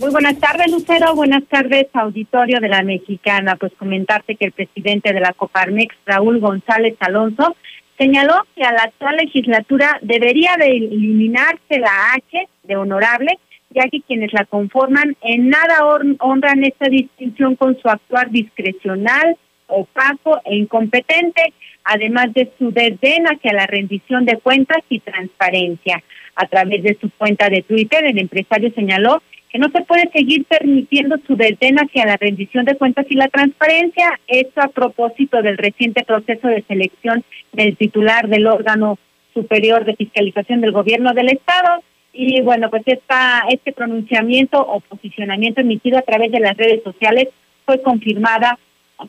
Muy 0.00 0.10
buenas 0.10 0.38
tardes, 0.38 0.70
Lucero. 0.70 1.14
Buenas 1.14 1.44
tardes, 1.48 1.86
auditorio 1.92 2.60
de 2.60 2.68
la 2.68 2.82
Mexicana. 2.82 3.56
Pues 3.56 3.72
comentarte 3.78 4.36
que 4.36 4.46
el 4.46 4.52
presidente 4.52 5.12
de 5.12 5.20
la 5.20 5.32
Coparmex, 5.32 5.94
Raúl 6.06 6.40
González 6.40 6.94
Alonso, 7.00 7.56
señaló 7.98 8.34
que 8.54 8.62
a 8.62 8.72
la 8.72 8.82
actual 8.82 9.16
legislatura 9.16 9.98
debería 10.02 10.56
de 10.58 10.68
eliminarse 10.68 11.78
la 11.78 12.14
H 12.14 12.48
de 12.62 12.76
honorable, 12.76 13.38
ya 13.70 13.88
que 13.88 14.00
quienes 14.02 14.32
la 14.32 14.44
conforman 14.44 15.16
en 15.22 15.48
nada 15.48 15.84
honran 16.20 16.64
esta 16.64 16.88
distinción 16.88 17.56
con 17.56 17.78
su 17.80 17.88
actuar 17.88 18.30
discrecional, 18.30 19.36
opaco 19.66 20.40
e 20.44 20.56
incompetente, 20.56 21.52
además 21.84 22.32
de 22.34 22.50
su 22.58 22.70
desdén 22.70 23.26
hacia 23.26 23.52
la 23.52 23.66
rendición 23.66 24.24
de 24.24 24.38
cuentas 24.38 24.78
y 24.88 25.00
transparencia. 25.00 26.02
A 26.36 26.46
través 26.46 26.82
de 26.82 26.96
su 27.00 27.10
cuenta 27.10 27.48
de 27.48 27.62
Twitter, 27.62 28.04
el 28.04 28.18
empresario 28.18 28.72
señaló 28.74 29.22
que 29.54 29.60
no 29.60 29.70
se 29.70 29.82
puede 29.82 30.10
seguir 30.12 30.44
permitiendo 30.46 31.16
su 31.28 31.36
desdén 31.36 31.76
hacia 31.76 32.04
la 32.04 32.16
rendición 32.16 32.64
de 32.64 32.74
cuentas 32.74 33.06
y 33.08 33.14
la 33.14 33.28
transparencia. 33.28 34.18
Esto 34.26 34.60
a 34.60 34.66
propósito 34.66 35.42
del 35.42 35.56
reciente 35.56 36.02
proceso 36.02 36.48
de 36.48 36.64
selección 36.66 37.24
del 37.52 37.76
titular 37.76 38.26
del 38.26 38.48
órgano 38.48 38.98
superior 39.32 39.84
de 39.84 39.94
fiscalización 39.94 40.60
del 40.60 40.72
gobierno 40.72 41.12
del 41.12 41.28
Estado. 41.28 41.84
Y 42.12 42.40
bueno, 42.40 42.68
pues 42.68 42.82
esta, 42.86 43.44
este 43.48 43.72
pronunciamiento 43.72 44.58
o 44.60 44.80
posicionamiento 44.80 45.60
emitido 45.60 45.98
a 45.98 46.02
través 46.02 46.32
de 46.32 46.40
las 46.40 46.56
redes 46.56 46.82
sociales 46.82 47.28
fue 47.64 47.80
confirmada, 47.80 48.58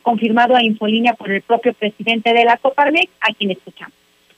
confirmado 0.02 0.54
a 0.54 0.62
Infolínea 0.62 1.14
por 1.14 1.32
el 1.32 1.42
propio 1.42 1.74
presidente 1.74 2.32
de 2.32 2.44
la 2.44 2.56
Coparmex, 2.58 3.10
a 3.20 3.34
quien 3.34 3.50
escuchamos. 3.50 3.94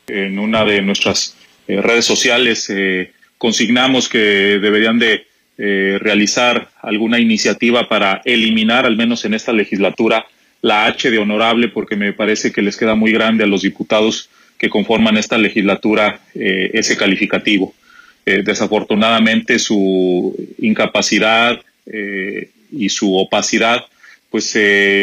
En 0.07 0.39
una 0.39 0.65
de 0.65 0.81
nuestras 0.81 1.37
eh, 1.67 1.83
redes 1.83 2.07
sociales 2.07 2.71
eh, 2.71 3.13
consignamos 3.37 4.09
que 4.09 4.19
deberían 4.59 4.99
de 4.99 5.29
eh, 5.59 5.99
realizar 6.01 6.71
alguna 6.81 7.19
iniciativa 7.19 7.89
para 7.89 8.23
eliminar, 8.25 8.87
al 8.87 8.97
menos 8.97 9.25
en 9.25 9.35
esta 9.35 9.53
legislatura, 9.53 10.27
la 10.63 10.87
H 10.87 11.11
de 11.11 11.19
honorable, 11.19 11.69
porque 11.69 11.97
me 11.97 12.13
parece 12.13 12.53
que 12.53 12.63
les 12.63 12.77
queda 12.77 12.95
muy 12.95 13.13
grande 13.13 13.45
a 13.45 13.47
los 13.47 13.63
diputados 13.63 14.31
que 14.59 14.71
conforman 14.71 15.17
esta 15.17 15.39
legislatura 15.39 16.21
eh, 16.35 16.71
ese 16.73 16.97
calificativo. 16.97 17.75
Eh, 18.27 18.43
desafortunadamente 18.45 19.59
su 19.59 20.35
incapacidad 20.59 21.61
y 22.71 22.91
su 22.91 23.17
opacidad 23.17 23.87
pues 24.29 24.55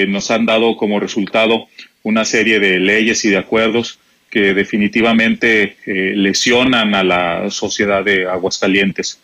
nos 0.08 0.30
han 0.30 0.46
dado 0.46 0.78
como 0.78 1.00
resultado 1.00 1.68
una 2.04 2.24
serie 2.26 2.60
de 2.60 2.78
leyes 2.80 3.26
y 3.26 3.32
de 3.32 3.38
acuerdos 3.38 3.98
que 4.36 4.54
definitivamente 4.54 5.78
eh, 5.86 6.14
lesionan 6.14 6.94
a 6.94 7.06
la 7.06 7.50
sociedad 7.50 8.04
de 8.04 8.28
Aguascalientes. 8.28 9.22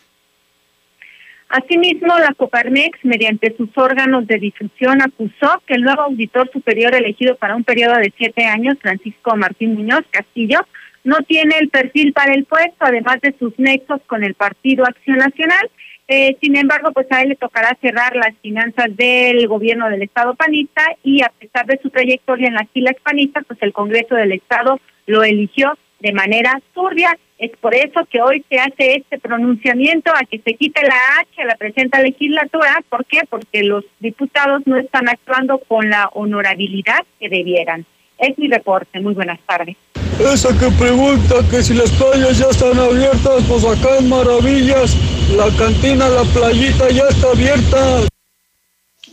Asimismo, 1.52 2.18
la 2.18 2.32
Coparmex, 2.34 2.98
mediante 3.02 3.54
sus 3.58 3.68
órganos 3.76 4.26
de 4.26 4.38
difusión, 4.38 5.02
acusó 5.02 5.62
que 5.66 5.74
el 5.74 5.82
nuevo 5.82 6.00
auditor 6.00 6.50
superior 6.50 6.94
elegido 6.94 7.36
para 7.36 7.54
un 7.54 7.62
periodo 7.62 7.96
de 7.96 8.10
siete 8.16 8.46
años, 8.46 8.78
Francisco 8.80 9.36
Martín 9.36 9.74
Muñoz 9.74 10.00
Castillo, 10.10 10.60
no 11.04 11.18
tiene 11.28 11.56
el 11.60 11.68
perfil 11.68 12.14
para 12.14 12.32
el 12.32 12.46
puesto, 12.46 12.86
además 12.86 13.20
de 13.20 13.34
sus 13.38 13.52
nexos 13.58 14.00
con 14.06 14.24
el 14.24 14.32
Partido 14.32 14.86
Acción 14.86 15.18
Nacional. 15.18 15.70
Eh, 16.08 16.38
sin 16.40 16.56
embargo, 16.56 16.90
pues 16.92 17.06
a 17.10 17.20
él 17.20 17.28
le 17.28 17.36
tocará 17.36 17.76
cerrar 17.82 18.16
las 18.16 18.34
finanzas 18.40 18.86
del 18.96 19.46
gobierno 19.46 19.90
del 19.90 20.00
Estado 20.00 20.34
panista 20.34 20.82
y 21.02 21.20
a 21.20 21.30
pesar 21.38 21.66
de 21.66 21.78
su 21.82 21.90
trayectoria 21.90 22.48
en 22.48 22.54
las 22.54 22.70
filas 22.70 22.96
panistas, 23.02 23.44
pues 23.46 23.58
el 23.60 23.74
Congreso 23.74 24.14
del 24.14 24.32
Estado 24.32 24.80
lo 25.04 25.22
eligió 25.22 25.76
de 26.02 26.12
manera 26.12 26.60
turbia. 26.74 27.16
Es 27.38 27.52
por 27.60 27.74
eso 27.74 28.04
que 28.10 28.20
hoy 28.20 28.44
se 28.48 28.58
hace 28.58 28.96
este 28.96 29.18
pronunciamiento 29.18 30.12
a 30.12 30.24
que 30.28 30.38
se 30.40 30.54
quite 30.54 30.82
la 30.82 30.96
H 31.20 31.42
a 31.42 31.46
la 31.46 31.56
presente 31.56 32.02
legislatura. 32.02 32.82
¿Por 32.88 33.04
qué? 33.06 33.20
Porque 33.28 33.62
los 33.62 33.84
diputados 34.00 34.62
no 34.66 34.76
están 34.76 35.08
actuando 35.08 35.58
con 35.58 35.88
la 35.88 36.08
honorabilidad 36.12 37.00
que 37.18 37.28
debieran. 37.28 37.86
Es 38.18 38.38
mi 38.38 38.48
reporte. 38.48 39.00
Muy 39.00 39.14
buenas 39.14 39.40
tardes. 39.46 39.76
Esa 40.20 40.50
que 40.58 40.70
pregunta 40.78 41.36
que 41.50 41.62
si 41.62 41.74
las 41.74 41.90
playas 41.92 42.38
ya 42.38 42.46
están 42.50 42.78
abiertas, 42.78 43.42
pues 43.48 43.64
acá 43.64 43.98
en 43.98 44.08
Maravillas, 44.08 44.96
la 45.36 45.48
cantina, 45.56 46.08
la 46.08 46.22
playita 46.24 46.90
ya 46.90 47.04
está 47.08 47.30
abierta. 47.30 48.11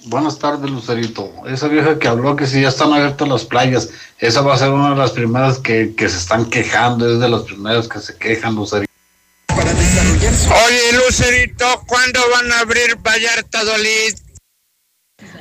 Buenas 0.05 0.39
tardes, 0.39 0.69
Lucerito. 0.69 1.31
Esa 1.45 1.67
vieja 1.67 1.99
que 1.99 2.07
habló 2.07 2.35
que 2.35 2.47
si 2.47 2.61
ya 2.61 2.69
están 2.69 2.93
abiertas 2.93 3.27
las 3.27 3.45
playas, 3.45 3.89
esa 4.17 4.41
va 4.41 4.53
a 4.53 4.57
ser 4.57 4.69
una 4.69 4.91
de 4.91 4.95
las 4.95 5.11
primeras 5.11 5.59
que, 5.59 5.93
que 5.95 6.09
se 6.09 6.17
están 6.17 6.49
quejando, 6.49 7.11
es 7.11 7.19
de 7.19 7.29
las 7.29 7.43
primeras 7.43 7.87
que 7.87 7.99
se 7.99 8.17
quejan, 8.17 8.55
Lucerito. 8.55 8.91
Oye, 9.49 11.05
Lucerito, 11.05 11.65
¿cuándo 11.85 12.19
van 12.31 12.51
a 12.51 12.59
abrir 12.59 12.97
Vallarta 12.97 13.63
Dolid? 13.63 14.15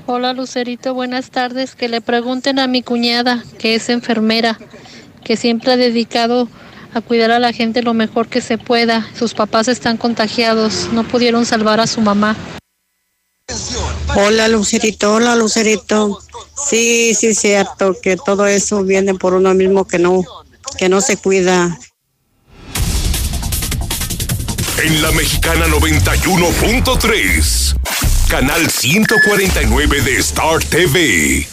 Hola, 0.06 0.32
Lucerito, 0.32 0.94
buenas 0.94 1.30
tardes. 1.30 1.74
Que 1.74 1.88
le 1.88 2.00
pregunten 2.00 2.58
a 2.58 2.66
mi 2.66 2.82
cuñada, 2.82 3.44
que 3.58 3.74
es 3.74 3.88
enfermera, 3.88 4.58
que 5.22 5.36
siempre 5.36 5.72
ha 5.72 5.76
dedicado 5.76 6.48
a 6.94 7.00
cuidar 7.00 7.30
a 7.30 7.38
la 7.38 7.52
gente 7.52 7.82
lo 7.82 7.94
mejor 7.94 8.28
que 8.28 8.40
se 8.40 8.58
pueda. 8.58 9.06
Sus 9.16 9.34
papás 9.34 9.68
están 9.68 9.96
contagiados, 9.96 10.88
no 10.92 11.04
pudieron 11.04 11.46
salvar 11.46 11.80
a 11.80 11.86
su 11.86 12.00
mamá. 12.00 12.36
Hola 14.14 14.48
Lucerito, 14.48 15.14
hola 15.14 15.36
Lucerito. 15.36 16.20
Sí, 16.68 17.14
sí 17.14 17.34
cierto 17.34 17.96
que 18.00 18.16
todo 18.16 18.46
eso 18.46 18.82
viene 18.82 19.14
por 19.14 19.34
uno 19.34 19.54
mismo 19.54 19.86
que 19.86 19.98
no, 19.98 20.22
que 20.76 20.88
no 20.88 21.00
se 21.00 21.16
cuida. 21.16 21.78
En 24.82 25.02
la 25.02 25.12
mexicana 25.12 25.66
91.3, 25.66 27.76
canal 28.28 28.70
149 28.70 30.02
de 30.02 30.16
Star 30.18 30.62
TV. 30.64 31.46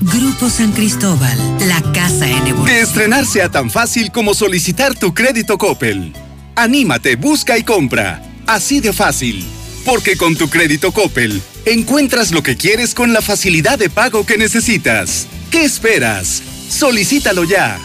Grupo 0.00 0.50
San 0.50 0.72
Cristóbal, 0.72 1.38
la 1.68 1.80
casa 1.92 2.26
en 2.26 2.46
evolución. 2.46 2.66
Que 2.66 2.80
estrenar 2.80 3.24
sea 3.24 3.50
tan 3.50 3.70
fácil 3.70 4.10
como 4.10 4.34
solicitar 4.34 4.94
tu 4.94 5.14
crédito 5.14 5.58
Coppel. 5.58 6.12
Anímate, 6.56 7.16
busca 7.16 7.56
y 7.56 7.62
compra. 7.62 8.22
Así 8.46 8.80
de 8.80 8.92
fácil. 8.92 9.44
Porque 9.84 10.16
con 10.16 10.36
tu 10.36 10.48
crédito 10.48 10.92
Coppel 10.92 11.42
encuentras 11.64 12.30
lo 12.30 12.42
que 12.42 12.56
quieres 12.56 12.94
con 12.94 13.12
la 13.12 13.22
facilidad 13.22 13.78
de 13.78 13.90
pago 13.90 14.26
que 14.26 14.38
necesitas. 14.38 15.26
¿Qué 15.50 15.64
esperas? 15.64 16.42
Solicítalo 16.68 17.44
ya. 17.44 17.78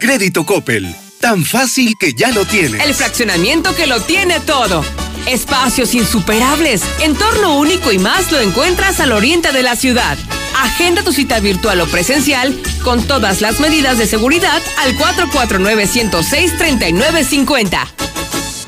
Crédito 0.00 0.44
Coppel. 0.44 0.94
Tan 1.22 1.44
fácil 1.44 1.96
que 1.96 2.12
ya 2.14 2.32
lo 2.32 2.44
tienes. 2.44 2.84
El 2.84 2.94
fraccionamiento 2.94 3.76
que 3.76 3.86
lo 3.86 4.02
tiene 4.02 4.40
todo. 4.40 4.84
Espacios 5.26 5.94
insuperables, 5.94 6.82
entorno 7.00 7.58
único 7.58 7.92
y 7.92 8.00
más 8.00 8.32
lo 8.32 8.40
encuentras 8.40 8.98
al 8.98 9.12
oriente 9.12 9.52
de 9.52 9.62
la 9.62 9.76
ciudad. 9.76 10.18
Agenda 10.58 11.04
tu 11.04 11.12
cita 11.12 11.38
virtual 11.38 11.80
o 11.80 11.86
presencial 11.86 12.60
con 12.82 13.04
todas 13.04 13.40
las 13.40 13.60
medidas 13.60 13.98
de 13.98 14.08
seguridad 14.08 14.60
al 14.78 14.98
449-106-3950. 14.98 17.86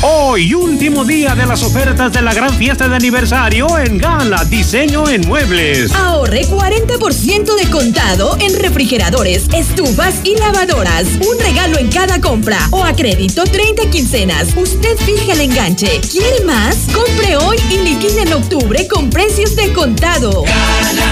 Hoy, 0.05 0.53
último 0.53 1.05
día 1.05 1.33
de 1.33 1.45
las 1.45 1.63
ofertas 1.63 2.11
de 2.11 2.21
la 2.21 2.33
gran 2.33 2.53
fiesta 2.53 2.89
de 2.89 2.97
aniversario 2.97 3.79
en 3.79 3.97
Gala 3.97 4.43
Diseño 4.43 5.07
en 5.07 5.25
Muebles. 5.25 5.93
Ahorre 5.95 6.41
40% 6.41 7.55
de 7.55 7.69
contado 7.69 8.35
en 8.41 8.59
refrigeradores, 8.59 9.47
estufas 9.53 10.15
y 10.25 10.35
lavadoras. 10.35 11.07
Un 11.25 11.39
regalo 11.39 11.77
en 11.77 11.89
cada 11.89 12.19
compra 12.19 12.57
o 12.71 12.83
a 12.83 12.93
crédito 12.93 13.45
30 13.45 13.89
quincenas. 13.91 14.49
Usted 14.57 14.97
fija 14.97 15.31
el 15.31 15.39
enganche. 15.39 16.01
¿Quiere 16.01 16.43
más? 16.43 16.79
Compre 16.93 17.37
hoy 17.37 17.55
y 17.69 17.77
liquide 17.77 18.23
en 18.23 18.33
octubre 18.33 18.85
con 18.89 19.09
precios 19.09 19.55
de 19.55 19.71
contado. 19.71 20.43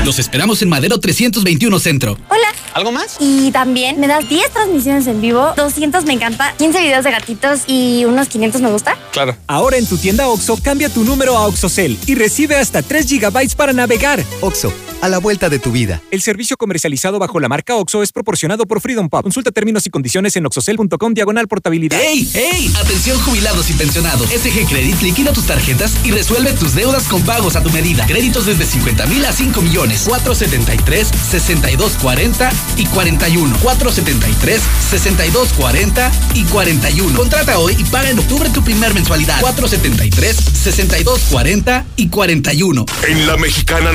Los 0.06 0.18
esperamos 0.18 0.62
en 0.64 0.70
Madero 0.70 0.99
321 0.99 1.80
Centro. 1.80 2.18
Hola. 2.30 2.47
¿Algo 2.74 2.91
más? 2.91 3.18
Y 3.20 3.52
también 3.52 3.99
me 3.99 4.08
das 4.08 4.28
10 4.28 4.49
transmisiones 4.52 5.06
en 5.06 5.22
vivo, 5.22 5.54
200 5.58 6.06
me 6.06 6.14
encanta, 6.14 6.56
15 6.58 6.82
videos 6.82 7.04
de 7.04 7.12
gatitos 7.12 7.64
y 7.68 8.06
unos 8.06 8.30
500 8.30 8.62
me 8.62 8.72
gusta. 8.72 8.97
Claro. 9.12 9.36
Ahora 9.45 9.78
en 9.78 9.86
tu 9.86 9.97
tienda 9.97 10.30
OXO, 10.30 10.58
cambia 10.64 10.89
tu 10.89 11.04
número 11.04 11.38
a 11.38 11.47
OXOCEL 11.47 11.99
y 12.08 12.16
recibe 12.16 12.56
hasta 12.56 12.82
3 12.82 13.08
GB 13.10 13.56
para 13.56 13.74
navegar. 13.74 14.24
OXO, 14.39 14.74
a 15.02 15.10
la 15.10 15.18
vuelta 15.18 15.49
de 15.49 15.60
tu 15.60 15.72
vida. 15.72 16.02
El 16.12 16.22
servicio 16.22 16.58
comercializado 16.58 17.20
bajo 17.20 17.39
la 17.39 17.49
marca 17.49 17.76
OXO 17.76 18.04
es 18.04 18.12
proporcionado 18.12 18.66
por 18.66 18.82
Freedom 18.82 19.10
Pop. 19.10 19.24
Consulta 19.24 19.52
términos 19.52 19.86
y 19.86 19.89
condiciones 19.89 20.36
en 20.36 20.45
oxocel.com 20.45 21.14
diagonal 21.14 21.47
portabilidad. 21.47 21.99
¡Ey! 21.99 22.30
¡Ey! 22.34 22.72
Atención 22.80 23.20
jubilados 23.22 23.70
y 23.70 23.74
pensionados. 23.74 24.30
SG 24.30 24.68
Credit 24.68 25.02
liquida 25.02 25.34
tus 25.34 25.45
tarjetas 25.45 25.93
y 26.04 26.12
resuelve 26.12 26.54
tus 26.54 26.76
deudas 26.76 27.04
con 27.08 27.22
pagos 27.24 27.56
a 27.56 27.64
tu 27.64 27.70
medida. 27.72 28.06
Créditos 28.06 28.45
desde 28.45 28.66
50 28.66 29.06
mil 29.08 29.26
a 29.26 29.34
5 29.34 29.62
millones. 29.62 30.04
473 30.08 31.08
6240 31.08 32.52
y 32.78 32.86
41. 32.86 33.58
473 33.62 34.62
6240 34.89 36.12
y 36.36 36.43
41. 36.43 37.18
Contrata 37.18 37.60
hoy 37.60 37.76
y 37.78 37.84
paga 37.86 38.10
en 38.10 38.20
octubre 38.20 38.49
tu 38.49 38.64
primer 38.64 38.93
mensualidad. 38.93 39.39
473 39.41 40.36
6240 40.36 41.86
y 41.95 42.10
41. 42.10 42.86
En 43.08 43.28
la 43.28 43.38
mexicana 43.38 43.91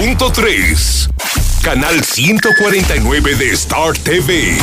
91.3. 0.00 1.10
Canal 1.62 2.02
149 2.02 3.34
de 3.34 3.50
Star 3.50 3.92
TV. 3.98 4.56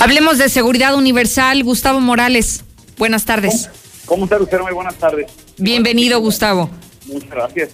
Hablemos 0.00 0.38
de 0.38 0.48
seguridad 0.48 0.96
universal. 0.96 1.62
Gustavo 1.62 2.00
Morales, 2.00 2.64
buenas 2.96 3.24
tardes. 3.24 3.70
¿Cómo 4.06 4.24
está, 4.24 4.38
Lucero? 4.40 4.64
Muy 4.64 4.72
buenas 4.72 4.96
tardes. 4.96 5.30
Bienvenido, 5.56 6.18
Gustavo. 6.18 6.68
Muchas 7.06 7.30
gracias. 7.30 7.68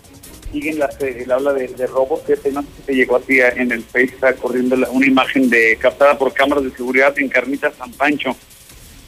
Siguen 0.53 0.79
las, 0.79 1.01
eh, 1.01 1.23
el 1.25 1.33
habla 1.33 1.55
de, 1.55 1.69
de 1.69 1.87
robos, 1.87 2.21
que 2.27 2.35
no 2.53 2.61
sé 2.61 2.69
si 2.77 2.83
te 2.83 2.93
llegó 2.93 3.17
a 3.17 3.21
ti 3.21 3.39
en 3.41 3.73
el 3.73 3.83
Face, 3.85 4.05
está 4.12 4.35
corriendo 4.35 4.77
la- 4.77 4.91
una 4.91 5.07
imagen 5.07 5.49
de 5.49 5.79
captada 5.81 6.19
por 6.19 6.35
cámaras 6.35 6.65
de 6.65 6.73
seguridad 6.77 7.19
en 7.19 7.31
Carnita 7.31 7.73
San 7.79 7.91
Pancho. 7.93 8.37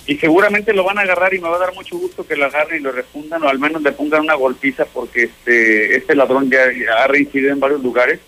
Y 0.06 0.16
seguramente 0.18 0.72
lo 0.72 0.84
van 0.84 0.98
a 0.98 1.02
agarrar 1.02 1.34
y 1.34 1.40
me 1.40 1.48
va 1.48 1.56
a 1.56 1.60
dar 1.60 1.74
mucho 1.74 1.98
gusto 1.98 2.26
que 2.26 2.36
lo 2.36 2.46
agarren 2.46 2.80
y 2.80 2.82
lo 2.82 2.92
refundan 2.92 3.42
o 3.42 3.48
al 3.48 3.58
menos 3.58 3.82
le 3.82 3.90
pongan 3.90 4.22
una 4.22 4.34
golpiza 4.34 4.84
porque 4.84 5.24
este 5.24 5.96
este 5.96 6.14
ladrón 6.14 6.48
ya, 6.48 6.62
ha 6.98 7.06
reincidido 7.08 7.52
en 7.52 7.60
varios 7.60 7.82
lugares. 7.82 8.20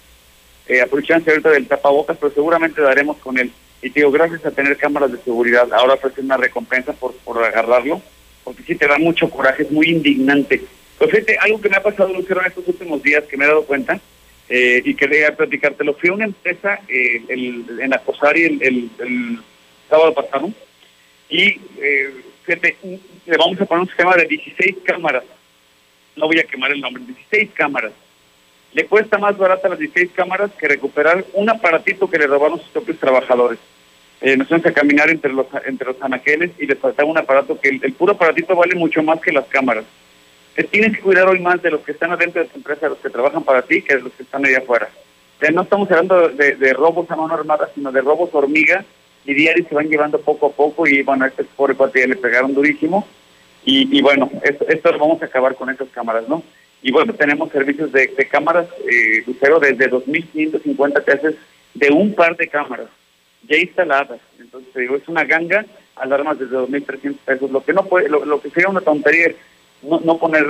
Eh, 0.66 0.82
aprovechándose 0.82 1.30
ahorita 1.30 1.50
del 1.50 1.66
tapabocas, 1.66 2.18
pero 2.18 2.32
seguramente 2.34 2.82
daremos 2.82 3.16
con 3.18 3.38
él. 3.38 3.50
Y 3.80 3.90
te 3.90 4.00
digo, 4.00 4.10
gracias 4.10 4.44
a 4.44 4.50
tener 4.50 4.76
cámaras 4.76 5.10
de 5.10 5.18
seguridad, 5.18 5.72
ahora 5.72 5.94
ofrecen 5.94 6.26
una 6.26 6.36
recompensa 6.36 6.92
por, 6.92 7.14
por 7.18 7.42
agarrarlo, 7.42 8.02
porque 8.44 8.62
sí 8.64 8.74
te 8.74 8.86
da 8.86 8.98
mucho 8.98 9.30
coraje, 9.30 9.62
es 9.62 9.70
muy 9.70 9.88
indignante. 9.88 10.60
Pues 10.98 11.10
fíjate, 11.10 11.38
algo 11.38 11.60
que 11.60 11.70
me 11.70 11.76
ha 11.76 11.82
pasado, 11.82 12.12
Lucero, 12.12 12.40
en 12.40 12.48
estos 12.48 12.68
últimos 12.68 13.02
días 13.02 13.24
que 13.24 13.38
me 13.38 13.44
he 13.44 13.48
dado 13.48 13.64
cuenta, 13.64 13.98
eh, 14.50 14.82
y 14.84 14.94
quería 14.94 15.34
platicártelo, 15.34 15.94
fui 15.94 16.10
a 16.10 16.14
una 16.14 16.24
empresa 16.24 16.80
eh, 16.88 17.22
el, 17.28 17.64
en 17.80 17.94
Acosari 17.94 18.44
el, 18.44 18.90
el 18.98 19.38
sábado 19.88 20.12
pasado, 20.12 20.52
y 21.28 21.60
eh, 21.80 22.14
le 23.26 23.36
vamos 23.36 23.60
a 23.60 23.66
poner 23.66 23.82
un 23.82 23.88
sistema 23.88 24.16
de 24.16 24.26
16 24.26 24.76
cámaras, 24.84 25.24
no 26.16 26.26
voy 26.26 26.38
a 26.38 26.44
quemar 26.44 26.72
el 26.72 26.80
nombre, 26.80 27.02
16 27.04 27.50
cámaras. 27.54 27.92
Le 28.72 28.86
cuesta 28.86 29.18
más 29.18 29.36
barata 29.36 29.68
las 29.68 29.78
16 29.78 30.12
cámaras 30.14 30.50
que 30.58 30.68
recuperar 30.68 31.24
un 31.34 31.48
aparatito 31.48 32.08
que 32.08 32.18
le 32.18 32.26
robaron 32.26 32.58
sus 32.58 32.68
propios 32.68 32.98
trabajadores. 32.98 33.58
Eh, 34.20 34.36
nos 34.36 34.48
fuimos 34.48 34.66
a 34.66 34.72
caminar 34.72 35.10
entre 35.10 35.32
los 35.32 35.46
entre 35.64 35.86
los 35.86 36.02
anaqueles 36.02 36.50
y 36.58 36.66
les 36.66 36.78
faltaba 36.78 37.08
un 37.08 37.18
aparato 37.18 37.58
que 37.60 37.68
el, 37.68 37.80
el 37.82 37.92
puro 37.92 38.12
aparatito 38.12 38.56
vale 38.56 38.74
mucho 38.74 39.02
más 39.02 39.20
que 39.20 39.32
las 39.32 39.46
cámaras. 39.46 39.84
Te 40.54 40.64
tienes 40.64 40.96
que 40.96 41.02
cuidar 41.02 41.28
hoy 41.28 41.38
más 41.38 41.62
de 41.62 41.70
los 41.70 41.82
que 41.82 41.92
están 41.92 42.10
adentro 42.10 42.42
de 42.42 42.48
tu 42.48 42.56
empresa, 42.56 42.86
de 42.86 42.90
los 42.90 42.98
que 42.98 43.10
trabajan 43.10 43.44
para 43.44 43.62
ti, 43.62 43.80
que 43.80 43.94
de 43.94 44.02
los 44.02 44.12
que 44.12 44.24
están 44.24 44.44
allá 44.44 44.58
afuera. 44.58 44.88
No 45.52 45.62
estamos 45.62 45.88
hablando 45.90 46.28
de, 46.30 46.56
de 46.56 46.72
robos 46.72 47.08
a 47.10 47.16
mano 47.16 47.34
armada, 47.34 47.70
sino 47.74 47.92
de 47.92 48.00
robos 48.00 48.30
hormiga 48.32 48.84
y 49.24 49.34
diarios 49.34 49.68
se 49.68 49.74
van 49.74 49.88
llevando 49.88 50.20
poco 50.20 50.46
a 50.46 50.52
poco 50.52 50.86
y 50.86 51.02
bueno, 51.02 51.24
a 51.24 51.28
este 51.28 51.44
pobre 51.44 51.74
cuate 51.74 52.00
ya 52.00 52.06
le 52.06 52.16
pegaron 52.16 52.54
durísimo 52.54 53.06
y, 53.64 53.96
y 53.96 54.00
bueno, 54.00 54.30
esto, 54.42 54.66
esto 54.68 54.92
lo 54.92 54.98
vamos 54.98 55.22
a 55.22 55.26
acabar 55.26 55.54
con 55.54 55.68
esas 55.70 55.88
cámaras, 55.88 56.28
¿no? 56.28 56.42
Y 56.80 56.92
bueno, 56.92 57.12
tenemos 57.14 57.50
servicios 57.50 57.90
de, 57.92 58.06
de 58.06 58.28
cámaras, 58.28 58.68
eh, 58.88 59.22
Lucero, 59.26 59.58
desde 59.58 59.90
2.550 59.90 61.04
pesos 61.04 61.34
de 61.74 61.90
un 61.90 62.14
par 62.14 62.36
de 62.36 62.48
cámaras 62.48 62.88
ya 63.48 63.56
instaladas. 63.56 64.20
Entonces, 64.38 64.72
digo, 64.74 64.96
es 64.96 65.08
una 65.08 65.24
ganga, 65.24 65.64
alarmas 65.96 66.38
desde 66.38 66.56
2.300 66.56 67.16
pesos. 67.24 67.50
Lo 67.50 67.64
que 67.64 67.72
no 67.72 67.84
puede, 67.84 68.08
lo, 68.08 68.40
que 68.40 68.50
sería 68.50 68.68
una 68.68 68.80
tontería 68.80 69.28
es 69.28 69.36
no, 69.82 70.00
no 70.00 70.18
poner, 70.18 70.46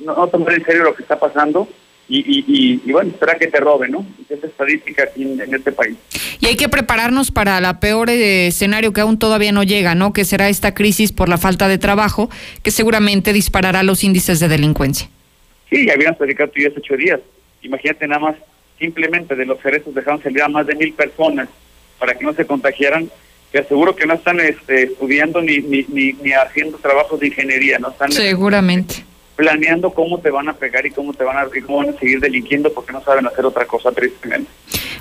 no, 0.00 0.14
no 0.14 0.28
tomar 0.28 0.54
en 0.54 0.64
serio 0.64 0.84
lo 0.84 0.94
que 0.94 1.02
está 1.02 1.18
pasando 1.18 1.68
y, 2.08 2.18
y, 2.18 2.44
y, 2.46 2.82
y 2.86 2.92
bueno, 2.92 3.10
esperar 3.10 3.38
que 3.38 3.46
te 3.48 3.60
roben, 3.60 3.92
¿no? 3.92 4.06
Es 4.28 4.42
estadística 4.42 5.04
aquí 5.04 5.22
en, 5.22 5.40
en 5.40 5.54
este 5.54 5.72
país. 5.72 5.96
Y 6.40 6.46
hay 6.46 6.56
que 6.56 6.68
prepararnos 6.68 7.30
para 7.30 7.60
la 7.60 7.80
peor 7.80 8.08
eh, 8.10 8.46
escenario 8.46 8.92
que 8.92 9.00
aún 9.00 9.18
todavía 9.18 9.52
no 9.52 9.62
llega, 9.62 9.94
¿no? 9.94 10.12
Que 10.12 10.24
será 10.24 10.48
esta 10.48 10.74
crisis 10.74 11.12
por 11.12 11.28
la 11.28 11.36
falta 11.36 11.68
de 11.68 11.78
trabajo, 11.78 12.30
que 12.62 12.70
seguramente 12.70 13.32
disparará 13.32 13.82
los 13.82 14.04
índices 14.04 14.40
de 14.40 14.48
delincuencia. 14.48 15.08
Sí, 15.68 15.86
ya 15.86 15.92
habían 15.92 16.14
platicado 16.14 16.50
tú 16.50 16.60
ya 16.60 16.68
hace 16.68 16.78
ocho 16.78 16.96
días. 16.96 17.20
Imagínate 17.62 18.06
nada 18.06 18.20
más, 18.20 18.36
simplemente 18.78 19.34
de 19.34 19.44
los 19.44 19.60
cerezos 19.60 19.94
dejaron 19.94 20.22
salir 20.22 20.42
a 20.42 20.48
más 20.48 20.66
de 20.66 20.74
mil 20.76 20.92
personas 20.94 21.48
para 21.98 22.14
que 22.14 22.24
no 22.24 22.32
se 22.32 22.46
contagiaran. 22.46 23.10
Te 23.50 23.58
aseguro 23.58 23.96
que 23.96 24.06
no 24.06 24.14
están 24.14 24.40
este, 24.40 24.84
estudiando 24.84 25.42
ni, 25.42 25.58
ni, 25.58 25.84
ni, 25.88 26.12
ni 26.12 26.32
haciendo 26.32 26.78
trabajos 26.78 27.18
de 27.18 27.28
ingeniería, 27.28 27.78
no 27.78 27.90
están 27.90 28.12
Seguramente. 28.12 29.04
Planeando 29.38 29.90
cómo 29.90 30.18
te 30.18 30.32
van 30.32 30.48
a 30.48 30.54
pegar 30.54 30.84
y 30.84 30.90
cómo 30.90 31.14
te 31.14 31.22
van 31.22 31.36
a, 31.36 31.46
y 31.56 31.60
cómo 31.60 31.78
van 31.78 31.90
a 31.90 31.98
seguir 32.00 32.18
delinquiendo 32.18 32.72
porque 32.72 32.92
no 32.92 33.00
saben 33.04 33.24
hacer 33.24 33.46
otra 33.46 33.66
cosa 33.66 33.92
tristemente. 33.92 34.50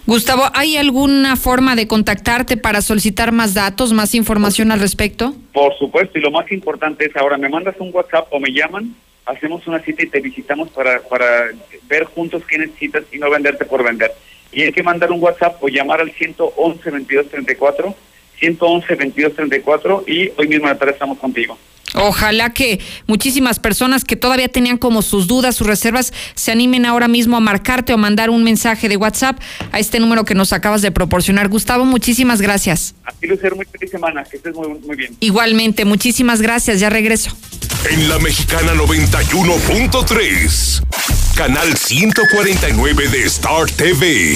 Gustavo, 0.06 0.44
¿hay 0.54 0.78
alguna 0.78 1.36
forma 1.36 1.76
de 1.76 1.88
contactarte 1.88 2.56
para 2.56 2.84
solicitar 2.84 3.32
más 3.32 3.56
datos, 3.56 3.94
más 3.94 4.14
información 4.14 4.72
al 4.72 4.80
respecto? 4.80 5.34
Por 5.52 5.76
supuesto, 5.80 6.20
y 6.20 6.22
lo 6.22 6.30
más 6.30 6.52
importante 6.52 7.08
es 7.08 7.16
ahora 7.16 7.40
me 7.40 7.50
mandas 7.50 7.78
un 7.80 7.90
WhatsApp 7.92 8.28
o 8.30 8.40
me 8.40 8.52
llaman, 8.52 8.96
hacemos 9.26 9.66
una 9.66 9.80
cita 9.80 10.04
y 10.04 10.08
te 10.08 10.22
visitamos 10.22 10.70
para, 10.70 11.00
para 11.00 11.48
ver 11.90 12.04
juntos 12.04 12.44
qué 12.48 12.60
necesitas 12.60 13.06
y 13.12 13.18
no 13.18 13.32
venderte 13.32 13.66
por 13.66 13.84
vender. 13.84 14.12
Y 14.52 14.62
hay 14.62 14.72
que 14.72 14.84
mandar 14.84 15.12
un 15.12 15.20
WhatsApp 15.20 15.58
o 15.64 15.68
llamar 15.68 16.00
al 16.00 16.12
111 16.12 16.92
22 16.92 17.28
34, 17.30 17.96
111 18.40 18.96
22 18.96 19.36
34 19.36 20.04
y 20.08 20.32
hoy 20.38 20.48
mismo 20.48 20.68
en 20.68 20.74
la 20.74 20.78
tarde 20.78 20.94
estamos 20.94 21.18
contigo. 21.18 21.58
Ojalá 21.94 22.52
que 22.52 22.80
muchísimas 23.08 23.60
personas 23.60 24.04
que 24.04 24.16
todavía 24.16 24.50
tenían 24.50 24.78
como 24.78 25.02
sus 25.02 25.28
dudas, 25.28 25.56
sus 25.56 25.68
reservas, 25.68 26.14
se 26.36 26.52
animen 26.52 26.86
ahora 26.86 27.08
mismo 27.08 27.38
a 27.38 27.40
marcarte 27.40 27.94
o 27.94 27.98
mandar 27.98 28.30
un 28.30 28.44
mensaje 28.44 28.90
de 28.90 28.98
WhatsApp 28.98 29.40
a 29.72 29.80
este 29.80 30.00
número 30.00 30.26
que 30.26 30.36
nos 30.36 30.54
acabas 30.54 30.82
de 30.82 30.92
proporcionar. 30.92 31.48
Gustavo, 31.48 31.86
muchísimas 31.86 32.42
gracias. 32.42 32.96
A 33.06 33.14
ti, 33.14 33.28
Lucero, 33.28 33.56
muy 33.56 33.66
feliz 33.66 33.90
semana, 33.90 34.24
que 34.26 34.38
estés 34.38 34.54
muy, 34.54 34.68
muy 34.68 34.96
bien. 34.96 35.16
Igualmente, 35.20 35.86
muchísimas 35.86 36.42
gracias. 36.42 36.80
Ya 36.80 36.90
regreso. 36.90 37.32
En 37.90 38.10
la 38.10 38.20
mexicana 38.20 38.74
91.3. 38.74 40.84
Canal 41.36 41.78
149 41.78 43.08
de 43.08 43.24
Star 43.24 43.70
TV. 43.72 44.36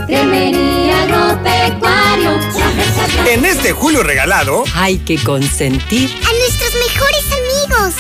Cremería 0.07 1.05
Agropecuario. 1.05 2.41
En 3.31 3.45
este 3.45 3.71
julio 3.73 4.03
regalado, 4.03 4.65
hay 4.75 4.99
que 4.99 5.23
consentir 5.23 6.11
a 6.11 6.33
nuestros 6.33 6.75
mejores 6.75 7.25
amigos. 7.33 7.95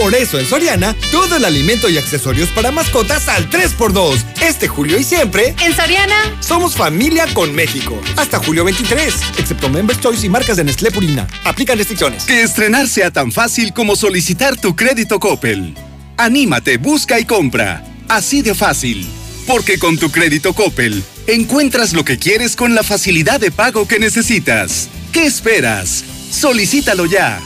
Por 0.00 0.14
eso 0.14 0.38
en 0.38 0.46
Soriana, 0.46 0.96
todo 1.12 1.36
el 1.36 1.44
alimento 1.44 1.90
y 1.90 1.98
accesorios 1.98 2.48
para 2.48 2.70
mascotas 2.70 3.28
al 3.28 3.50
3x2. 3.50 4.24
Este 4.40 4.66
julio 4.66 4.98
y 4.98 5.04
siempre. 5.04 5.54
En 5.62 5.76
Soriana. 5.76 6.16
Somos 6.40 6.74
familia 6.74 7.26
con 7.34 7.54
México. 7.54 8.00
Hasta 8.16 8.38
julio 8.38 8.64
23. 8.64 9.14
Excepto 9.36 9.68
Members 9.68 10.00
Choice 10.00 10.24
y 10.24 10.30
marcas 10.30 10.56
de 10.56 10.64
Nestlé 10.64 10.90
Purina. 10.90 11.26
Aplican 11.44 11.76
restricciones. 11.76 12.24
Que 12.24 12.40
estrenar 12.40 12.88
sea 12.88 13.10
tan 13.10 13.30
fácil 13.30 13.74
como 13.74 13.94
solicitar 13.94 14.58
tu 14.58 14.74
crédito 14.74 15.20
Coppel. 15.20 15.74
Anímate, 16.16 16.78
busca 16.78 17.20
y 17.20 17.26
compra. 17.26 17.84
Así 18.08 18.40
de 18.40 18.54
fácil. 18.54 19.06
Porque 19.46 19.78
con 19.78 19.98
tu 19.98 20.10
crédito 20.10 20.54
Coppel 20.54 21.04
encuentras 21.26 21.92
lo 21.92 22.06
que 22.06 22.18
quieres 22.18 22.56
con 22.56 22.74
la 22.74 22.82
facilidad 22.82 23.38
de 23.38 23.50
pago 23.50 23.86
que 23.86 23.98
necesitas. 23.98 24.88
¿Qué 25.12 25.26
esperas? 25.26 26.02
Solicítalo 26.30 27.04
ya. 27.04 27.38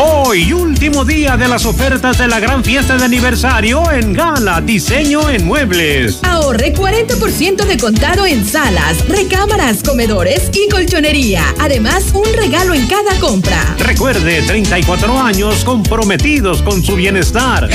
Hoy, 0.00 0.52
último 0.52 1.04
día 1.04 1.36
de 1.36 1.48
las 1.48 1.66
ofertas 1.66 2.18
de 2.18 2.28
la 2.28 2.38
gran 2.38 2.62
fiesta 2.62 2.96
de 2.96 3.04
aniversario 3.04 3.90
en 3.90 4.12
Gala 4.12 4.60
Diseño 4.60 5.28
en 5.28 5.44
Muebles. 5.44 6.20
Ahorre 6.22 6.72
40% 6.72 7.64
de 7.64 7.76
contado 7.76 8.24
en 8.24 8.46
salas, 8.46 9.08
recámaras, 9.08 9.82
comedores 9.82 10.52
y 10.54 10.68
colchonería. 10.68 11.52
Además, 11.58 12.12
un 12.14 12.32
regalo 12.32 12.74
en 12.74 12.86
cada 12.86 13.18
compra. 13.18 13.74
Recuerde, 13.80 14.40
34 14.42 15.18
años 15.20 15.64
comprometidos 15.64 16.62
con 16.62 16.84
su 16.84 16.94
bienestar. 16.94 17.68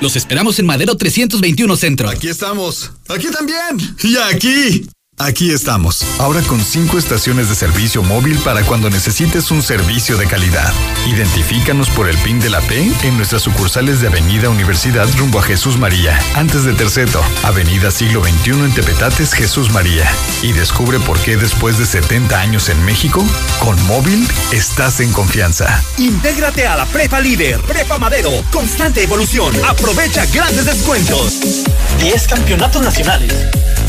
Los 0.00 0.14
esperamos 0.14 0.56
en 0.60 0.66
Madero 0.66 0.96
321 0.96 1.76
Centro. 1.76 2.08
Aquí 2.08 2.28
estamos. 2.28 2.92
Aquí 3.08 3.26
también. 3.26 3.96
Y 4.04 4.16
aquí. 4.18 4.86
Aquí 5.22 5.52
estamos, 5.52 6.02
ahora 6.18 6.40
con 6.40 6.64
cinco 6.64 6.96
estaciones 6.96 7.50
de 7.50 7.54
servicio 7.54 8.02
móvil 8.02 8.38
para 8.38 8.62
cuando 8.62 8.88
necesites 8.88 9.50
un 9.50 9.60
servicio 9.60 10.16
de 10.16 10.26
calidad. 10.26 10.72
Identifícanos 11.06 11.90
por 11.90 12.08
el 12.08 12.16
PIN 12.18 12.40
de 12.40 12.48
la 12.48 12.62
P 12.62 12.90
en 13.02 13.18
nuestras 13.18 13.42
sucursales 13.42 14.00
de 14.00 14.06
Avenida 14.06 14.48
Universidad 14.48 15.06
rumbo 15.18 15.38
a 15.38 15.42
Jesús 15.42 15.76
María, 15.76 16.18
antes 16.36 16.64
de 16.64 16.72
Terceto, 16.72 17.22
Avenida 17.42 17.90
Siglo 17.90 18.24
XXI 18.24 18.50
en 18.52 18.72
Tepetates, 18.72 19.34
Jesús 19.34 19.70
María. 19.70 20.10
Y 20.40 20.52
descubre 20.52 20.98
por 21.00 21.18
qué 21.20 21.36
después 21.36 21.76
de 21.76 21.84
70 21.84 22.40
años 22.40 22.70
en 22.70 22.82
México, 22.86 23.22
con 23.58 23.80
móvil 23.84 24.26
estás 24.52 25.00
en 25.00 25.12
confianza. 25.12 25.84
Intégrate 25.98 26.66
a 26.66 26.76
la 26.76 26.86
Prepa 26.86 27.20
Líder, 27.20 27.60
Prepa 27.60 27.98
Madero, 27.98 28.30
constante 28.50 29.02
evolución. 29.02 29.54
Aprovecha 29.68 30.24
grandes 30.32 30.64
descuentos. 30.64 31.64
10 31.98 32.26
campeonatos 32.26 32.82
nacionales. 32.82 33.34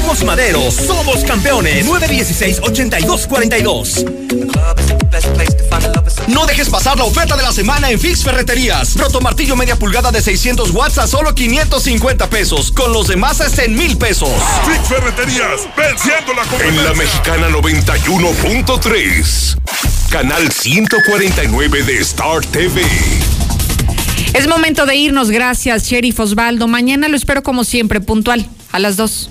Somos 0.00 0.22
Madero, 0.22 0.70
somos 0.70 1.24
campeones. 1.24 1.84
916-8242. 1.84 4.04
No 6.28 6.46
dejes 6.46 6.68
pasar 6.68 6.96
la 6.96 7.02
oferta 7.02 7.36
de 7.36 7.42
la 7.42 7.50
semana 7.50 7.90
en 7.90 7.98
Fix 7.98 8.22
Ferreterías. 8.22 8.96
Roto 8.96 9.20
martillo 9.20 9.56
media 9.56 9.74
pulgada 9.74 10.12
de 10.12 10.22
600 10.22 10.70
watts 10.70 10.98
a 10.98 11.08
solo 11.08 11.34
550 11.34 12.30
pesos. 12.30 12.70
Con 12.70 12.92
los 12.92 13.08
demás 13.08 13.40
a 13.40 13.50
100 13.50 13.74
mil 13.74 13.98
pesos. 13.98 14.30
Fix 14.64 14.86
Ferreterías, 14.88 15.66
venciendo 15.76 16.32
la 16.32 16.42
competencia. 16.42 16.80
En 16.80 16.84
la 16.84 16.94
mexicana 16.94 17.48
91.3. 17.48 19.56
Canal 20.10 20.52
149 20.52 21.82
de 21.82 21.98
Star 21.98 22.46
TV. 22.46 22.82
Es 24.32 24.46
momento 24.46 24.86
de 24.86 24.94
irnos. 24.94 25.30
Gracias, 25.30 25.88
Sheriff 25.88 26.20
Osvaldo. 26.20 26.68
Mañana 26.68 27.08
lo 27.08 27.16
espero 27.16 27.42
como 27.42 27.64
siempre, 27.64 28.00
puntual, 28.00 28.48
a 28.70 28.78
las 28.78 28.96
2. 28.96 29.30